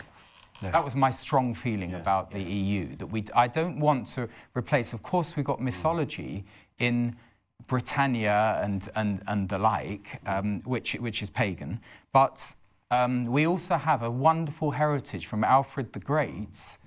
No. 0.62 0.72
That 0.72 0.84
was 0.84 0.96
my 0.96 1.10
strong 1.10 1.54
feeling 1.54 1.92
yes, 1.92 2.02
about 2.02 2.32
the 2.32 2.42
EU, 2.42 2.96
that 2.98 3.08
we, 3.08 3.24
I 3.36 3.48
don't 3.48 3.80
want 3.80 4.08
to 4.08 4.28
replace, 4.56 4.94
of 4.94 5.02
course 5.04 5.36
we've 5.36 5.46
got 5.46 5.62
mythology 5.62 6.46
in 6.80 7.16
Britannia 7.68 8.60
and, 8.64 8.90
and, 8.96 9.22
and 9.28 9.50
the 9.50 9.58
like, 9.58 10.20
um, 10.26 10.62
which, 10.62 10.94
which 10.94 11.22
is 11.22 11.30
pagan, 11.30 11.80
but 12.14 12.56
um, 12.92 13.26
we 13.26 13.48
also 13.48 13.76
have 13.76 14.04
a 14.04 14.10
wonderful 14.10 14.72
heritage 14.72 15.28
from 15.28 15.44
Alfred 15.44 15.94
the 15.94 16.00
Great 16.00 16.78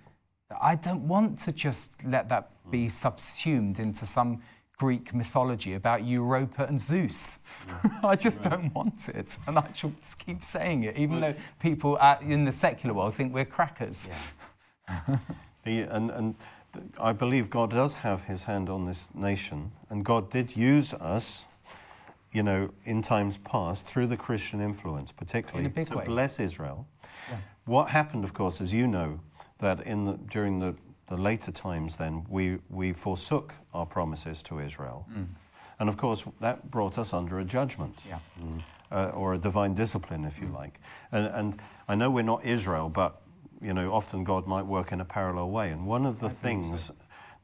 I 0.61 0.75
don't 0.75 1.07
want 1.07 1.39
to 1.41 1.53
just 1.53 2.05
let 2.05 2.29
that 2.29 2.51
be 2.71 2.87
mm. 2.87 2.91
subsumed 2.91 3.79
into 3.79 4.07
some 4.07 4.43
Greek 4.79 5.15
mythology 5.15 5.75
about 5.75 6.05
Europa 6.05 6.65
and 6.65 6.81
Zeus. 6.81 7.39
Yeah. 7.69 7.91
I 8.05 8.17
just 8.17 8.45
right. 8.45 8.51
don't 8.51 8.75
want 8.75 9.09
it. 9.11 9.39
And 9.47 9.59
I 9.59 9.69
just 9.73 10.19
keep 10.19 10.43
saying 10.43 10.85
it, 10.85 10.97
even 10.97 11.21
though 11.21 11.35
people 11.61 11.97
in 12.21 12.45
the 12.45 12.51
secular 12.51 12.93
world 12.93 13.15
think 13.15 13.33
we're 13.33 13.45
crackers. 13.45 14.11
Yeah. 14.89 15.19
the, 15.65 15.81
and, 15.83 16.11
and 16.11 16.35
I 16.99 17.13
believe 17.13 17.49
God 17.49 17.71
does 17.71 17.95
have 17.95 18.25
his 18.25 18.43
hand 18.43 18.69
on 18.69 18.87
this 18.87 19.15
nation, 19.15 19.71
and 19.91 20.05
God 20.05 20.31
did 20.31 20.57
use 20.57 20.95
us, 20.95 21.47
you 22.33 22.43
know, 22.43 22.71
in 22.85 23.03
times 23.03 23.37
past 23.37 23.87
through 23.87 24.09
the 24.09 24.17
Christian 24.17 24.61
influence, 24.61 25.13
particularly 25.13 25.71
to 25.85 25.99
way. 25.99 26.05
bless 26.05 26.41
Israel. 26.41 26.87
Yeah. 27.31 27.37
What 27.67 27.89
happened, 27.89 28.25
of 28.25 28.33
course, 28.33 28.61
as 28.61 28.75
you 28.75 28.89
know, 28.89 29.21
that 29.63 29.81
in 29.87 30.05
the, 30.05 30.13
during 30.29 30.59
the, 30.59 30.75
the 31.09 31.17
later 31.17 31.51
times 31.51 31.97
then 31.97 32.25
we, 32.29 32.59
we 32.69 32.93
forsook 32.93 33.55
our 33.73 33.87
promises 33.87 34.43
to 34.45 34.59
Israel. 34.59 35.07
Mm. 35.11 35.27
And 35.81 35.89
of 35.89 35.97
course, 35.97 36.25
that 36.41 36.71
brought 36.71 36.99
us 36.99 37.13
under 37.13 37.41
a 37.41 37.45
judgment. 37.45 38.03
Yeah. 38.07 38.19
Mm. 38.41 38.63
Uh, 38.93 39.11
or 39.15 39.33
a 39.33 39.39
divine 39.39 39.73
discipline, 39.73 40.27
if 40.27 40.39
you 40.39 40.47
mm. 40.47 40.55
like. 40.55 40.79
And, 41.13 41.27
and, 41.29 41.61
I 41.89 41.95
know 41.95 42.11
we're 42.11 42.23
not 42.23 42.45
Israel, 42.45 42.91
but 42.91 43.23
you 43.63 43.73
know, 43.73 43.91
often 43.91 44.23
God 44.23 44.47
might 44.47 44.67
work 44.67 44.93
in 44.93 45.01
a 45.01 45.05
parallel 45.05 45.51
way. 45.51 45.71
And 45.71 45.87
one 45.87 46.05
of 46.05 46.21
the 46.21 46.27
I 46.27 46.31
things 46.31 46.85
so. 46.85 46.95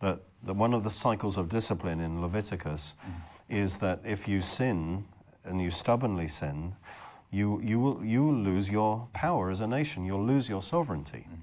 that, 0.01 0.21
that, 0.43 0.55
one 0.55 0.75
of 0.75 0.85
the 0.85 0.91
cycles 0.91 1.39
of 1.39 1.49
discipline 1.49 2.01
in 2.01 2.21
Leviticus 2.21 2.95
mm. 3.01 3.11
is 3.49 3.79
that 3.79 4.01
if 4.05 4.29
you 4.29 4.43
sin 4.43 5.07
and 5.45 5.63
you 5.63 5.71
stubbornly 5.71 6.29
sin, 6.29 6.75
you, 7.31 7.61
you, 7.63 7.81
will, 7.81 8.05
you 8.05 8.25
will 8.25 8.35
lose 8.35 8.71
your 8.71 9.09
power 9.15 9.51
as 9.51 9.61
a 9.61 9.67
nation. 9.67 10.05
You'll 10.05 10.27
lose 10.27 10.51
your 10.51 10.63
sovereignty. 10.63 11.27
Mm. 11.31 11.39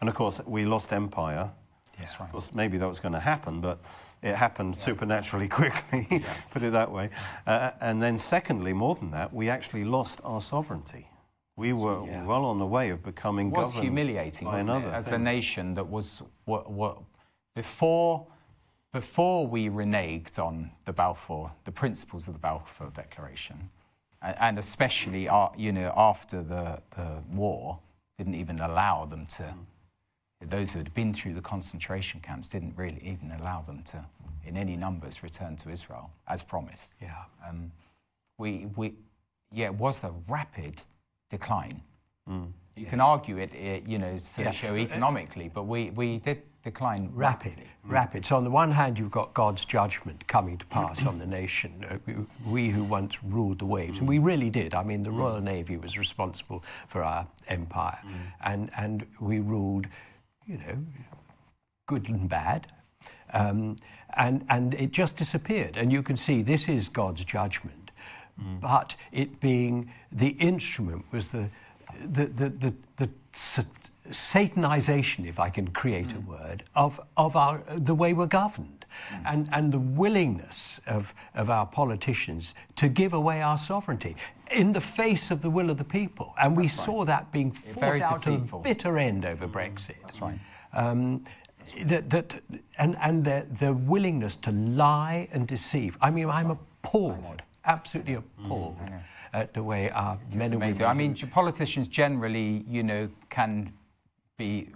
And 0.00 0.08
of 0.08 0.14
course, 0.14 0.40
we 0.46 0.64
lost 0.64 0.92
empire. 0.92 1.50
Yes, 1.98 2.20
right. 2.20 2.26
Of 2.26 2.32
course, 2.32 2.54
maybe 2.54 2.78
that 2.78 2.88
was 2.88 3.00
going 3.00 3.14
to 3.14 3.20
happen, 3.20 3.60
but 3.60 3.80
it 4.22 4.34
happened 4.34 4.74
yeah. 4.74 4.80
supernaturally 4.80 5.48
quickly, 5.58 6.06
yeah. 6.10 6.34
put 6.50 6.62
it 6.62 6.72
that 6.72 6.90
way. 6.90 7.10
Uh, 7.46 7.72
and 7.80 8.00
then, 8.00 8.16
secondly, 8.16 8.72
more 8.72 8.94
than 8.94 9.10
that, 9.10 9.32
we 9.32 9.48
actually 9.48 9.84
lost 9.84 10.20
our 10.24 10.40
sovereignty. 10.40 11.06
We 11.56 11.72
were 11.72 12.06
yeah. 12.06 12.24
well 12.24 12.44
on 12.44 12.60
the 12.60 12.66
way 12.66 12.90
of 12.90 13.02
becoming 13.02 13.48
it 13.48 13.56
was 13.56 13.74
humiliating, 13.74 14.46
wasn't 14.46 14.84
it? 14.84 14.94
As 14.94 15.06
thing. 15.06 15.14
a 15.14 15.18
nation 15.18 15.74
that 15.74 15.88
was 15.88 16.22
what, 16.44 16.70
what 16.70 16.98
before 17.56 18.24
before 18.92 19.44
we 19.44 19.68
reneged 19.68 20.38
on 20.38 20.70
the 20.84 20.92
Balfour, 20.92 21.50
the 21.64 21.72
principles 21.72 22.28
of 22.28 22.34
the 22.34 22.38
Balfour 22.38 22.90
Declaration, 22.94 23.68
and, 24.22 24.36
and 24.40 24.58
especially 24.60 25.28
uh, 25.28 25.48
you 25.56 25.72
know 25.72 25.92
after 25.96 26.44
the, 26.44 26.80
the 26.94 27.20
war, 27.32 27.80
didn't 28.18 28.36
even 28.36 28.60
allow 28.60 29.04
them 29.04 29.26
to. 29.26 29.42
Mm 29.42 29.66
those 30.46 30.72
who 30.72 30.78
had 30.78 30.92
been 30.94 31.12
through 31.12 31.34
the 31.34 31.40
concentration 31.40 32.20
camps 32.20 32.48
didn't 32.48 32.74
really 32.76 33.00
even 33.02 33.32
allow 33.40 33.62
them 33.62 33.82
to, 33.84 34.04
in 34.44 34.56
any 34.56 34.76
numbers, 34.76 35.22
return 35.22 35.56
to 35.56 35.70
Israel 35.70 36.10
as 36.28 36.42
promised. 36.42 36.94
Yeah. 37.02 37.14
Um, 37.48 37.72
we, 38.38 38.66
we, 38.76 38.94
yeah, 39.52 39.66
it 39.66 39.74
was 39.74 40.04
a 40.04 40.12
rapid 40.28 40.80
decline. 41.28 41.80
Mm. 42.28 42.52
You 42.76 42.86
can 42.86 43.00
argue 43.00 43.38
it, 43.38 43.52
it 43.54 43.88
you 43.88 43.98
know, 43.98 44.16
socio-economically, 44.18 45.50
but 45.52 45.64
we, 45.64 45.90
we 45.90 46.18
did 46.18 46.42
decline 46.62 47.10
rapid, 47.12 47.48
rapidly. 47.48 47.70
rapid. 47.84 48.24
So 48.24 48.36
on 48.36 48.44
the 48.44 48.50
one 48.50 48.70
hand, 48.70 48.98
you've 48.98 49.10
got 49.10 49.34
God's 49.34 49.64
judgment 49.64 50.24
coming 50.28 50.56
to 50.58 50.66
pass 50.66 51.04
on 51.04 51.18
the 51.18 51.26
nation. 51.26 51.84
Uh, 51.90 52.12
we 52.46 52.68
who 52.68 52.84
once 52.84 53.22
ruled 53.24 53.58
the 53.58 53.64
waves, 53.64 53.98
and 53.98 54.06
we 54.06 54.18
really 54.18 54.50
did. 54.50 54.74
I 54.74 54.84
mean, 54.84 55.02
the 55.02 55.10
Royal 55.10 55.40
Navy 55.40 55.76
was 55.76 55.98
responsible 55.98 56.62
for 56.86 57.02
our 57.02 57.26
empire, 57.48 57.98
mm. 58.06 58.12
and 58.44 58.70
and 58.76 59.06
we 59.20 59.40
ruled 59.40 59.86
you 60.48 60.56
know, 60.56 60.78
good 61.86 62.08
and 62.08 62.28
bad. 62.28 62.66
Um, 63.32 63.76
and, 64.16 64.44
and 64.48 64.74
it 64.74 64.90
just 64.90 65.16
disappeared. 65.16 65.76
And 65.76 65.92
you 65.92 66.02
can 66.02 66.16
see 66.16 66.42
this 66.42 66.68
is 66.68 66.88
God's 66.88 67.24
judgment. 67.24 67.90
Mm. 68.42 68.60
But 68.60 68.96
it 69.12 69.38
being 69.40 69.90
the 70.10 70.28
instrument 70.28 71.04
was 71.12 71.30
the, 71.30 71.48
the, 72.06 72.26
the, 72.26 72.48
the, 72.48 72.74
the 72.96 73.10
satanization, 74.10 75.26
if 75.26 75.38
I 75.38 75.50
can 75.50 75.68
create 75.68 76.08
mm. 76.08 76.16
a 76.16 76.30
word, 76.30 76.64
of, 76.74 77.00
of 77.16 77.36
our, 77.36 77.62
the 77.76 77.94
way 77.94 78.14
we're 78.14 78.26
governed. 78.26 78.77
Mm. 79.10 79.22
And, 79.26 79.48
and 79.52 79.72
the 79.72 79.78
willingness 79.78 80.80
of, 80.86 81.14
of 81.34 81.50
our 81.50 81.66
politicians 81.66 82.54
to 82.76 82.88
give 82.88 83.12
away 83.12 83.42
our 83.42 83.58
sovereignty 83.58 84.16
in 84.50 84.72
the 84.72 84.80
face 84.80 85.30
of 85.30 85.42
the 85.42 85.50
will 85.50 85.70
of 85.70 85.78
the 85.78 85.84
people. 85.84 86.34
And 86.40 86.56
we 86.56 86.68
saw 86.68 87.04
that 87.04 87.30
being 87.32 87.52
fought 87.52 87.80
Very 87.80 88.02
out 88.02 88.14
deceitful. 88.14 88.60
to 88.60 88.68
the 88.68 88.74
bitter 88.74 88.98
end 88.98 89.24
over 89.24 89.46
mm, 89.46 89.52
Brexit. 89.52 90.00
That's 90.00 90.20
right. 90.20 90.38
Um, 90.72 91.24
that, 91.84 92.08
that, 92.10 92.40
and 92.78 92.96
and 93.00 93.24
their, 93.24 93.42
their 93.42 93.74
willingness 93.74 94.36
to 94.36 94.52
lie 94.52 95.28
and 95.32 95.46
deceive. 95.46 95.98
I 96.00 96.10
mean, 96.10 96.26
That's 96.26 96.38
I'm 96.38 96.48
right. 96.48 96.58
appalled, 96.82 97.42
absolutely 97.64 98.14
mm, 98.14 98.22
appalled 98.44 98.78
mm, 98.78 99.00
at 99.32 99.52
the 99.52 99.62
way 99.62 99.90
our 99.90 100.18
it's 100.26 100.34
men 100.34 100.52
and 100.52 100.60
women. 100.60 100.82
I 100.82 100.94
mean, 100.94 101.14
politicians 101.14 101.88
generally, 101.88 102.64
you 102.66 102.82
know, 102.82 103.08
can 103.28 103.72
be 104.38 104.70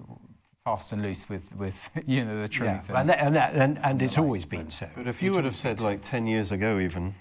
fast 0.65 0.93
and 0.93 1.03
loose 1.03 1.29
with, 1.29 1.55
with 1.57 1.91
you 2.07 2.25
know, 2.25 2.41
the 2.41 2.49
truth. 2.49 2.69
Yeah. 2.69 2.79
And, 2.89 2.99
and, 2.99 3.09
that, 3.09 3.19
and, 3.21 3.35
that, 3.35 3.55
and, 3.55 3.79
and 3.79 4.03
it's 4.03 4.19
always 4.19 4.45
been 4.45 4.71
so. 4.71 4.89
But 4.95 5.09
if 5.09 5.23
you 5.23 5.33
would 5.33 5.45
have 5.45 5.57
said, 5.57 5.81
like 5.81 6.03
10 6.03 6.27
years 6.27 6.53
ago 6.53 6.79
even, 6.79 7.15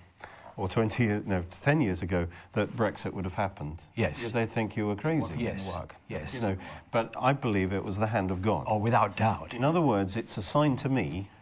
or 0.58 0.68
20 0.68 1.04
years, 1.04 1.26
no, 1.26 1.44
10 1.50 1.82
years 1.82 2.04
ago 2.04 2.28
that 2.54 2.70
Brexit 2.76 3.14
would 3.14 3.26
have 3.26 3.34
happened. 3.34 3.82
Yes. 3.96 4.30
They 4.30 4.46
think 4.46 4.78
you 4.78 4.86
were 4.86 4.96
crazy. 4.96 5.42
Yes. 5.42 5.68
Work. 5.74 5.96
Yes. 6.08 6.36
You 6.36 6.42
know, 6.42 6.58
but 6.92 7.14
I 7.20 7.34
believe 7.34 7.74
it 7.74 7.84
was 7.84 7.98
the 7.98 8.08
hand 8.08 8.30
of 8.30 8.44
God. 8.44 8.66
Oh, 8.68 8.78
without 8.78 9.16
doubt. 9.18 9.56
In 9.56 9.64
other 9.64 9.82
words, 9.82 10.18
it's 10.18 10.38
a 10.38 10.44
sign 10.44 10.76
to 10.78 10.90
me 10.90 11.30
that 11.32 11.41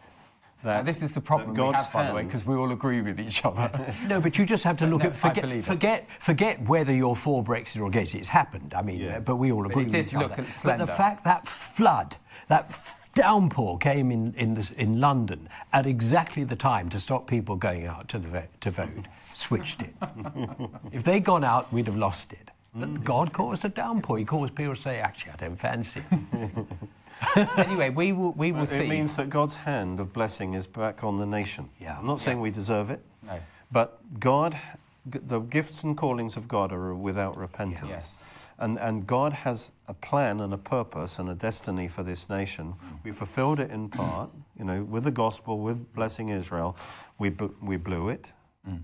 now, 0.62 0.82
this 0.82 1.02
is 1.02 1.12
the 1.12 1.20
problem 1.20 1.54
we 1.54 1.62
have, 1.62 1.92
by 1.92 2.08
the 2.08 2.14
way, 2.14 2.22
because 2.24 2.44
we 2.44 2.54
all 2.54 2.72
agree 2.72 3.00
with 3.00 3.18
each 3.18 3.44
other. 3.44 3.70
no, 4.08 4.20
but 4.20 4.36
you 4.36 4.44
just 4.44 4.64
have 4.64 4.76
to 4.78 4.86
look 4.86 5.02
no, 5.02 5.08
at 5.08 5.16
forget 5.16 5.62
forget 5.62 6.08
forget 6.18 6.62
whether 6.68 6.92
you're 6.92 7.16
for 7.16 7.42
Brexit 7.42 7.80
or 7.80 7.86
against 7.86 8.14
it. 8.14 8.18
It's 8.18 8.28
happened. 8.28 8.74
I 8.74 8.82
mean, 8.82 9.00
yeah. 9.00 9.20
but 9.20 9.36
we 9.36 9.52
all 9.52 9.64
agree 9.64 9.84
but 9.84 9.92
with 9.92 10.06
each 10.08 10.14
other. 10.14 10.44
But 10.64 10.78
the 10.78 10.86
fact 10.86 11.24
that 11.24 11.46
flood, 11.46 12.16
that 12.48 12.78
downpour 13.14 13.78
came 13.78 14.10
in, 14.10 14.34
in, 14.34 14.54
the, 14.54 14.70
in, 14.76 15.00
London 15.00 15.48
at 15.72 15.86
exactly 15.86 16.44
the 16.44 16.56
time 16.56 16.88
to 16.90 17.00
stop 17.00 17.26
people 17.26 17.56
going 17.56 17.86
out 17.86 18.08
to, 18.08 18.18
the, 18.18 18.46
to 18.60 18.70
vote, 18.70 18.88
switched 19.16 19.82
it. 19.82 19.94
if 20.92 21.02
they'd 21.02 21.24
gone 21.24 21.42
out, 21.42 21.72
we'd 21.72 21.86
have 21.86 21.96
lost 21.96 22.32
it. 22.32 22.50
But 22.74 22.88
mm, 22.88 23.02
God 23.02 23.32
caused 23.32 23.64
yes, 23.64 23.72
a 23.72 23.74
downpour. 23.74 24.18
He 24.18 24.24
caused 24.24 24.54
people 24.54 24.76
to 24.76 24.80
say, 24.80 25.00
actually, 25.00 25.32
I 25.32 25.36
don't 25.36 25.56
fancy 25.56 26.02
it. 26.12 26.66
anyway, 27.56 27.90
we 27.90 28.12
will, 28.12 28.32
we 28.32 28.52
will 28.52 28.58
well, 28.58 28.66
see. 28.66 28.84
It 28.84 28.88
means 28.88 29.16
that 29.16 29.28
God's 29.28 29.56
hand 29.56 30.00
of 30.00 30.12
blessing 30.12 30.54
is 30.54 30.66
back 30.66 31.04
on 31.04 31.16
the 31.16 31.26
nation. 31.26 31.68
Yeah. 31.80 31.98
I'm 31.98 32.06
not 32.06 32.18
yeah. 32.18 32.24
saying 32.24 32.40
we 32.40 32.50
deserve 32.50 32.90
it. 32.90 33.00
No. 33.26 33.38
But 33.72 33.98
God, 34.18 34.58
the 35.06 35.40
gifts 35.40 35.82
and 35.84 35.96
callings 35.96 36.36
of 36.36 36.48
God 36.48 36.72
are 36.72 36.94
without 36.94 37.36
repentance. 37.36 37.88
Yeah. 37.88 37.96
Yes. 37.96 38.48
And, 38.58 38.78
and 38.78 39.06
God 39.06 39.32
has 39.32 39.72
a 39.88 39.94
plan 39.94 40.40
and 40.40 40.52
a 40.52 40.58
purpose 40.58 41.18
and 41.18 41.30
a 41.30 41.34
destiny 41.34 41.88
for 41.88 42.02
this 42.02 42.28
nation. 42.28 42.74
We 43.04 43.12
fulfilled 43.12 43.60
it 43.60 43.70
in 43.70 43.88
part, 43.88 44.30
you 44.58 44.64
know, 44.64 44.84
with 44.84 45.04
the 45.04 45.10
gospel, 45.10 45.58
with 45.58 45.94
blessing 45.94 46.28
Israel. 46.28 46.76
We, 47.18 47.30
bl- 47.30 47.54
we 47.62 47.76
blew 47.76 48.10
it. 48.10 48.32
Mm. 48.68 48.80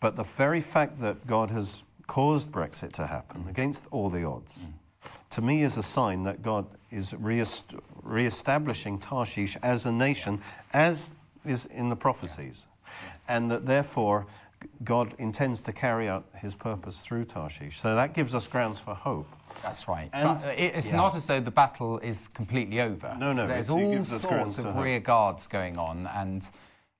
But 0.00 0.16
the 0.16 0.22
very 0.22 0.60
fact 0.60 1.00
that 1.00 1.26
God 1.26 1.50
has 1.50 1.82
caused 2.06 2.50
Brexit 2.50 2.92
to 2.92 3.06
happen 3.06 3.44
mm. 3.44 3.50
against 3.50 3.86
all 3.90 4.08
the 4.08 4.24
odds, 4.24 4.62
mm. 4.62 5.28
to 5.30 5.42
me 5.42 5.62
is 5.62 5.76
a 5.76 5.82
sign 5.82 6.22
that 6.22 6.40
God 6.40 6.66
is 6.90 7.14
re 7.14 8.26
establishing 8.26 8.98
Tarshish 8.98 9.56
as 9.62 9.86
a 9.86 9.92
nation, 9.92 10.40
as 10.72 11.12
is 11.44 11.66
in 11.66 11.88
the 11.88 11.96
prophecies. 11.96 12.66
And 13.28 13.50
that 13.50 13.66
therefore 13.66 14.26
God 14.82 15.14
intends 15.18 15.60
to 15.62 15.72
carry 15.72 16.08
out 16.08 16.24
his 16.36 16.54
purpose 16.54 17.00
through 17.00 17.26
Tarshish. 17.26 17.78
So 17.78 17.94
that 17.94 18.12
gives 18.12 18.34
us 18.34 18.48
grounds 18.48 18.78
for 18.78 18.94
hope. 18.94 19.28
That's 19.62 19.86
right. 19.86 20.10
And- 20.12 20.40
but 20.42 20.58
it's 20.58 20.88
Yeah. 20.88 20.96
not 20.96 21.14
as 21.14 21.26
though 21.26 21.40
the 21.40 21.50
battle 21.50 21.98
is 21.98 22.28
completely 22.28 22.80
over. 22.80 23.14
No, 23.18 23.32
no, 23.32 23.46
There's 23.46 23.68
it- 23.68 23.72
it 23.72 23.74
all 23.74 23.90
gives 23.92 24.20
sorts 24.20 24.58
of 24.58 24.76
rear 24.76 24.98
guards 25.00 25.46
going 25.46 25.78
on, 25.78 26.06
and 26.08 26.50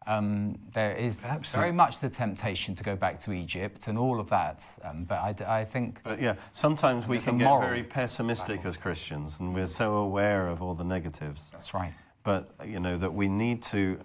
um, 0.09 0.59
there 0.73 0.97
is 0.97 1.25
Absolutely. 1.25 1.51
very 1.61 1.73
much 1.73 2.01
the 2.01 2.09
temptation 2.09 2.75
to 2.75 2.83
go 2.83 2.97
back 2.97 3.19
to 3.21 3.33
Egypt 3.33 3.87
and 3.89 3.99
all 3.99 4.19
of 4.19 4.29
that. 4.31 4.65
Um, 4.83 5.05
but 5.05 5.19
I 5.47 5.65
think 5.65 6.01
But 6.03 6.21
yeah, 6.21 6.37
sometimes 6.53 7.07
we 7.07 7.19
can 7.19 7.37
get 7.39 7.61
very 7.61 7.83
pessimistic 7.83 8.65
as 8.65 8.77
Christians, 8.77 9.39
and 9.41 9.55
we're 9.55 9.67
so 9.67 9.97
aware 9.97 10.49
of 10.49 10.63
all 10.63 10.75
the 10.75 10.85
negatives. 10.85 11.51
that's 11.51 11.75
right. 11.75 11.93
But 12.25 12.51
you 12.65 12.81
know 12.81 12.97
that 12.97 13.13
we 13.13 13.29
need 13.29 13.63
to 13.65 14.01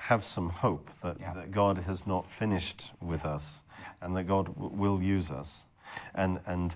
have 0.00 0.22
some 0.22 0.48
hope 0.48 0.88
that, 1.02 1.16
Yeah. 1.20 1.34
that 1.34 1.50
God 1.50 1.78
has 1.78 2.06
not 2.06 2.30
finished 2.30 2.92
with 3.02 3.24
us, 3.24 3.64
and 4.00 4.16
that 4.16 4.24
God 4.24 4.46
w- 4.46 4.70
will 4.74 5.02
use 5.02 5.30
us. 5.32 5.66
And 6.14 6.40
and 6.46 6.74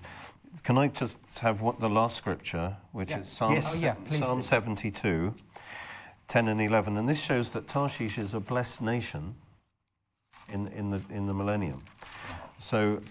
can 0.63 0.77
I 0.77 0.87
just 0.87 1.39
have 1.39 1.61
what 1.61 1.79
the 1.79 1.89
last 1.89 2.17
scripture, 2.17 2.75
which 2.91 3.11
is 3.13 3.27
Psalm, 3.29 3.53
Yes. 3.53 3.73
Oh, 3.73 3.79
yeah, 3.79 3.95
Psalm 4.09 4.41
72, 4.41 5.33
10 6.27 6.47
and 6.47 6.61
11, 6.61 6.97
and 6.97 7.07
this 7.07 7.23
shows 7.23 7.49
that 7.51 7.67
Tarshish 7.67 8.17
is 8.17 8.33
a 8.33 8.39
blessed 8.39 8.81
nation 8.81 9.35
in 10.49 10.67
in 10.69 10.89
the 10.89 11.01
in 11.09 11.27
the 11.27 11.33
millennium. 11.33 11.81
So. 12.59 13.01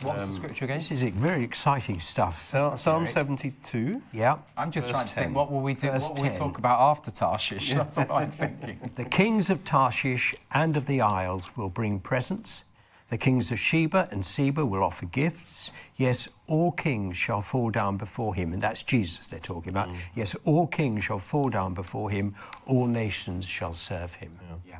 What's 0.00 0.24
um, 0.24 0.30
the 0.30 0.34
scripture 0.34 0.64
again? 0.64 0.78
This 0.78 0.90
is 0.90 1.02
very 1.02 1.44
exciting 1.44 2.00
stuff. 2.00 2.42
Psalm 2.42 2.76
Psalm 2.76 3.02
Eric. 3.02 3.10
72. 3.10 4.02
Yeah. 4.12 4.38
I'm 4.56 4.72
just 4.72 4.90
trying 4.90 5.06
to 5.06 5.14
10. 5.14 5.24
think 5.24 5.36
what 5.36 5.52
will 5.52 5.60
we 5.60 5.74
do? 5.74 5.90
Verse 5.90 6.08
What 6.08 6.18
will 6.18 6.28
we 6.28 6.36
talk 6.36 6.58
about 6.58 6.80
after 6.80 7.12
Tarshish? 7.12 7.72
That's 7.74 7.96
what 7.96 8.10
I'm 8.10 8.32
thinking. 8.32 8.80
The 8.96 9.04
kings 9.04 9.48
of 9.48 9.64
Tarshish 9.64 10.34
and 10.52 10.76
of 10.76 10.86
the 10.86 11.02
isles 11.02 11.56
will 11.56 11.68
bring 11.68 12.00
presents. 12.00 12.64
The 13.12 13.18
kings 13.18 13.52
of 13.52 13.60
Sheba 13.60 14.08
and 14.10 14.24
Seba 14.24 14.64
will 14.64 14.82
offer 14.82 15.04
gifts. 15.04 15.70
Yes, 15.96 16.28
all 16.48 16.72
kings 16.72 17.14
shall 17.14 17.42
fall 17.42 17.68
down 17.68 17.98
before 17.98 18.34
him. 18.34 18.54
And 18.54 18.62
that's 18.62 18.82
Jesus 18.82 19.26
they're 19.26 19.38
talking 19.38 19.68
about. 19.68 19.90
Yes, 20.14 20.34
all 20.46 20.66
kings 20.66 21.04
shall 21.04 21.18
fall 21.18 21.50
down 21.50 21.74
before 21.74 22.08
him. 22.08 22.34
All 22.64 22.86
nations 22.86 23.44
shall 23.44 23.74
serve 23.74 24.14
him. 24.14 24.38
Yeah. 24.66 24.78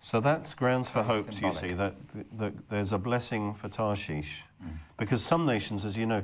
So 0.00 0.18
that's 0.18 0.54
grounds 0.54 0.88
for 0.88 1.02
hope, 1.02 1.26
you 1.42 1.52
see, 1.52 1.74
that, 1.74 1.94
that 2.38 2.70
there's 2.70 2.94
a 2.94 2.98
blessing 2.98 3.52
for 3.52 3.68
Tarshish. 3.68 4.44
Mm. 4.64 4.70
Because 4.96 5.22
some 5.22 5.44
nations, 5.44 5.84
as 5.84 5.98
you 5.98 6.06
know, 6.06 6.22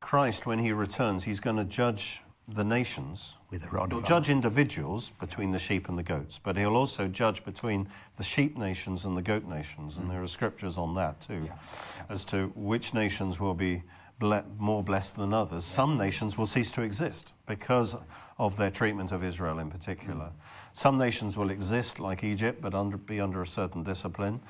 Christ, 0.00 0.46
when 0.46 0.60
he 0.60 0.70
returns, 0.70 1.24
he's 1.24 1.40
going 1.40 1.56
to 1.56 1.64
judge 1.64 2.22
the 2.46 2.62
nations. 2.62 3.38
With 3.52 3.64
He'll 3.70 4.00
judge 4.00 4.30
individuals 4.30 5.10
between 5.20 5.50
the 5.52 5.58
sheep 5.58 5.90
and 5.90 5.98
the 5.98 6.02
goats, 6.02 6.40
but 6.42 6.56
he'll 6.56 6.74
also 6.74 7.06
judge 7.06 7.44
between 7.44 7.86
the 8.16 8.24
sheep 8.24 8.56
nations 8.56 9.04
and 9.04 9.14
the 9.14 9.20
goat 9.20 9.44
nations. 9.44 9.98
And 9.98 10.10
there 10.10 10.22
are 10.22 10.26
scriptures 10.26 10.78
on 10.78 10.94
that 10.94 11.20
too, 11.20 11.42
Mm. 11.42 11.46
Yeah. 11.46 12.04
as 12.08 12.24
to 12.26 12.46
which 12.56 12.94
nations 12.94 13.38
will 13.40 13.52
be 13.52 13.82
ble- 14.18 14.42
more 14.58 14.82
blessed 14.82 15.16
than 15.16 15.34
others. 15.34 15.66
Some 15.66 15.98
nations 15.98 16.38
will 16.38 16.46
cease 16.46 16.72
to 16.72 16.82
exist 16.82 17.34
because 17.44 17.94
of 18.38 18.56
their 18.56 18.70
treatment 18.70 19.12
of 19.12 19.22
Israel 19.22 19.58
in 19.58 19.70
particular. 19.70 20.32
Some 20.72 20.96
nations 20.96 21.36
will 21.36 21.50
exist, 21.50 22.00
like 22.00 22.24
Egypt, 22.24 22.62
but 22.62 22.72
under, 22.74 22.96
be 22.96 23.20
under 23.20 23.42
a 23.42 23.46
certain 23.46 23.82
discipline. 23.82 24.40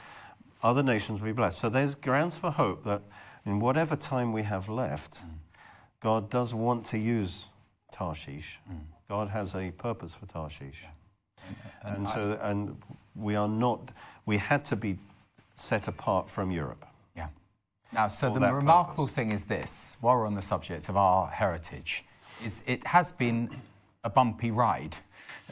Other 0.62 0.84
nations 0.84 1.20
will 1.20 1.26
be 1.26 1.32
blessed. 1.32 1.58
So 1.58 1.68
there's 1.68 1.96
grounds 1.96 2.38
for 2.38 2.52
hope 2.52 2.84
that 2.84 3.02
in 3.44 3.58
whatever 3.58 3.96
time 3.96 4.32
we 4.32 4.44
have 4.44 4.68
left, 4.68 5.22
God 5.98 6.30
does 6.30 6.54
want 6.54 6.86
to 6.86 6.98
use 6.98 7.48
Tarshish. 7.90 8.60
God 9.12 9.28
has 9.28 9.54
a 9.54 9.70
purpose 9.72 10.14
for 10.14 10.24
Tarshish. 10.24 10.86
And, 11.82 12.08
so, 12.08 12.38
and 12.40 12.74
we 13.14 13.36
are 13.36 13.46
not, 13.46 13.92
we 14.24 14.38
had 14.38 14.64
to 14.64 14.74
be 14.74 14.96
set 15.54 15.86
apart 15.86 16.30
from 16.30 16.50
Europe. 16.50 16.86
Yeah. 17.14 17.26
Now, 17.92 18.08
so 18.08 18.32
the 18.32 18.40
remarkable 18.40 19.04
purpose. 19.04 19.14
thing 19.14 19.32
is 19.32 19.44
this, 19.44 19.98
while 20.00 20.16
we're 20.16 20.26
on 20.26 20.34
the 20.34 20.40
subject 20.40 20.88
of 20.88 20.96
our 20.96 21.26
heritage, 21.26 22.06
is 22.42 22.62
it 22.66 22.86
has 22.86 23.12
been 23.12 23.50
a 24.02 24.08
bumpy 24.08 24.50
ride. 24.50 24.96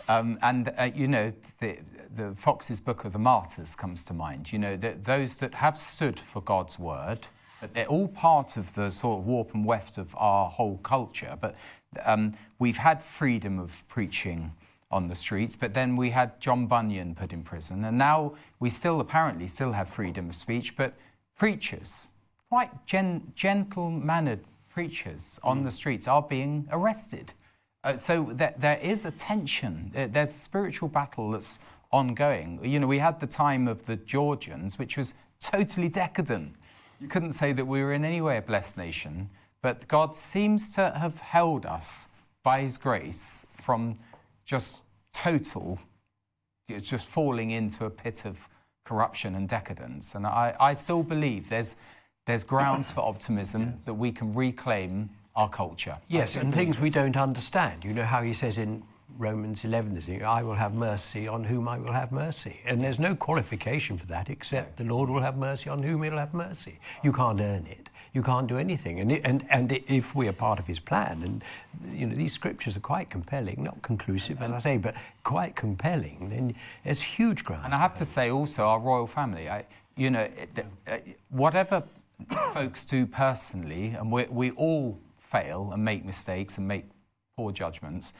Um, 0.09 0.39
and, 0.41 0.73
uh, 0.79 0.91
you 0.95 1.07
know, 1.07 1.31
the, 1.61 1.77
the 2.17 2.35
Foxe's 2.37 2.81
Book 2.81 3.05
of 3.05 3.13
the 3.13 3.19
Martyrs 3.19 3.75
comes 3.75 4.07
to 4.07 4.15
mind. 4.15 4.51
You 4.51 4.59
know, 4.59 4.77
that 4.77 5.05
those 5.05 5.37
that 5.37 5.53
have 5.53 5.77
stood 5.77 6.19
for 6.19 6.41
God's 6.41 6.79
word, 6.79 7.27
but 7.61 7.75
they're 7.75 7.85
all 7.85 8.09
part 8.09 8.57
of 8.57 8.73
the 8.75 8.89
sort 8.89 9.19
of 9.19 9.27
warp 9.27 9.53
and 9.53 9.67
weft 9.67 9.99
of 9.99 10.17
our 10.17 10.49
whole 10.49 10.79
culture. 10.79 11.37
But 11.39 11.57
um, 12.07 12.33
we've 12.61 12.77
had 12.77 13.03
freedom 13.03 13.59
of 13.59 13.83
preaching 13.89 14.53
on 14.93 15.09
the 15.09 15.15
streets, 15.15 15.57
but 15.57 15.75
then 15.75 15.97
we 15.97 16.11
had 16.11 16.39
John 16.41 16.67
Bunyan 16.67 17.15
put 17.17 17.33
in 17.33 17.43
prison, 17.43 17.85
and 17.85 17.99
now 17.99 18.35
we 18.61 18.71
still 18.71 19.01
apparently 19.01 19.49
still 19.49 19.73
have 19.73 19.89
freedom 19.89 20.29
of 20.29 20.37
speech, 20.37 20.77
but 20.77 20.95
preachers, 21.37 22.09
quite 22.49 22.71
gen- 22.87 23.33
gentle-mannered 23.35 24.41
preachers 24.69 25.41
on 25.43 25.63
the 25.63 25.71
streets, 25.71 26.07
are 26.07 26.23
being 26.23 26.69
arrested. 26.71 27.33
Uh, 27.83 27.97
so 27.97 28.29
there, 28.33 28.55
there 28.59 28.79
is 28.83 29.07
a 29.07 29.11
tension. 29.13 29.91
There's 29.95 30.29
a 30.29 30.33
spiritual 30.33 30.89
battle 30.89 31.31
that's 31.31 31.61
ongoing. 31.93 32.61
You 32.63 32.79
know, 32.79 32.87
we 32.87 32.99
had 32.99 33.19
the 33.19 33.27
time 33.27 33.69
of 33.69 33.87
the 33.87 33.97
Georgians, 33.97 34.79
which 34.79 34.97
was 34.99 35.15
totally 35.41 35.89
decadent. 35.89 36.55
You 37.01 37.09
couldn't 37.09 37.33
say 37.33 37.53
that 37.53 37.65
we 37.65 37.83
were 37.83 37.95
in 37.95 38.05
any 38.05 38.21
way 38.21 38.37
a 38.37 38.43
blessed 38.43 38.77
nation, 38.77 39.31
but 39.63 39.89
God 39.89 40.15
seems 40.15 40.75
to 40.75 40.91
have 40.91 41.19
held 41.21 41.65
us 41.65 42.09
by 42.43 42.61
His 42.61 42.77
grace 42.77 43.47
from 43.55 43.97
just 44.45 44.85
total, 45.13 45.79
just 46.81 47.07
falling 47.07 47.51
into 47.53 47.85
a 47.85 47.91
pit 47.91 48.25
of 48.25 48.49
corruption 48.85 49.35
and 49.35 49.49
decadence. 49.49 50.15
And 50.15 50.27
I, 50.27 50.55
I 50.59 50.75
still 50.75 51.03
believe 51.03 51.49
there's, 51.49 51.77
there's 52.27 52.45
grounds 52.45 52.91
for 52.91 53.01
optimism 53.01 53.75
that 53.85 53.95
we 53.95 54.11
can 54.13 54.35
reclaim 54.35 55.11
our 55.37 55.49
culture. 55.49 55.97
Yes, 56.09 56.37
and 56.37 56.53
things 56.53 56.81
we 56.81 56.91
don't 56.91 57.17
understand. 57.17 57.85
You 57.85 57.93
know 57.93 58.05
how 58.05 58.23
he 58.23 58.33
says 58.33 58.59
in 58.59 58.83
Romans 59.21 59.65
11, 59.65 59.97
isn't 59.99 60.15
it? 60.15 60.23
I 60.23 60.43
will 60.43 60.55
have 60.55 60.73
mercy 60.73 61.29
on 61.29 61.45
whom 61.45 61.69
I 61.69 61.79
will 61.79 61.93
have 61.93 62.11
mercy. 62.11 62.59
And 62.65 62.81
there's 62.81 62.99
no 62.99 63.15
qualification 63.15 63.99
for 63.99 64.07
that 64.07 64.31
except 64.31 64.79
the 64.79 64.85
Lord 64.85 65.11
will 65.11 65.21
have 65.21 65.37
mercy 65.37 65.69
on 65.69 65.83
whom 65.83 66.03
he'll 66.03 66.17
have 66.17 66.33
mercy. 66.33 66.79
You 67.05 67.13
can't 67.13 67.39
earn 67.39 67.67
it. 67.67 67.91
You 68.15 68.23
can't 68.23 68.47
do 68.47 68.57
anything. 68.57 68.99
And, 69.01 69.13
it, 69.13 69.21
and, 69.25 69.47
and 69.51 69.71
if 69.71 70.15
we 70.15 70.27
are 70.27 70.33
part 70.33 70.59
of 70.59 70.67
his 70.67 70.81
plan, 70.81 71.23
and 71.23 71.45
you 71.95 72.07
know, 72.07 72.15
these 72.17 72.33
scriptures 72.33 72.77
are 72.79 72.81
quite 72.81 73.11
compelling, 73.11 73.63
not 73.63 73.81
conclusive, 73.83 74.41
as 74.41 74.53
I 74.53 74.59
say, 74.59 74.77
but 74.79 74.97
quite 75.23 75.55
compelling, 75.55 76.31
then 76.31 76.55
it's 76.85 77.03
huge 77.03 77.45
ground. 77.45 77.67
And 77.67 77.75
I 77.75 77.79
have 77.79 77.95
to 77.97 78.07
say 78.07 78.31
also 78.31 78.65
our 78.65 78.81
royal 78.81 79.07
family, 79.07 79.51
I, 79.51 79.67
you 79.97 80.11
know, 80.11 80.27
uh, 80.89 80.97
whatever 81.29 81.83
folks 82.55 82.87
do 82.87 83.05
personally, 83.05 83.89
and 83.89 84.11
we, 84.11 84.25
we 84.25 84.51
all 84.53 84.99
fail 85.19 85.71
and 85.75 85.85
make 85.85 86.07
mistakes 86.07 86.57
and 86.57 86.67
make 86.67 86.87
poor 87.37 87.53
judgments, 87.53 88.15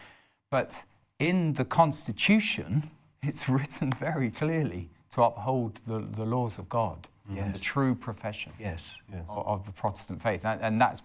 but 0.51 0.85
in 1.21 1.53
the 1.53 1.65
Constitution, 1.65 2.91
it's 3.23 3.49
written 3.55 3.91
very 3.93 4.31
clearly 4.31 4.89
to 5.11 5.23
uphold 5.23 5.79
the, 5.87 5.99
the 5.99 6.25
laws 6.25 6.59
of 6.59 6.69
God 6.69 7.07
and 7.37 7.55
the 7.55 7.59
true 7.61 7.95
profession 7.95 8.53
Yes. 8.59 8.99
Yes. 9.13 9.25
of, 9.29 9.47
of 9.47 9.67
the 9.67 9.71
Protestant 9.71 10.21
faith. 10.21 10.45
And, 10.45 10.61
and 10.61 10.81
that's 10.81 11.03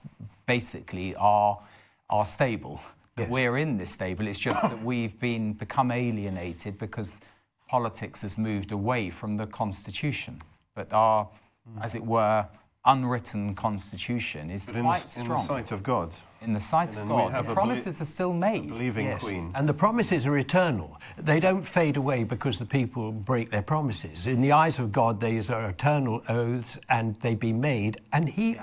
basically 0.47 1.13
our, 1.15 1.59
our 2.09 2.25
stable. 2.25 2.81
That 3.15 3.23
Yes. 3.23 3.31
we're 3.31 3.57
in 3.57 3.77
this 3.77 3.91
stable. 3.91 4.27
It's 4.27 4.39
just 4.39 4.61
that 4.63 4.83
we've 4.83 5.17
been 5.19 5.53
become 5.53 5.91
alienated 5.91 6.77
because 6.79 7.21
politics 7.67 8.23
has 8.23 8.37
moved 8.37 8.71
away 8.71 9.09
from 9.09 9.37
the 9.37 9.47
Constitution. 9.47 10.41
But 10.73 10.91
our, 10.91 11.25
mm. 11.69 11.83
as 11.83 11.95
it 11.95 12.03
were, 12.03 12.45
unwritten 12.85 13.55
Constitution 13.55 14.49
is 14.49 14.67
But 14.67 14.75
in 14.77 14.83
quite 14.83 14.97
the, 14.97 15.19
in 15.19 15.25
strong 15.25 15.41
the 15.41 15.47
sight 15.47 15.71
of 15.71 15.83
God, 15.83 16.11
in 16.45 16.53
the 16.53 16.59
sight 16.59 16.93
of 16.95 17.01
And 17.01 17.11
then 17.11 17.17
we 17.17 17.31
God. 17.31 17.45
The 17.45 17.53
promises 17.53 18.01
are 18.01 18.05
still 18.05 18.33
made. 18.33 18.69
believing 18.69 19.07
Yes, 19.07 19.23
Queen. 19.23 19.51
and 19.55 19.67
the 19.67 19.73
promises 19.73 20.25
are 20.25 20.37
eternal. 20.37 20.99
They 21.17 21.39
don't 21.39 21.63
fade 21.63 21.97
away 21.97 22.23
because 22.23 22.59
the 22.59 22.65
people 22.65 23.11
break 23.11 23.49
their 23.49 23.61
promises. 23.61 24.27
In 24.27 24.41
the 24.41 24.51
eyes 24.51 24.79
of 24.79 24.91
God, 24.91 25.19
these 25.19 25.49
are 25.49 25.69
eternal 25.69 26.21
oaths, 26.29 26.77
and 26.89 27.15
they 27.17 27.35
be 27.35 27.51
made, 27.51 27.99
and 28.13 28.29
He 28.29 28.57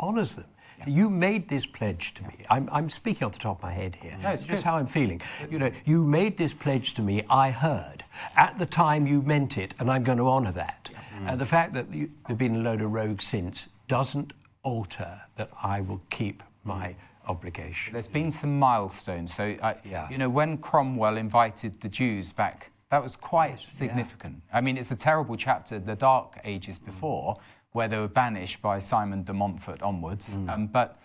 honours 0.00 0.36
them. 0.36 0.46
You 0.86 1.10
made 1.10 1.46
this 1.46 1.66
pledge 1.66 2.14
to 2.14 2.22
me. 2.22 2.46
I'm, 2.48 2.66
I'm 2.72 2.88
speaking 2.88 3.24
off 3.24 3.32
the 3.32 3.38
top 3.38 3.58
of 3.58 3.62
my 3.64 3.72
head 3.72 3.94
here. 3.94 4.16
No, 4.22 4.30
it's 4.30 4.46
just 4.46 4.62
good. 4.62 4.64
how 4.64 4.76
I'm 4.78 4.86
feeling. 4.86 5.20
You 5.50 5.58
know, 5.58 5.70
you 5.84 6.04
made 6.04 6.38
this 6.38 6.54
pledge 6.54 6.94
to 6.94 7.02
me. 7.02 7.22
I 7.28 7.50
heard 7.50 8.02
at 8.34 8.58
the 8.58 8.64
time 8.64 9.06
you 9.06 9.20
meant 9.20 9.58
it, 9.58 9.74
and 9.78 9.90
I'm 9.90 10.04
going 10.04 10.16
to 10.16 10.26
honour 10.28 10.52
that. 10.52 10.88
And 11.26 11.38
the 11.38 11.44
fact 11.44 11.74
that 11.74 11.92
you, 11.92 12.10
there've 12.26 12.38
been 12.38 12.56
a 12.56 12.60
load 12.60 12.80
of 12.80 12.92
rogues 12.92 13.26
since 13.26 13.68
doesn't 13.88 14.32
alter 14.62 15.20
that 15.36 15.50
I 15.62 15.82
will 15.82 16.00
keep 16.08 16.42
my 16.64 16.94
obligation. 17.26 17.92
There's 17.92 18.08
been 18.08 18.30
some 18.30 18.58
milestones. 18.58 19.34
So, 19.34 19.56
I, 19.62 19.76
Yeah. 19.84 20.08
you 20.10 20.18
know, 20.18 20.28
when 20.28 20.58
Cromwell 20.58 21.16
invited 21.16 21.80
the 21.80 21.88
Jews 21.88 22.32
back, 22.32 22.70
that 22.90 23.02
was 23.02 23.16
quite 23.16 23.60
significant. 23.60 24.42
I 24.52 24.60
mean, 24.60 24.76
it's 24.76 24.90
a 24.90 24.96
terrible 24.96 25.36
chapter, 25.36 25.78
the 25.78 25.94
Dark 25.94 26.40
Ages 26.44 26.78
mm. 26.78 26.86
before, 26.86 27.38
where 27.72 27.86
they 27.86 27.98
were 27.98 28.08
banished 28.08 28.60
by 28.60 28.78
Simon 28.78 29.22
de 29.22 29.32
Montfort 29.32 29.80
onwards. 29.82 30.36
Mm. 30.36 30.48
Um, 30.48 30.66
but, 30.66 30.98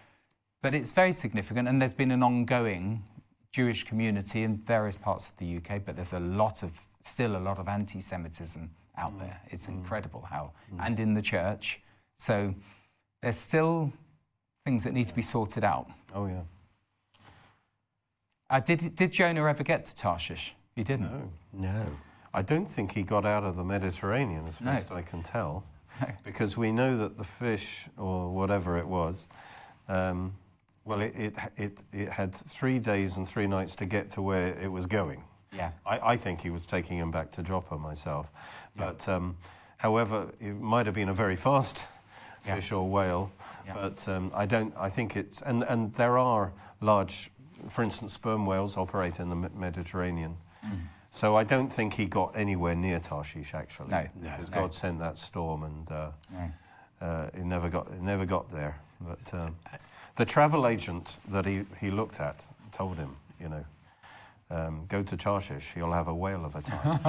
but 0.64 0.74
it's 0.74 0.92
very 0.92 1.14
significant, 1.14 1.68
and 1.68 1.80
there's 1.80 1.94
been 1.94 2.12
an 2.12 2.24
ongoing 2.24 3.04
Jewish 3.52 3.84
community 3.84 4.44
in 4.44 4.58
various 4.58 4.98
parts 4.98 5.30
of 5.30 5.38
the 5.38 5.58
UK, 5.58 5.86
but 5.86 5.96
there's 5.96 6.14
a 6.14 6.20
lot 6.20 6.64
of, 6.64 6.72
still 7.02 7.36
a 7.36 7.44
lot 7.48 7.60
of 7.60 7.68
anti 7.68 8.00
Semitism 8.00 8.70
out 8.98 9.16
mm. 9.16 9.20
there. 9.20 9.40
It's 9.50 9.68
incredible 9.68 10.22
how, 10.28 10.54
and 10.80 11.00
in 11.00 11.14
the 11.14 11.22
church. 11.22 11.82
So 12.18 12.54
there's 13.22 13.38
still 13.38 13.94
things 14.66 14.84
that 14.84 14.94
need 14.94 15.08
to 15.08 15.16
be 15.16 15.22
sorted 15.22 15.64
out. 15.64 15.88
Oh, 16.14 16.26
yeah. 16.26 16.42
Uh, 18.50 18.60
did, 18.60 18.96
did 18.96 19.12
Jonah 19.12 19.46
ever 19.48 19.64
get 19.64 19.86
to 19.86 19.96
Tarshish? 19.96 20.56
He 20.76 20.84
didn't. 20.84 21.12
No. 21.54 21.70
No. 21.72 21.86
I 22.34 22.42
don't 22.42 22.66
think 22.66 22.92
he 22.92 23.04
got 23.04 23.26
out 23.26 23.44
of 23.44 23.56
the 23.56 23.64
Mediterranean, 23.64 24.46
as 24.48 24.60
No. 24.60 24.72
best 24.72 24.92
I 24.92 25.02
can 25.04 25.24
tell, 25.24 25.64
No. 26.02 26.08
because 26.24 26.58
we 26.58 26.72
know 26.72 26.98
that 26.98 27.18
the 27.18 27.24
fish, 27.24 27.88
or 27.98 28.30
whatever 28.34 28.78
it 28.78 28.88
was, 28.88 29.28
um, 29.88 30.34
well, 30.84 31.02
it, 31.02 31.14
it, 31.16 31.36
it, 31.58 31.84
it 31.94 32.10
had 32.10 32.34
three 32.34 32.78
days 32.80 33.18
and 33.18 33.28
three 33.28 33.48
nights 33.48 33.76
to 33.78 33.86
get 33.86 34.10
to 34.12 34.22
where 34.22 34.48
it 34.60 34.72
was 34.72 34.86
going. 34.86 35.24
Yeah. 35.56 35.72
I, 35.86 36.00
I 36.14 36.18
think 36.18 36.42
he 36.42 36.50
was 36.50 36.66
taking 36.66 36.98
him 36.98 37.12
back 37.12 37.32
to 37.32 37.44
Joppa 37.44 37.78
myself. 37.78 38.30
Yeah. 38.78 38.86
But 38.88 39.08
um, 39.10 39.38
however, 39.78 40.28
it 40.40 40.54
might 40.60 40.86
have 40.88 40.96
been 40.96 41.10
a 41.10 41.14
very 41.14 41.36
fast 41.36 41.86
Yeah. 42.46 42.56
fish 42.56 42.72
or 42.72 42.88
whale. 42.88 43.32
Yeah. 43.66 43.74
But 43.74 44.08
um, 44.08 44.32
I 44.34 44.46
don't. 44.46 44.74
I 44.78 44.90
think 44.90 45.16
it's 45.16 45.42
and 45.42 45.64
and 45.64 45.94
there 45.94 46.18
are 46.18 46.52
large, 46.82 47.32
for 47.70 47.84
instance, 47.84 48.14
sperm 48.14 48.46
whales 48.46 48.78
operate 48.78 49.20
in 49.20 49.30
the 49.30 49.36
Mediterranean. 49.36 50.38
Mm. 50.66 50.70
So 51.10 51.36
I 51.36 51.44
don't 51.46 51.72
think 51.72 51.94
he 51.94 52.06
got 52.06 52.36
anywhere 52.36 52.76
near 52.76 53.00
Tarshish 53.00 53.54
actually. 53.54 53.90
No, 53.90 54.08
no, 54.22 54.32
because 54.32 54.52
no. 54.52 54.62
God 54.62 54.74
sent 54.74 55.00
that 55.00 55.18
storm 55.18 55.64
and 55.64 55.92
uh, 55.92 56.12
No. 56.32 56.52
uh, 57.08 57.30
it 57.34 57.46
never 57.46 57.70
got 57.70 57.88
it 57.88 58.02
never 58.02 58.26
got 58.26 58.50
there. 58.52 58.78
But 59.02 59.34
um, 59.34 59.56
the 60.16 60.26
travel 60.26 60.68
agent 60.68 61.18
that 61.30 61.46
he, 61.46 61.64
he 61.80 61.90
looked 61.92 62.20
at 62.20 62.46
told 62.72 62.98
him, 62.98 63.16
you 63.40 63.50
know, 63.50 63.66
um, 64.50 64.86
go 64.88 65.04
to 65.04 65.18
Tarshish, 65.18 65.74
you'll 65.76 65.92
have 65.94 66.08
a 66.08 66.14
whale 66.14 66.46
of 66.46 66.56
a 66.56 66.62
time. 66.62 67.00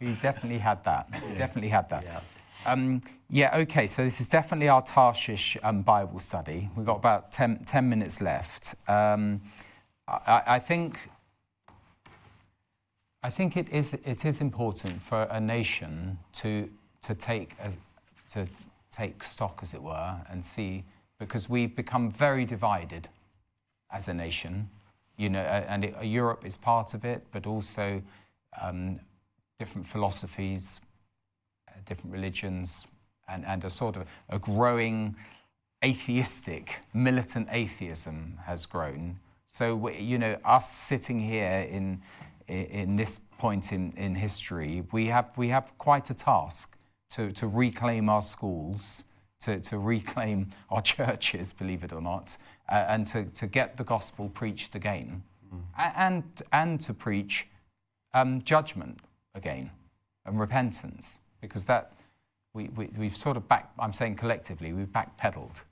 He 0.00 0.12
definitely 0.20 0.58
had 0.58 0.82
that. 0.84 1.06
He 1.14 1.34
definitely 1.36 1.68
had 1.68 1.88
that. 1.90 2.04
Yeah. 2.04 2.20
Um, 2.64 3.00
yeah, 3.28 3.56
okay, 3.58 3.86
so 3.86 4.04
this 4.04 4.20
is 4.20 4.28
definitely 4.28 4.68
our 4.68 4.82
Tarshish 4.82 5.56
um, 5.62 5.82
Bible 5.82 6.20
study. 6.20 6.68
We've 6.76 6.86
got 6.86 6.96
about 6.96 7.32
10, 7.32 7.64
10 7.64 7.88
minutes 7.88 8.20
left. 8.20 8.76
Um, 8.88 9.40
I, 10.06 10.42
I 10.46 10.58
think, 10.58 10.98
I 13.22 13.30
think 13.30 13.56
it, 13.56 13.68
is, 13.70 13.94
it 14.04 14.24
is 14.24 14.40
important 14.40 15.02
for 15.02 15.22
a 15.30 15.40
nation 15.40 16.18
to, 16.34 16.68
to, 17.02 17.14
take 17.14 17.56
a, 17.62 17.72
to 18.30 18.46
take 18.92 19.24
stock, 19.24 19.58
as 19.62 19.74
it 19.74 19.82
were, 19.82 20.14
and 20.30 20.44
see, 20.44 20.84
because 21.18 21.48
we've 21.48 21.74
become 21.74 22.10
very 22.10 22.44
divided 22.44 23.08
as 23.90 24.06
a 24.06 24.14
nation, 24.14 24.68
you 25.16 25.28
know, 25.28 25.40
and 25.40 25.84
it, 25.84 26.04
Europe 26.04 26.46
is 26.46 26.56
part 26.56 26.94
of 26.94 27.04
it, 27.04 27.24
but 27.32 27.46
also 27.46 28.00
um, 28.60 29.00
different 29.58 29.86
philosophies, 29.86 30.80
different 31.84 32.12
religions, 32.12 32.86
and, 33.28 33.44
and 33.46 33.64
a 33.64 33.70
sort 33.70 33.96
of 33.96 34.06
a 34.30 34.38
growing 34.38 35.14
atheistic, 35.84 36.78
militant 36.94 37.48
atheism 37.50 38.38
has 38.44 38.66
grown. 38.66 39.18
So, 39.46 39.74
we- 39.76 39.98
you 39.98 40.18
know, 40.18 40.38
us 40.44 40.70
sitting 40.70 41.20
here 41.20 41.60
in, 41.70 42.00
i- 42.48 42.52
in 42.52 42.96
this 42.96 43.18
point 43.38 43.72
in, 43.72 43.92
in 43.92 44.14
history, 44.14 44.84
we 44.92 45.06
have, 45.06 45.36
we 45.36 45.48
have 45.48 45.76
quite 45.78 46.10
a 46.10 46.14
task 46.14 46.76
to, 47.10 47.32
to 47.32 47.46
reclaim 47.46 48.08
our 48.08 48.22
schools, 48.22 49.04
to, 49.40 49.60
to 49.60 49.78
reclaim 49.78 50.48
our 50.70 50.80
churches, 50.94 51.52
believe 51.52 51.84
it 51.84 51.92
or 51.92 52.00
not, 52.00 52.36
uh, 52.70 52.84
and 52.88 53.06
to, 53.08 53.24
to 53.24 53.46
get 53.46 53.76
the 53.76 53.84
gospel 53.84 54.28
preached 54.30 54.74
again, 54.74 55.22
A- 55.78 55.98
and, 55.98 56.22
and 56.52 56.80
to 56.82 56.94
preach 56.94 57.48
um, 58.14 58.40
judgment 58.42 59.00
again 59.34 59.70
and 60.26 60.38
repentance, 60.38 61.20
because 61.42 61.66
that 61.66 61.92
we, 62.54 62.68
we, 62.76 62.88
we've 62.96 63.16
sort 63.16 63.36
of 63.36 63.46
back, 63.48 63.70
I'm 63.78 63.92
saying 63.92 64.16
collectively, 64.16 64.72
we've 64.72 64.86
backpedaled 64.86 65.62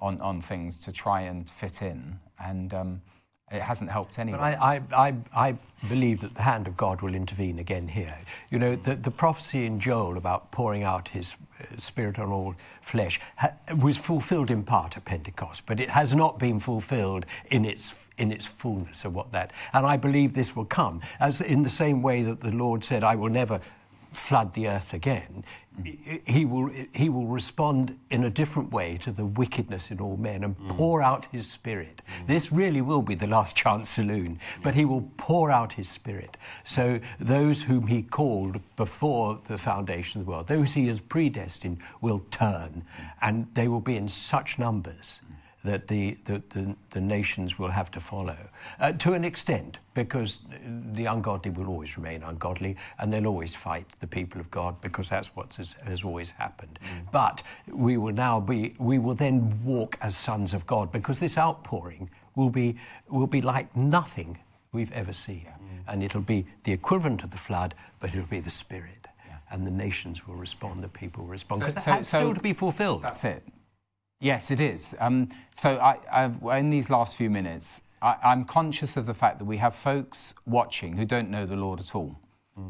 on, 0.00 0.20
on 0.20 0.42
things 0.42 0.80
to 0.80 0.90
try 0.92 1.20
and 1.20 1.48
fit 1.48 1.82
in, 1.82 2.18
and 2.42 2.74
um, 2.74 3.02
it 3.52 3.60
hasn't 3.60 3.90
helped 3.90 4.18
anyone. 4.18 4.40
But 4.40 4.58
I, 4.58 4.76
I, 4.76 5.08
I, 5.08 5.14
I 5.34 5.58
believe 5.88 6.20
that 6.22 6.34
the 6.34 6.42
hand 6.42 6.66
of 6.66 6.76
God 6.76 7.02
will 7.02 7.14
intervene 7.14 7.58
again 7.58 7.86
here. 7.86 8.16
You 8.50 8.58
know, 8.58 8.74
the, 8.74 8.96
the 8.96 9.10
prophecy 9.10 9.66
in 9.66 9.78
Joel 9.78 10.16
about 10.16 10.50
pouring 10.50 10.82
out 10.84 11.08
his 11.08 11.32
uh, 11.60 11.78
spirit 11.78 12.18
on 12.18 12.30
all 12.30 12.54
flesh 12.80 13.20
ha- 13.36 13.52
was 13.80 13.96
fulfilled 13.96 14.50
in 14.50 14.62
part 14.64 14.96
at 14.96 15.04
Pentecost, 15.04 15.64
but 15.66 15.78
it 15.78 15.90
has 15.90 16.14
not 16.14 16.38
been 16.38 16.58
fulfilled 16.58 17.26
in 17.50 17.64
its 17.64 17.94
in 18.18 18.30
its 18.30 18.46
fullness 18.46 19.06
of 19.06 19.14
what 19.14 19.32
that. 19.32 19.52
And 19.72 19.86
I 19.86 19.96
believe 19.96 20.34
this 20.34 20.54
will 20.54 20.66
come, 20.66 21.00
as 21.18 21.40
in 21.40 21.62
the 21.62 21.70
same 21.70 22.02
way 22.02 22.22
that 22.22 22.40
the 22.40 22.52
Lord 22.52 22.84
said, 22.84 23.04
"I 23.04 23.14
will 23.16 23.30
never." 23.30 23.60
Flood 24.12 24.54
the 24.54 24.68
earth 24.68 24.94
again, 24.94 25.44
he 26.26 26.44
will, 26.44 26.70
he 26.92 27.08
will 27.08 27.26
respond 27.26 27.98
in 28.10 28.24
a 28.24 28.30
different 28.30 28.70
way 28.72 28.98
to 28.98 29.10
the 29.10 29.24
wickedness 29.24 29.90
in 29.90 30.00
all 30.00 30.16
men 30.16 30.44
and 30.44 30.56
pour 30.68 31.00
out 31.00 31.24
his 31.26 31.50
spirit. 31.50 32.02
This 32.26 32.52
really 32.52 32.82
will 32.82 33.00
be 33.02 33.14
the 33.14 33.26
last 33.26 33.56
chance 33.56 33.88
saloon, 33.88 34.38
but 34.62 34.74
he 34.74 34.84
will 34.84 35.08
pour 35.16 35.50
out 35.50 35.72
his 35.72 35.88
spirit. 35.88 36.36
So 36.64 37.00
those 37.18 37.62
whom 37.62 37.86
he 37.86 38.02
called 38.02 38.60
before 38.76 39.40
the 39.48 39.56
foundation 39.56 40.20
of 40.20 40.26
the 40.26 40.32
world, 40.32 40.46
those 40.46 40.74
he 40.74 40.88
has 40.88 41.00
predestined, 41.00 41.78
will 42.02 42.22
turn, 42.30 42.84
and 43.22 43.46
they 43.54 43.68
will 43.68 43.80
be 43.80 43.96
in 43.96 44.08
such 44.08 44.58
numbers 44.58 45.20
that 45.64 45.86
the, 45.88 46.16
the, 46.24 46.42
the, 46.50 46.74
the 46.90 47.00
nations 47.00 47.58
will 47.58 47.70
have 47.70 47.90
to 47.92 48.00
follow 48.00 48.36
uh, 48.80 48.92
to 48.92 49.12
an 49.12 49.24
extent 49.24 49.78
because 49.94 50.38
the 50.92 51.06
ungodly 51.06 51.50
will 51.50 51.68
always 51.68 51.96
remain 51.96 52.22
ungodly 52.22 52.76
and 52.98 53.12
they'll 53.12 53.26
always 53.26 53.54
fight 53.54 53.86
the 54.00 54.06
people 54.06 54.40
of 54.40 54.50
God 54.50 54.80
because 54.80 55.08
that's 55.08 55.28
what 55.36 55.54
has, 55.56 55.74
has 55.86 56.02
always 56.02 56.30
happened. 56.30 56.78
But 57.12 57.42
we 57.68 57.96
will 57.96 58.12
now 58.12 58.40
be, 58.40 58.74
we 58.78 58.98
will 58.98 59.14
then 59.14 59.52
walk 59.64 59.96
as 60.00 60.16
sons 60.16 60.52
of 60.52 60.66
God 60.66 60.90
because 60.90 61.20
this 61.20 61.38
outpouring 61.38 62.10
will 62.34 62.50
be, 62.50 62.76
will 63.08 63.26
be 63.26 63.40
like 63.40 63.74
nothing 63.76 64.38
we've 64.72 64.92
ever 64.92 65.12
seen. 65.12 65.46
And 65.88 66.02
it'll 66.02 66.20
be 66.22 66.46
the 66.64 66.72
equivalent 66.72 67.22
of 67.24 67.30
the 67.30 67.36
flood, 67.38 67.74
but 68.00 68.10
it'll 68.10 68.26
be 68.26 68.40
the 68.40 68.50
Spirit. 68.50 69.06
And 69.50 69.66
the 69.66 69.70
nations 69.70 70.26
will 70.26 70.36
respond, 70.36 70.82
the 70.82 70.88
people 70.88 71.24
will 71.24 71.30
respond. 71.30 71.60
So- 71.60 71.66
Because 71.66 71.84
so- 71.84 71.90
that's 71.90 72.08
so- 72.08 72.18
still 72.20 72.34
to 72.34 72.40
be 72.40 72.52
fulfilled. 72.54 73.02
That's 73.02 73.24
it. 73.24 73.42
Yes, 74.22 74.52
it 74.52 74.60
is. 74.60 74.94
Um, 75.00 75.28
so 75.56 75.80
I, 75.80 75.98
I, 76.12 76.58
in 76.58 76.70
these 76.70 76.88
last 76.88 77.16
few 77.16 77.28
minutes, 77.28 77.82
I, 78.02 78.16
I'm 78.22 78.44
conscious 78.44 78.96
of 78.96 79.04
the 79.04 79.14
fact 79.14 79.40
that 79.40 79.44
we 79.44 79.56
have 79.56 79.74
folks 79.74 80.34
watching 80.46 80.96
who 80.96 81.04
don't 81.04 81.28
know 81.28 81.44
the 81.44 81.56
Lord 81.56 81.80
at 81.80 81.96
all. 81.96 82.16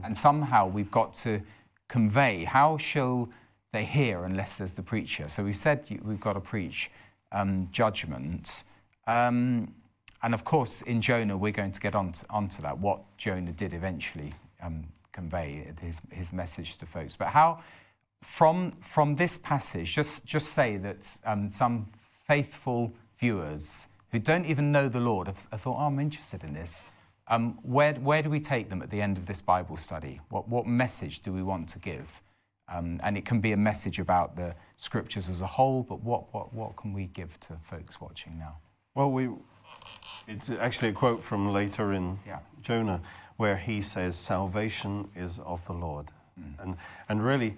And 0.05 0.17
somehow 0.17 0.67
we've 0.67 0.91
got 0.91 1.13
to 1.15 1.43
convey 1.89 2.45
how 2.45 2.79
shall 2.79 3.29
they 3.73 3.85
hear 3.85 4.25
unless 4.25 4.57
there's 4.57 4.73
the 4.73 4.83
preacher? 4.83 5.29
So 5.29 5.45
we've 5.45 5.57
said 5.57 5.85
we've 6.03 6.21
got 6.21 6.35
to 6.35 6.41
preach 6.41 6.91
um, 7.33 7.69
judgment. 7.71 8.65
Um, 9.07 9.75
and 10.23 10.33
of 10.33 10.45
course, 10.45 10.81
in 10.83 11.03
Jonah, 11.03 11.37
we're 11.37 11.53
going 11.53 11.73
to 11.73 11.81
get 11.81 11.95
on 11.95 12.13
to, 12.13 12.27
onto 12.31 12.63
that, 12.63 12.79
what 12.79 13.01
Jonah 13.19 13.53
did 13.53 13.75
eventually 13.75 14.33
um, 14.63 14.85
convey 15.13 15.71
his, 15.83 16.01
his 16.11 16.33
message 16.33 16.79
to 16.79 16.87
folks. 16.87 17.17
But 17.17 17.29
how, 17.29 17.61
from, 18.23 18.73
from 18.81 19.17
this 19.17 19.37
passage, 19.37 19.95
just, 19.95 20.25
just 20.25 20.53
say 20.53 20.77
that 20.79 21.17
um, 21.25 21.51
some 21.51 21.89
faithful 22.27 22.93
viewers 23.19 23.89
who 24.11 24.19
don't 24.19 24.47
even 24.47 24.73
know 24.73 24.89
the 24.89 25.01
Lord 25.01 25.27
have, 25.27 25.47
have 25.51 25.61
thought, 25.61 25.77
oh, 25.79 25.87
I'm 25.87 25.99
interested 25.99 26.45
in 26.45 26.55
this. 26.55 26.85
Um, 27.29 27.59
where, 27.63 27.95
where 27.95 28.23
do 28.23 28.31
we 28.31 28.41
take 28.41 28.69
them 28.69 28.83
at 28.83 28.91
the 28.91 29.01
end 29.01 29.17
of 29.17 29.27
this 29.27 29.41
Bible 29.41 29.77
study? 29.77 30.21
What, 30.29 30.49
what 30.49 30.67
message 30.67 31.21
do 31.21 31.33
we 31.33 31.43
want 31.43 31.69
to 31.71 31.79
give? 31.79 32.21
Um, 32.73 32.99
and 33.03 33.17
it 33.17 33.25
can 33.25 33.41
be 33.41 33.53
a 33.53 33.57
message 33.57 33.99
about 33.99 34.37
the 34.37 34.55
scriptures 34.77 35.29
as 35.29 35.41
a 35.41 35.47
whole, 35.47 35.83
but 35.83 36.03
what, 36.03 36.33
what, 36.33 36.55
what 36.55 36.77
can 36.77 36.93
we 36.93 37.07
give 37.07 37.39
to 37.41 37.57
folks 37.63 38.01
watching 38.01 38.39
now? 38.39 38.57
Well, 38.95 39.11
we, 39.11 39.31
it's 40.29 40.51
actually 40.51 40.89
a 40.89 40.93
quote 40.93 41.21
from 41.21 41.53
later 41.53 41.93
in 41.93 42.19
Yeah. 42.27 42.39
Jonah 42.61 43.01
where 43.37 43.57
he 43.57 43.81
says, 43.81 44.17
Salvation 44.17 45.09
is 45.17 45.39
of 45.41 45.65
the 45.67 45.73
Lord. 45.73 46.11
And, 46.59 46.77
and 47.09 47.25
really, 47.25 47.57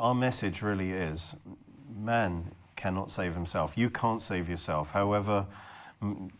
our 0.00 0.14
message 0.14 0.62
really 0.62 0.92
is 0.92 1.36
man 1.94 2.50
cannot 2.74 3.10
save 3.10 3.34
himself. 3.34 3.76
You 3.76 3.90
can't 3.90 4.22
save 4.22 4.48
yourself. 4.48 4.90
However, 4.90 5.46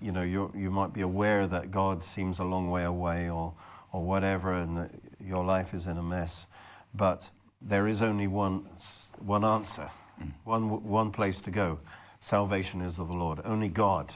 you 0.01 0.11
know, 0.11 0.23
you 0.23 0.51
you 0.57 0.71
might 0.71 0.95
be 0.95 1.03
aware 1.03 1.47
that 1.47 1.71
God 1.71 2.03
seems 2.03 2.39
a 2.39 2.45
long 2.45 2.71
way 2.71 2.85
away 2.85 3.29
or, 3.29 3.53
or 3.93 4.03
whatever, 4.03 4.55
and 4.55 4.75
that 4.75 4.91
your 5.21 5.45
life 5.45 5.75
is 5.75 5.87
in 5.87 5.99
a 5.99 6.03
mess. 6.03 6.47
But 6.95 7.31
there 7.61 7.87
is 7.87 8.01
only 8.01 8.27
one, 8.27 8.67
one 9.19 9.45
answer, 9.45 9.91
mm. 10.21 10.33
one, 10.45 10.83
one 10.83 11.11
place 11.13 11.43
to 11.43 11.51
go. 11.51 11.79
Salvation 12.19 12.81
is 12.81 12.99
of 12.99 13.09
the 13.09 13.15
Lord. 13.15 13.41
Only 13.45 13.69
God 13.69 14.15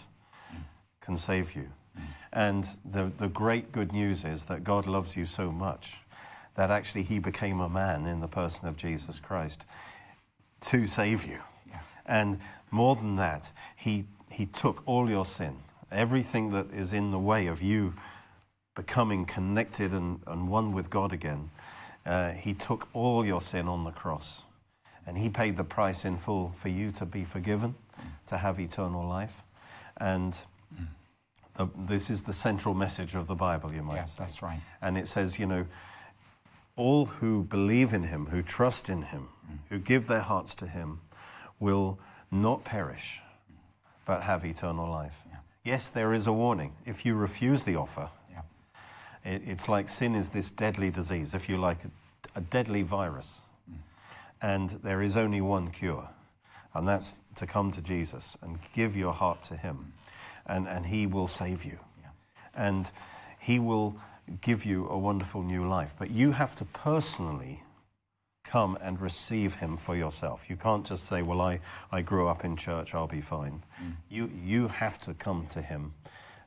can 1.03 1.17
save 1.17 1.55
you. 1.55 1.69
Mm. 1.97 2.03
And 2.33 2.69
the, 2.87 3.13
the 3.19 3.29
great 3.29 3.71
good 3.71 3.93
news 3.93 4.25
is 4.25 4.47
that 4.47 4.65
God 4.65 4.87
loves 4.87 5.15
you 5.15 5.27
so 5.27 5.53
much 5.53 5.99
that 6.55 6.71
actually 6.71 7.03
He 7.03 7.19
became 7.19 7.61
a 7.61 7.69
man 7.69 8.07
in 8.07 8.19
the 8.21 8.29
person 8.29 8.69
of 8.69 8.77
Jesus 8.77 9.19
Christ 9.21 9.65
to 10.63 10.87
save 10.87 11.25
you. 11.25 11.39
And 12.07 12.39
more 12.71 12.97
than 12.97 13.17
that, 13.17 13.51
he, 13.77 14.05
he 14.31 14.45
took 14.47 14.83
all 14.87 15.09
your 15.09 15.25
sin, 15.25 15.57
everything 15.91 16.51
that 16.51 16.71
is 16.71 16.93
in 16.93 17.11
the 17.13 17.19
way 17.19 17.47
of 17.47 17.63
you 17.63 17.95
becoming 18.75 19.25
connected 19.25 19.93
and, 19.93 20.21
and 20.27 20.49
one 20.49 20.73
with 20.73 20.91
God 20.91 21.13
again, 21.13 21.51
uh, 22.05 22.33
He 22.33 22.53
took 22.55 22.89
all 22.93 23.25
your 23.25 23.41
sin 23.41 23.69
on 23.69 23.85
the 23.85 23.91
cross. 23.91 24.43
And 25.07 25.17
He 25.17 25.29
paid 25.29 25.57
the 25.57 25.65
price 25.65 26.05
in 26.05 26.17
full 26.17 26.51
for 26.51 26.69
you 26.69 26.91
to 26.93 27.07
be 27.07 27.25
forgiven, 27.25 27.75
to 28.27 28.37
have 28.37 28.59
eternal 28.59 29.07
life. 29.07 29.43
And 29.99 30.37
the, 31.57 31.69
this 31.87 32.11
is 32.11 32.25
the 32.25 32.33
central 32.33 32.75
message 32.75 33.15
of 33.15 33.27
the 33.27 33.35
Bible, 33.35 33.73
you 33.73 33.83
might 33.83 33.97
Yeah, 33.97 34.05
say. 34.05 34.17
that's 34.19 34.43
right. 34.43 34.61
And 34.83 34.99
it 34.99 35.07
says, 35.09 35.39
you 35.39 35.47
know, 35.47 35.67
all 36.77 37.07
who 37.07 37.45
believe 37.45 37.93
in 37.93 38.05
him, 38.05 38.27
who 38.27 38.43
trust 38.43 38.89
in 38.89 39.03
him, 39.03 39.29
who 39.69 39.79
give 39.79 40.07
their 40.07 40.21
hearts 40.21 40.55
to 40.57 40.67
him, 40.67 41.01
will 41.61 41.99
not 42.31 42.65
perish, 42.65 43.21
but 44.05 44.23
have 44.23 44.45
eternal 44.45 44.91
life. 44.91 45.23
Yes, 45.63 45.89
there 45.89 46.13
is 46.13 46.27
a 46.27 46.33
warning. 46.33 46.73
If 46.85 47.07
you 47.07 47.15
refuse 47.15 47.65
the 47.65 47.77
offer, 47.77 48.11
Yeah. 48.31 48.43
it, 49.25 49.43
it's 49.47 49.69
like 49.69 49.89
sin 49.89 50.15
is 50.15 50.31
this 50.31 50.51
deadly 50.51 50.91
disease, 50.91 51.33
if 51.33 51.49
you 51.49 51.57
like, 51.57 51.85
a, 51.85 51.91
a 52.39 52.41
deadly 52.43 52.83
virus. 52.83 53.41
Mm. 53.71 53.77
And 54.43 54.71
there 54.83 55.01
is 55.01 55.17
only 55.17 55.41
one 55.41 55.71
cure, 55.71 56.11
and 56.75 56.87
that's 56.87 57.23
to 57.37 57.47
come 57.47 57.71
to 57.71 57.81
Jesus 57.81 58.37
and 58.43 58.59
give 58.75 58.95
your 58.95 59.13
heart 59.15 59.43
to 59.45 59.57
him, 59.57 59.93
and, 60.45 60.69
and 60.69 60.85
he 60.85 61.07
will 61.07 61.29
save 61.29 61.65
you. 61.65 61.79
And 62.55 62.91
he 63.41 63.59
will 63.59 63.97
give 64.41 64.65
you 64.65 64.89
a 64.89 64.99
wonderful 64.99 65.43
new 65.43 65.69
life. 65.69 65.95
But 65.99 66.11
you 66.11 66.33
have 66.33 66.57
to 66.57 66.65
personally 66.65 67.63
come 68.45 68.79
and 68.81 69.01
receive 69.01 69.55
him 69.55 69.77
for 69.77 69.97
yourself. 69.97 70.49
You 70.51 70.57
can't 70.57 70.87
just 70.87 71.07
say, 71.07 71.23
Well, 71.23 71.41
I, 71.41 71.61
I 71.91 72.03
grew 72.03 72.29
up 72.29 72.45
in 72.45 72.57
church, 72.57 72.95
I'll 72.95 73.07
be 73.07 73.21
fine. 73.21 73.63
Mm. 73.83 73.93
You, 74.09 74.31
you 74.45 74.69
have 74.69 74.99
to 75.01 75.15
come 75.15 75.47
to 75.47 75.63
him 75.63 75.93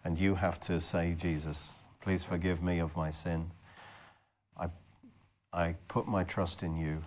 and 0.04 0.18
you 0.18 0.36
have 0.36 0.60
to 0.62 0.80
say, 0.80 1.16
Jesus, 1.20 1.80
please 2.02 2.24
forgive 2.24 2.64
me 2.64 2.80
of 2.80 2.96
my 2.96 3.10
sin. 3.10 3.52
I, 4.58 4.68
I 5.52 5.76
put 5.88 6.08
my 6.08 6.24
trust 6.24 6.64
in 6.64 6.78
you. 6.78 7.02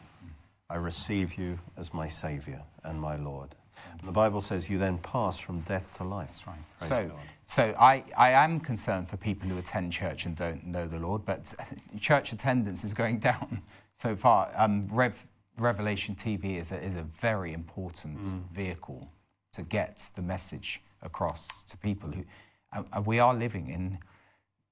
I 0.69 0.77
receive 0.77 1.39
you 1.39 1.59
as 1.77 1.95
my 1.95 2.07
Savior 2.07 2.61
and 2.85 3.01
my 3.01 3.17
Lord. 3.17 3.55
And 3.99 4.07
the 4.07 4.13
Bible 4.13 4.41
says 4.41 4.69
you 4.69 4.79
then 4.79 4.99
pass 4.99 5.39
from 5.39 5.61
death 5.61 5.97
to 5.97 6.05
life. 6.05 6.29
That's 6.29 6.47
Right. 6.47 6.57
Praise 6.79 6.89
so, 6.89 7.09
God. 7.09 7.19
So 7.51 7.75
I, 7.81 8.05
I 8.17 8.31
am 8.31 8.61
concerned 8.61 9.09
for 9.09 9.17
people 9.17 9.49
who 9.49 9.59
attend 9.59 9.93
church 9.93 10.25
and 10.25 10.37
don't 10.37 10.65
know 10.65 10.87
the 10.87 11.01
Lord, 11.01 11.25
but 11.25 11.53
church 12.01 12.33
attendance 12.33 12.85
is 12.85 12.95
going 12.95 13.19
down 13.31 13.61
so 13.93 14.15
far. 14.15 14.53
Um, 14.57 14.87
Rev, 14.89 15.17
Revelation 15.59 16.15
TV 16.15 16.61
is 16.61 16.71
a, 16.71 16.81
is 16.81 16.95
a 16.95 17.03
very 17.03 17.53
important 17.53 18.25
vehicle 18.55 19.11
to 19.53 19.63
get 19.63 20.11
the 20.15 20.23
message 20.23 20.81
across 21.03 21.63
to 21.63 21.77
people 21.77 22.09
who. 22.13 22.25
Uh, 22.73 22.85
uh, 22.93 23.03
we 23.05 23.19
are 23.19 23.35
living 23.35 23.69
in, 23.69 23.99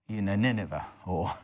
you 0.06 0.22
know, 0.22 0.36
Nineveh 0.36 0.86
or, 1.04 1.34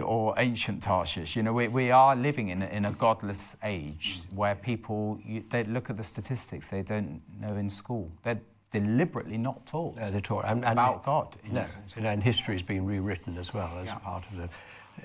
or 0.00 0.34
ancient 0.38 0.80
Tarshish. 0.80 1.34
You 1.34 1.42
know, 1.42 1.52
we, 1.52 1.66
we 1.66 1.90
are 1.90 2.14
living 2.14 2.50
in 2.50 2.62
a, 2.62 2.66
in 2.66 2.84
a 2.84 2.92
godless 2.92 3.56
age 3.64 4.20
where 4.32 4.54
people, 4.54 5.18
you, 5.24 5.42
they 5.50 5.64
look 5.64 5.90
at 5.90 5.96
the 5.96 6.04
statistics, 6.04 6.68
they 6.68 6.82
don't 6.82 7.20
know 7.40 7.56
in 7.56 7.68
school. 7.68 8.12
They're 8.22 8.40
deliberately 8.70 9.38
not 9.38 9.64
taught 9.66 9.98
Uh, 9.98 10.10
the 10.10 10.20
Torah. 10.20 10.46
And, 10.48 10.64
and 10.64 10.72
about 10.78 11.04
God. 11.04 11.36
No, 11.50 11.60
s- 11.60 11.74
you 11.96 12.02
know, 12.02 12.10
and 12.10 12.22
history 12.22 12.54
has 12.54 12.62
been 12.62 12.84
rewritten 12.84 13.36
as 13.38 13.52
well 13.54 13.70
as 13.78 13.86
Yeah. 13.86 13.94
part 13.96 14.24
of 14.26 14.36
the. 14.36 14.48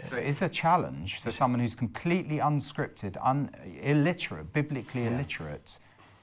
So 0.09 0.15
it 0.17 0.25
is 0.25 0.41
a 0.41 0.49
challenge 0.49 1.19
for 1.19 1.31
someone 1.31 1.59
who's 1.59 1.75
completely 1.75 2.37
unscripted, 2.39 3.15
un, 3.21 3.49
illiterate, 3.81 4.51
biblically 4.51 5.05
illiterate. 5.05 5.79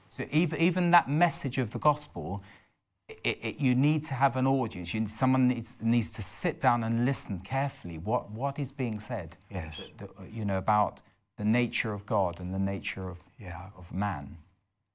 So 0.09 0.25
even, 0.29 0.59
even 0.59 0.91
that 0.91 1.07
message 1.09 1.57
of 1.57 1.71
the 1.71 1.79
gospel, 1.79 2.43
it, 3.07 3.39
it, 3.41 3.57
you 3.59 3.73
need 3.75 4.03
to 4.05 4.13
have 4.13 4.35
an 4.35 4.45
audience. 4.45 4.93
You, 4.93 5.07
someone 5.07 5.47
needs, 5.47 5.77
needs 5.81 6.11
to 6.13 6.21
sit 6.21 6.59
down 6.59 6.83
and 6.83 7.05
listen 7.05 7.39
carefully. 7.39 7.97
What, 7.97 8.29
what 8.31 8.59
is 8.59 8.73
being 8.73 8.99
said? 8.99 9.37
Yes. 9.49 9.81
The- 9.97 10.09
you 10.29 10.43
know 10.43 10.57
about 10.57 11.01
the 11.37 11.45
nature 11.45 11.93
of 11.93 12.05
God 12.05 12.39
and 12.41 12.53
the 12.53 12.59
nature 12.59 13.07
of, 13.09 13.17
Yeah. 13.39 13.69
of 13.77 13.89
man. 13.93 14.37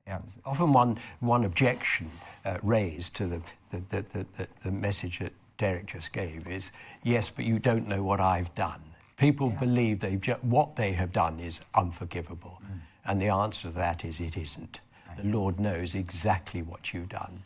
Yeah. 0.06 0.20
Often 0.44 0.72
one, 0.72 0.98
one 1.20 1.44
objection 1.44 2.08
uh, 2.44 2.58
raised 2.62 3.14
to 3.16 3.26
the, 3.26 3.40
the, 3.70 4.04
the, 4.12 4.48
the, 4.62 4.70
message 4.70 5.18
that 5.18 5.32
Derek 5.58 5.86
just 5.86 6.12
gave 6.12 6.46
is, 6.46 6.70
yes, 7.02 7.28
but 7.28 7.44
you 7.44 7.58
don't 7.58 7.88
know 7.88 8.04
what 8.04 8.20
I've 8.20 8.54
done. 8.54 8.80
People 9.16 9.50
believe 9.50 9.98
they've 9.98 10.20
ju- 10.20 10.36
what 10.42 10.76
they 10.76 10.92
have 10.92 11.12
done 11.12 11.40
is 11.40 11.60
unforgivable. 11.74 12.60
Mm. 12.62 12.80
And 13.06 13.20
the 13.20 13.28
answer 13.28 13.62
to 13.68 13.74
that 13.74 14.04
is 14.04 14.20
it 14.20 14.36
isn't. 14.36 14.80
The 15.16 15.24
Lord 15.24 15.58
knows 15.58 15.94
exactly 15.94 16.62
what 16.62 16.92
you've 16.92 17.08
done. 17.08 17.42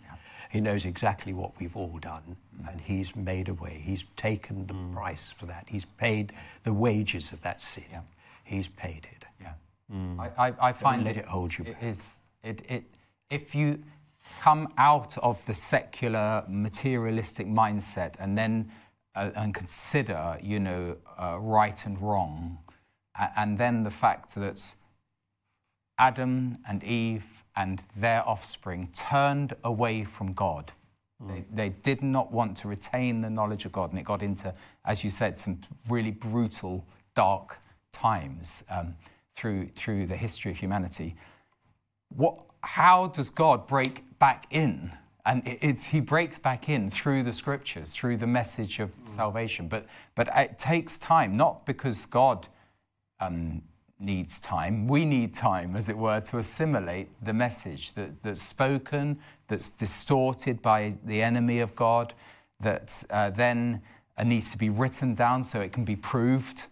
He 0.51 0.61
knows 0.61 0.85
exactly 0.85 1.33
what 1.33 1.53
we've 1.61 1.77
all 1.77 1.97
done. 1.99 2.37
Mm. 2.63 2.73
And 2.73 2.81
He's 2.81 3.15
made 3.15 3.49
a 3.49 3.55
way. 3.55 3.81
He's 3.83 4.05
taken 4.17 4.67
the 4.67 4.75
mm. 4.75 4.95
price 4.95 5.33
for 5.33 5.47
that. 5.47 5.65
He's 5.69 5.85
paid 5.85 6.33
the 6.65 6.73
wages 6.73 7.33
of 7.33 7.41
that 7.43 7.63
sin. 7.63 7.85
Yeah. 7.91 8.01
He's 8.45 8.69
paid 8.69 9.07
it. 9.11 9.25
Yeah. 9.41 9.53
I, 10.19 10.49
I, 10.49 10.55
I 10.61 10.73
find 10.73 11.05
let 11.05 11.17
it 11.17 11.25
hold 11.25 11.57
you 11.57 11.65
back. 11.65 11.83
is 11.83 12.20
it, 12.43 12.63
it 12.69 12.85
if 13.31 13.55
you 13.55 13.79
come 14.41 14.73
out 14.77 15.17
of 15.19 15.45
the 15.47 15.55
secular 15.55 16.45
materialistic 16.49 17.47
mindset 17.47 18.15
and 18.19 18.37
then 18.37 18.71
uh, 19.15 19.31
and 19.37 19.55
consider 19.55 20.39
you 20.43 20.61
know 20.61 20.97
uh, 21.21 21.37
right 21.39 21.87
and 21.87 22.01
wrong, 22.01 22.59
and 23.37 23.59
then 23.59 23.83
the 23.83 23.91
fact 23.91 24.35
that 24.35 24.75
Adam 26.01 26.57
and 26.67 26.83
Eve 26.83 27.45
and 27.57 27.85
their 27.95 28.27
offspring 28.27 28.89
turned 28.95 29.55
away 29.65 30.03
from 30.03 30.33
God. 30.33 30.73
They, 31.29 31.45
they 31.53 31.69
did 31.83 32.03
not 32.03 32.33
want 32.33 32.57
to 32.59 32.69
retain 32.69 33.21
the 33.21 33.29
knowledge 33.29 33.67
of 33.67 33.73
God, 33.73 33.91
and 33.91 33.99
it 33.99 34.05
got 34.05 34.23
into, 34.23 34.55
as 34.87 35.05
you 35.05 35.11
said, 35.11 35.37
some 35.37 35.61
really 35.91 36.13
brutal, 36.13 36.87
dark 37.15 37.59
times 37.93 38.65
um, 38.71 38.95
through, 39.35 39.69
through 39.75 40.07
the 40.07 40.17
history 40.17 40.51
of 40.51 40.57
humanity. 40.57 41.15
What, 42.17 42.41
how 42.63 43.09
does 43.09 43.31
God 43.31 43.67
break 43.67 44.05
back 44.19 44.47
in? 44.51 44.91
And 45.27 45.43
it's, 45.45 45.85
he 45.85 46.01
breaks 46.01 46.39
back 46.39 46.69
in 46.69 46.91
through 46.91 47.23
the 47.23 47.33
scriptures, 47.33 47.95
through 47.95 48.17
the 48.17 48.27
message 48.27 48.81
of 48.81 48.91
salvation. 49.07 49.69
But, 49.69 49.87
but 50.15 50.29
it 50.35 50.59
takes 50.59 50.99
time, 50.99 51.37
not 51.37 51.67
because 51.67 52.07
God 52.07 52.49
um, 53.21 53.63
needs 53.99 54.41
time. 54.41 54.89
We 54.89 55.05
need 55.05 55.35
time, 55.35 55.77
as 55.77 55.89
it 55.89 55.97
were, 55.97 56.21
to 56.21 56.39
assimilate 56.39 57.09
the 57.23 57.33
message 57.33 57.93
that, 57.95 58.23
that's 58.23 58.43
spoken, 58.43 59.19
that's 59.47 59.71
distorted 59.71 60.63
by 60.63 60.97
the 61.05 61.21
enemy 61.23 61.61
of 61.61 61.77
God, 61.77 62.15
that 62.61 63.05
uh, 63.11 63.31
then 63.31 63.83
uh, 64.17 64.25
needs 64.25 64.51
to 64.53 64.59
be 64.59 64.71
written 64.71 65.15
down 65.15 65.45
so 65.45 65.61
it 65.61 65.73
can 65.73 65.85
be 65.85 65.97
proved. 65.97 66.67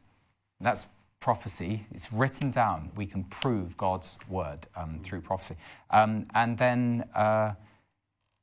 That's 0.61 0.86
prophecy. 1.21 1.83
It's 1.93 2.12
written 2.12 2.51
down. 2.51 2.91
We 2.97 3.07
can 3.07 3.25
prove 3.25 3.77
God's 3.77 4.19
word 4.29 4.66
um, 4.77 5.01
through 5.03 5.21
prophecy. 5.21 5.57
Um, 5.91 6.25
and 6.35 6.57
then, 6.57 7.09
uh, 7.14 7.55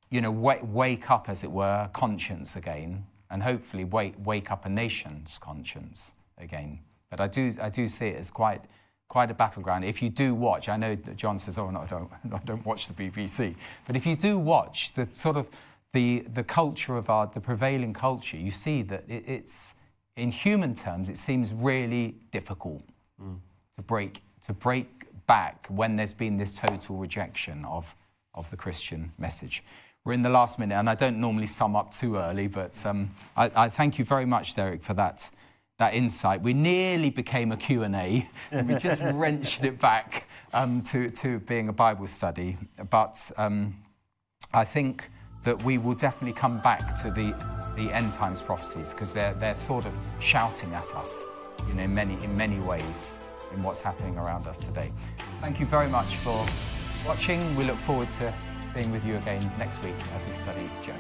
you 0.10 0.22
know, 0.22 0.32
wake, 0.32 0.62
wake 0.64 1.12
up, 1.12 1.30
as 1.30 1.44
it 1.44 1.52
were, 1.52 1.90
conscience 1.94 2.56
again, 2.56 3.06
and 3.32 3.42
hopefully 3.42 3.86
wake, 3.86 4.16
wake 4.24 4.52
up 4.52 4.66
a 4.66 4.70
nation's 4.70 5.38
conscience 5.38 6.14
again. 6.38 6.80
But 7.10 7.20
I 7.20 7.28
do, 7.28 7.56
I 7.62 7.70
do 7.70 7.88
see 7.88 8.08
it 8.08 8.18
as 8.18 8.30
quite, 8.30 8.62
quite 9.08 9.32
a 9.32 9.34
battleground. 9.34 9.86
If 9.86 10.02
you 10.02 10.10
do 10.10 10.34
watch, 10.36 10.70
I 10.70 10.78
know 10.78 10.96
that 10.96 11.16
John 11.16 11.38
says, 11.40 11.58
"Oh 11.58 11.70
no, 11.70 11.82
I 11.82 11.86
don't, 11.86 12.12
I 12.34 12.40
don't 12.40 12.66
watch 12.66 12.88
the 12.88 12.94
BBC," 12.94 13.56
but 13.88 13.96
if 13.96 14.06
you 14.06 14.16
do 14.16 14.38
watch 14.38 14.94
the 14.94 15.08
sort 15.14 15.38
of 15.38 15.48
the 15.94 16.20
the 16.34 16.44
culture 16.44 16.98
of 16.98 17.10
our, 17.10 17.28
the 17.28 17.40
prevailing 17.40 17.94
culture, 17.94 18.38
you 18.38 18.52
see 18.52 18.82
that 18.84 19.04
it, 19.08 19.24
it's 19.28 19.76
in 20.18 20.32
human 20.32 20.74
terms, 20.74 21.10
it 21.10 21.18
seems 21.18 21.54
really 21.54 22.16
difficult 22.32 22.84
to 23.78 23.82
break 23.84 24.22
to 24.42 24.54
break 24.54 25.06
back 25.28 25.66
when 25.70 25.96
there's 25.96 26.14
been 26.14 26.38
this 26.38 26.54
total 26.54 26.98
rejection 26.98 27.66
of 27.66 27.96
of 28.34 28.50
the 28.50 28.58
Christian 28.58 29.10
message. 29.18 29.64
We're 30.04 30.14
in 30.14 30.22
the 30.22 30.30
last 30.30 30.60
minute, 30.60 30.76
and 30.76 30.90
I 30.90 30.96
don't 30.96 31.20
normally 31.20 31.48
sum 31.48 31.76
up 31.76 31.92
too 31.92 32.18
early, 32.18 32.48
but 32.48 32.86
um, 32.86 33.10
I, 33.36 33.50
I 33.56 33.70
thank 33.70 33.98
you 33.98 34.06
very 34.06 34.26
much, 34.26 34.54
Derek, 34.54 34.84
for 34.84 34.94
that 34.94 35.30
that 35.78 35.94
insight. 35.94 36.42
We 36.42 36.54
nearly 36.54 37.10
became 37.10 37.52
a 37.52 37.58
Q&A, 37.58 38.30
and 38.52 38.70
we 38.70 38.76
just 38.76 39.02
wrenched 39.02 39.64
it 39.64 39.80
back 39.80 40.28
um, 40.54 40.82
to, 40.84 41.10
to 41.10 41.40
being 41.40 41.68
a 41.68 41.74
Bible 41.74 42.08
study. 42.08 42.58
But 42.90 43.32
um, 43.38 43.76
I 44.54 44.64
think 44.64 45.10
that 45.46 45.62
we 45.64 45.78
will 45.78 45.96
definitely 45.96 46.34
come 46.34 46.60
back 46.60 46.96
to 46.96 47.12
the, 47.12 47.34
the 47.76 47.92
end 47.94 48.12
times 48.12 48.42
prophecies 48.42 48.94
because 48.94 49.14
they're, 49.14 49.34
they're 49.36 49.56
sort 49.56 49.86
of 49.86 49.94
shouting 50.20 50.74
at 50.74 50.94
us 50.96 51.26
you 51.68 51.74
know, 51.74 51.88
many, 51.88 52.22
in 52.24 52.36
many 52.36 52.60
ways 52.60 53.18
in 53.54 53.64
what's 53.64 53.82
happening 53.82 54.18
around 54.18 54.48
us 54.48 54.60
today. 54.60 54.92
Thank 55.42 55.60
you 55.60 55.66
very 55.66 55.88
much 55.88 56.16
for 56.18 56.46
watching. 57.06 57.56
We 57.56 57.64
look 57.64 57.78
forward 57.78 58.10
to 58.12 58.34
being 58.74 58.92
with 58.92 59.06
you 59.06 59.16
again 59.18 59.50
next 59.58 59.84
week 59.84 59.96
as 60.14 60.28
we 60.28 60.34
study 60.34 60.70
Jonah. 60.84 61.00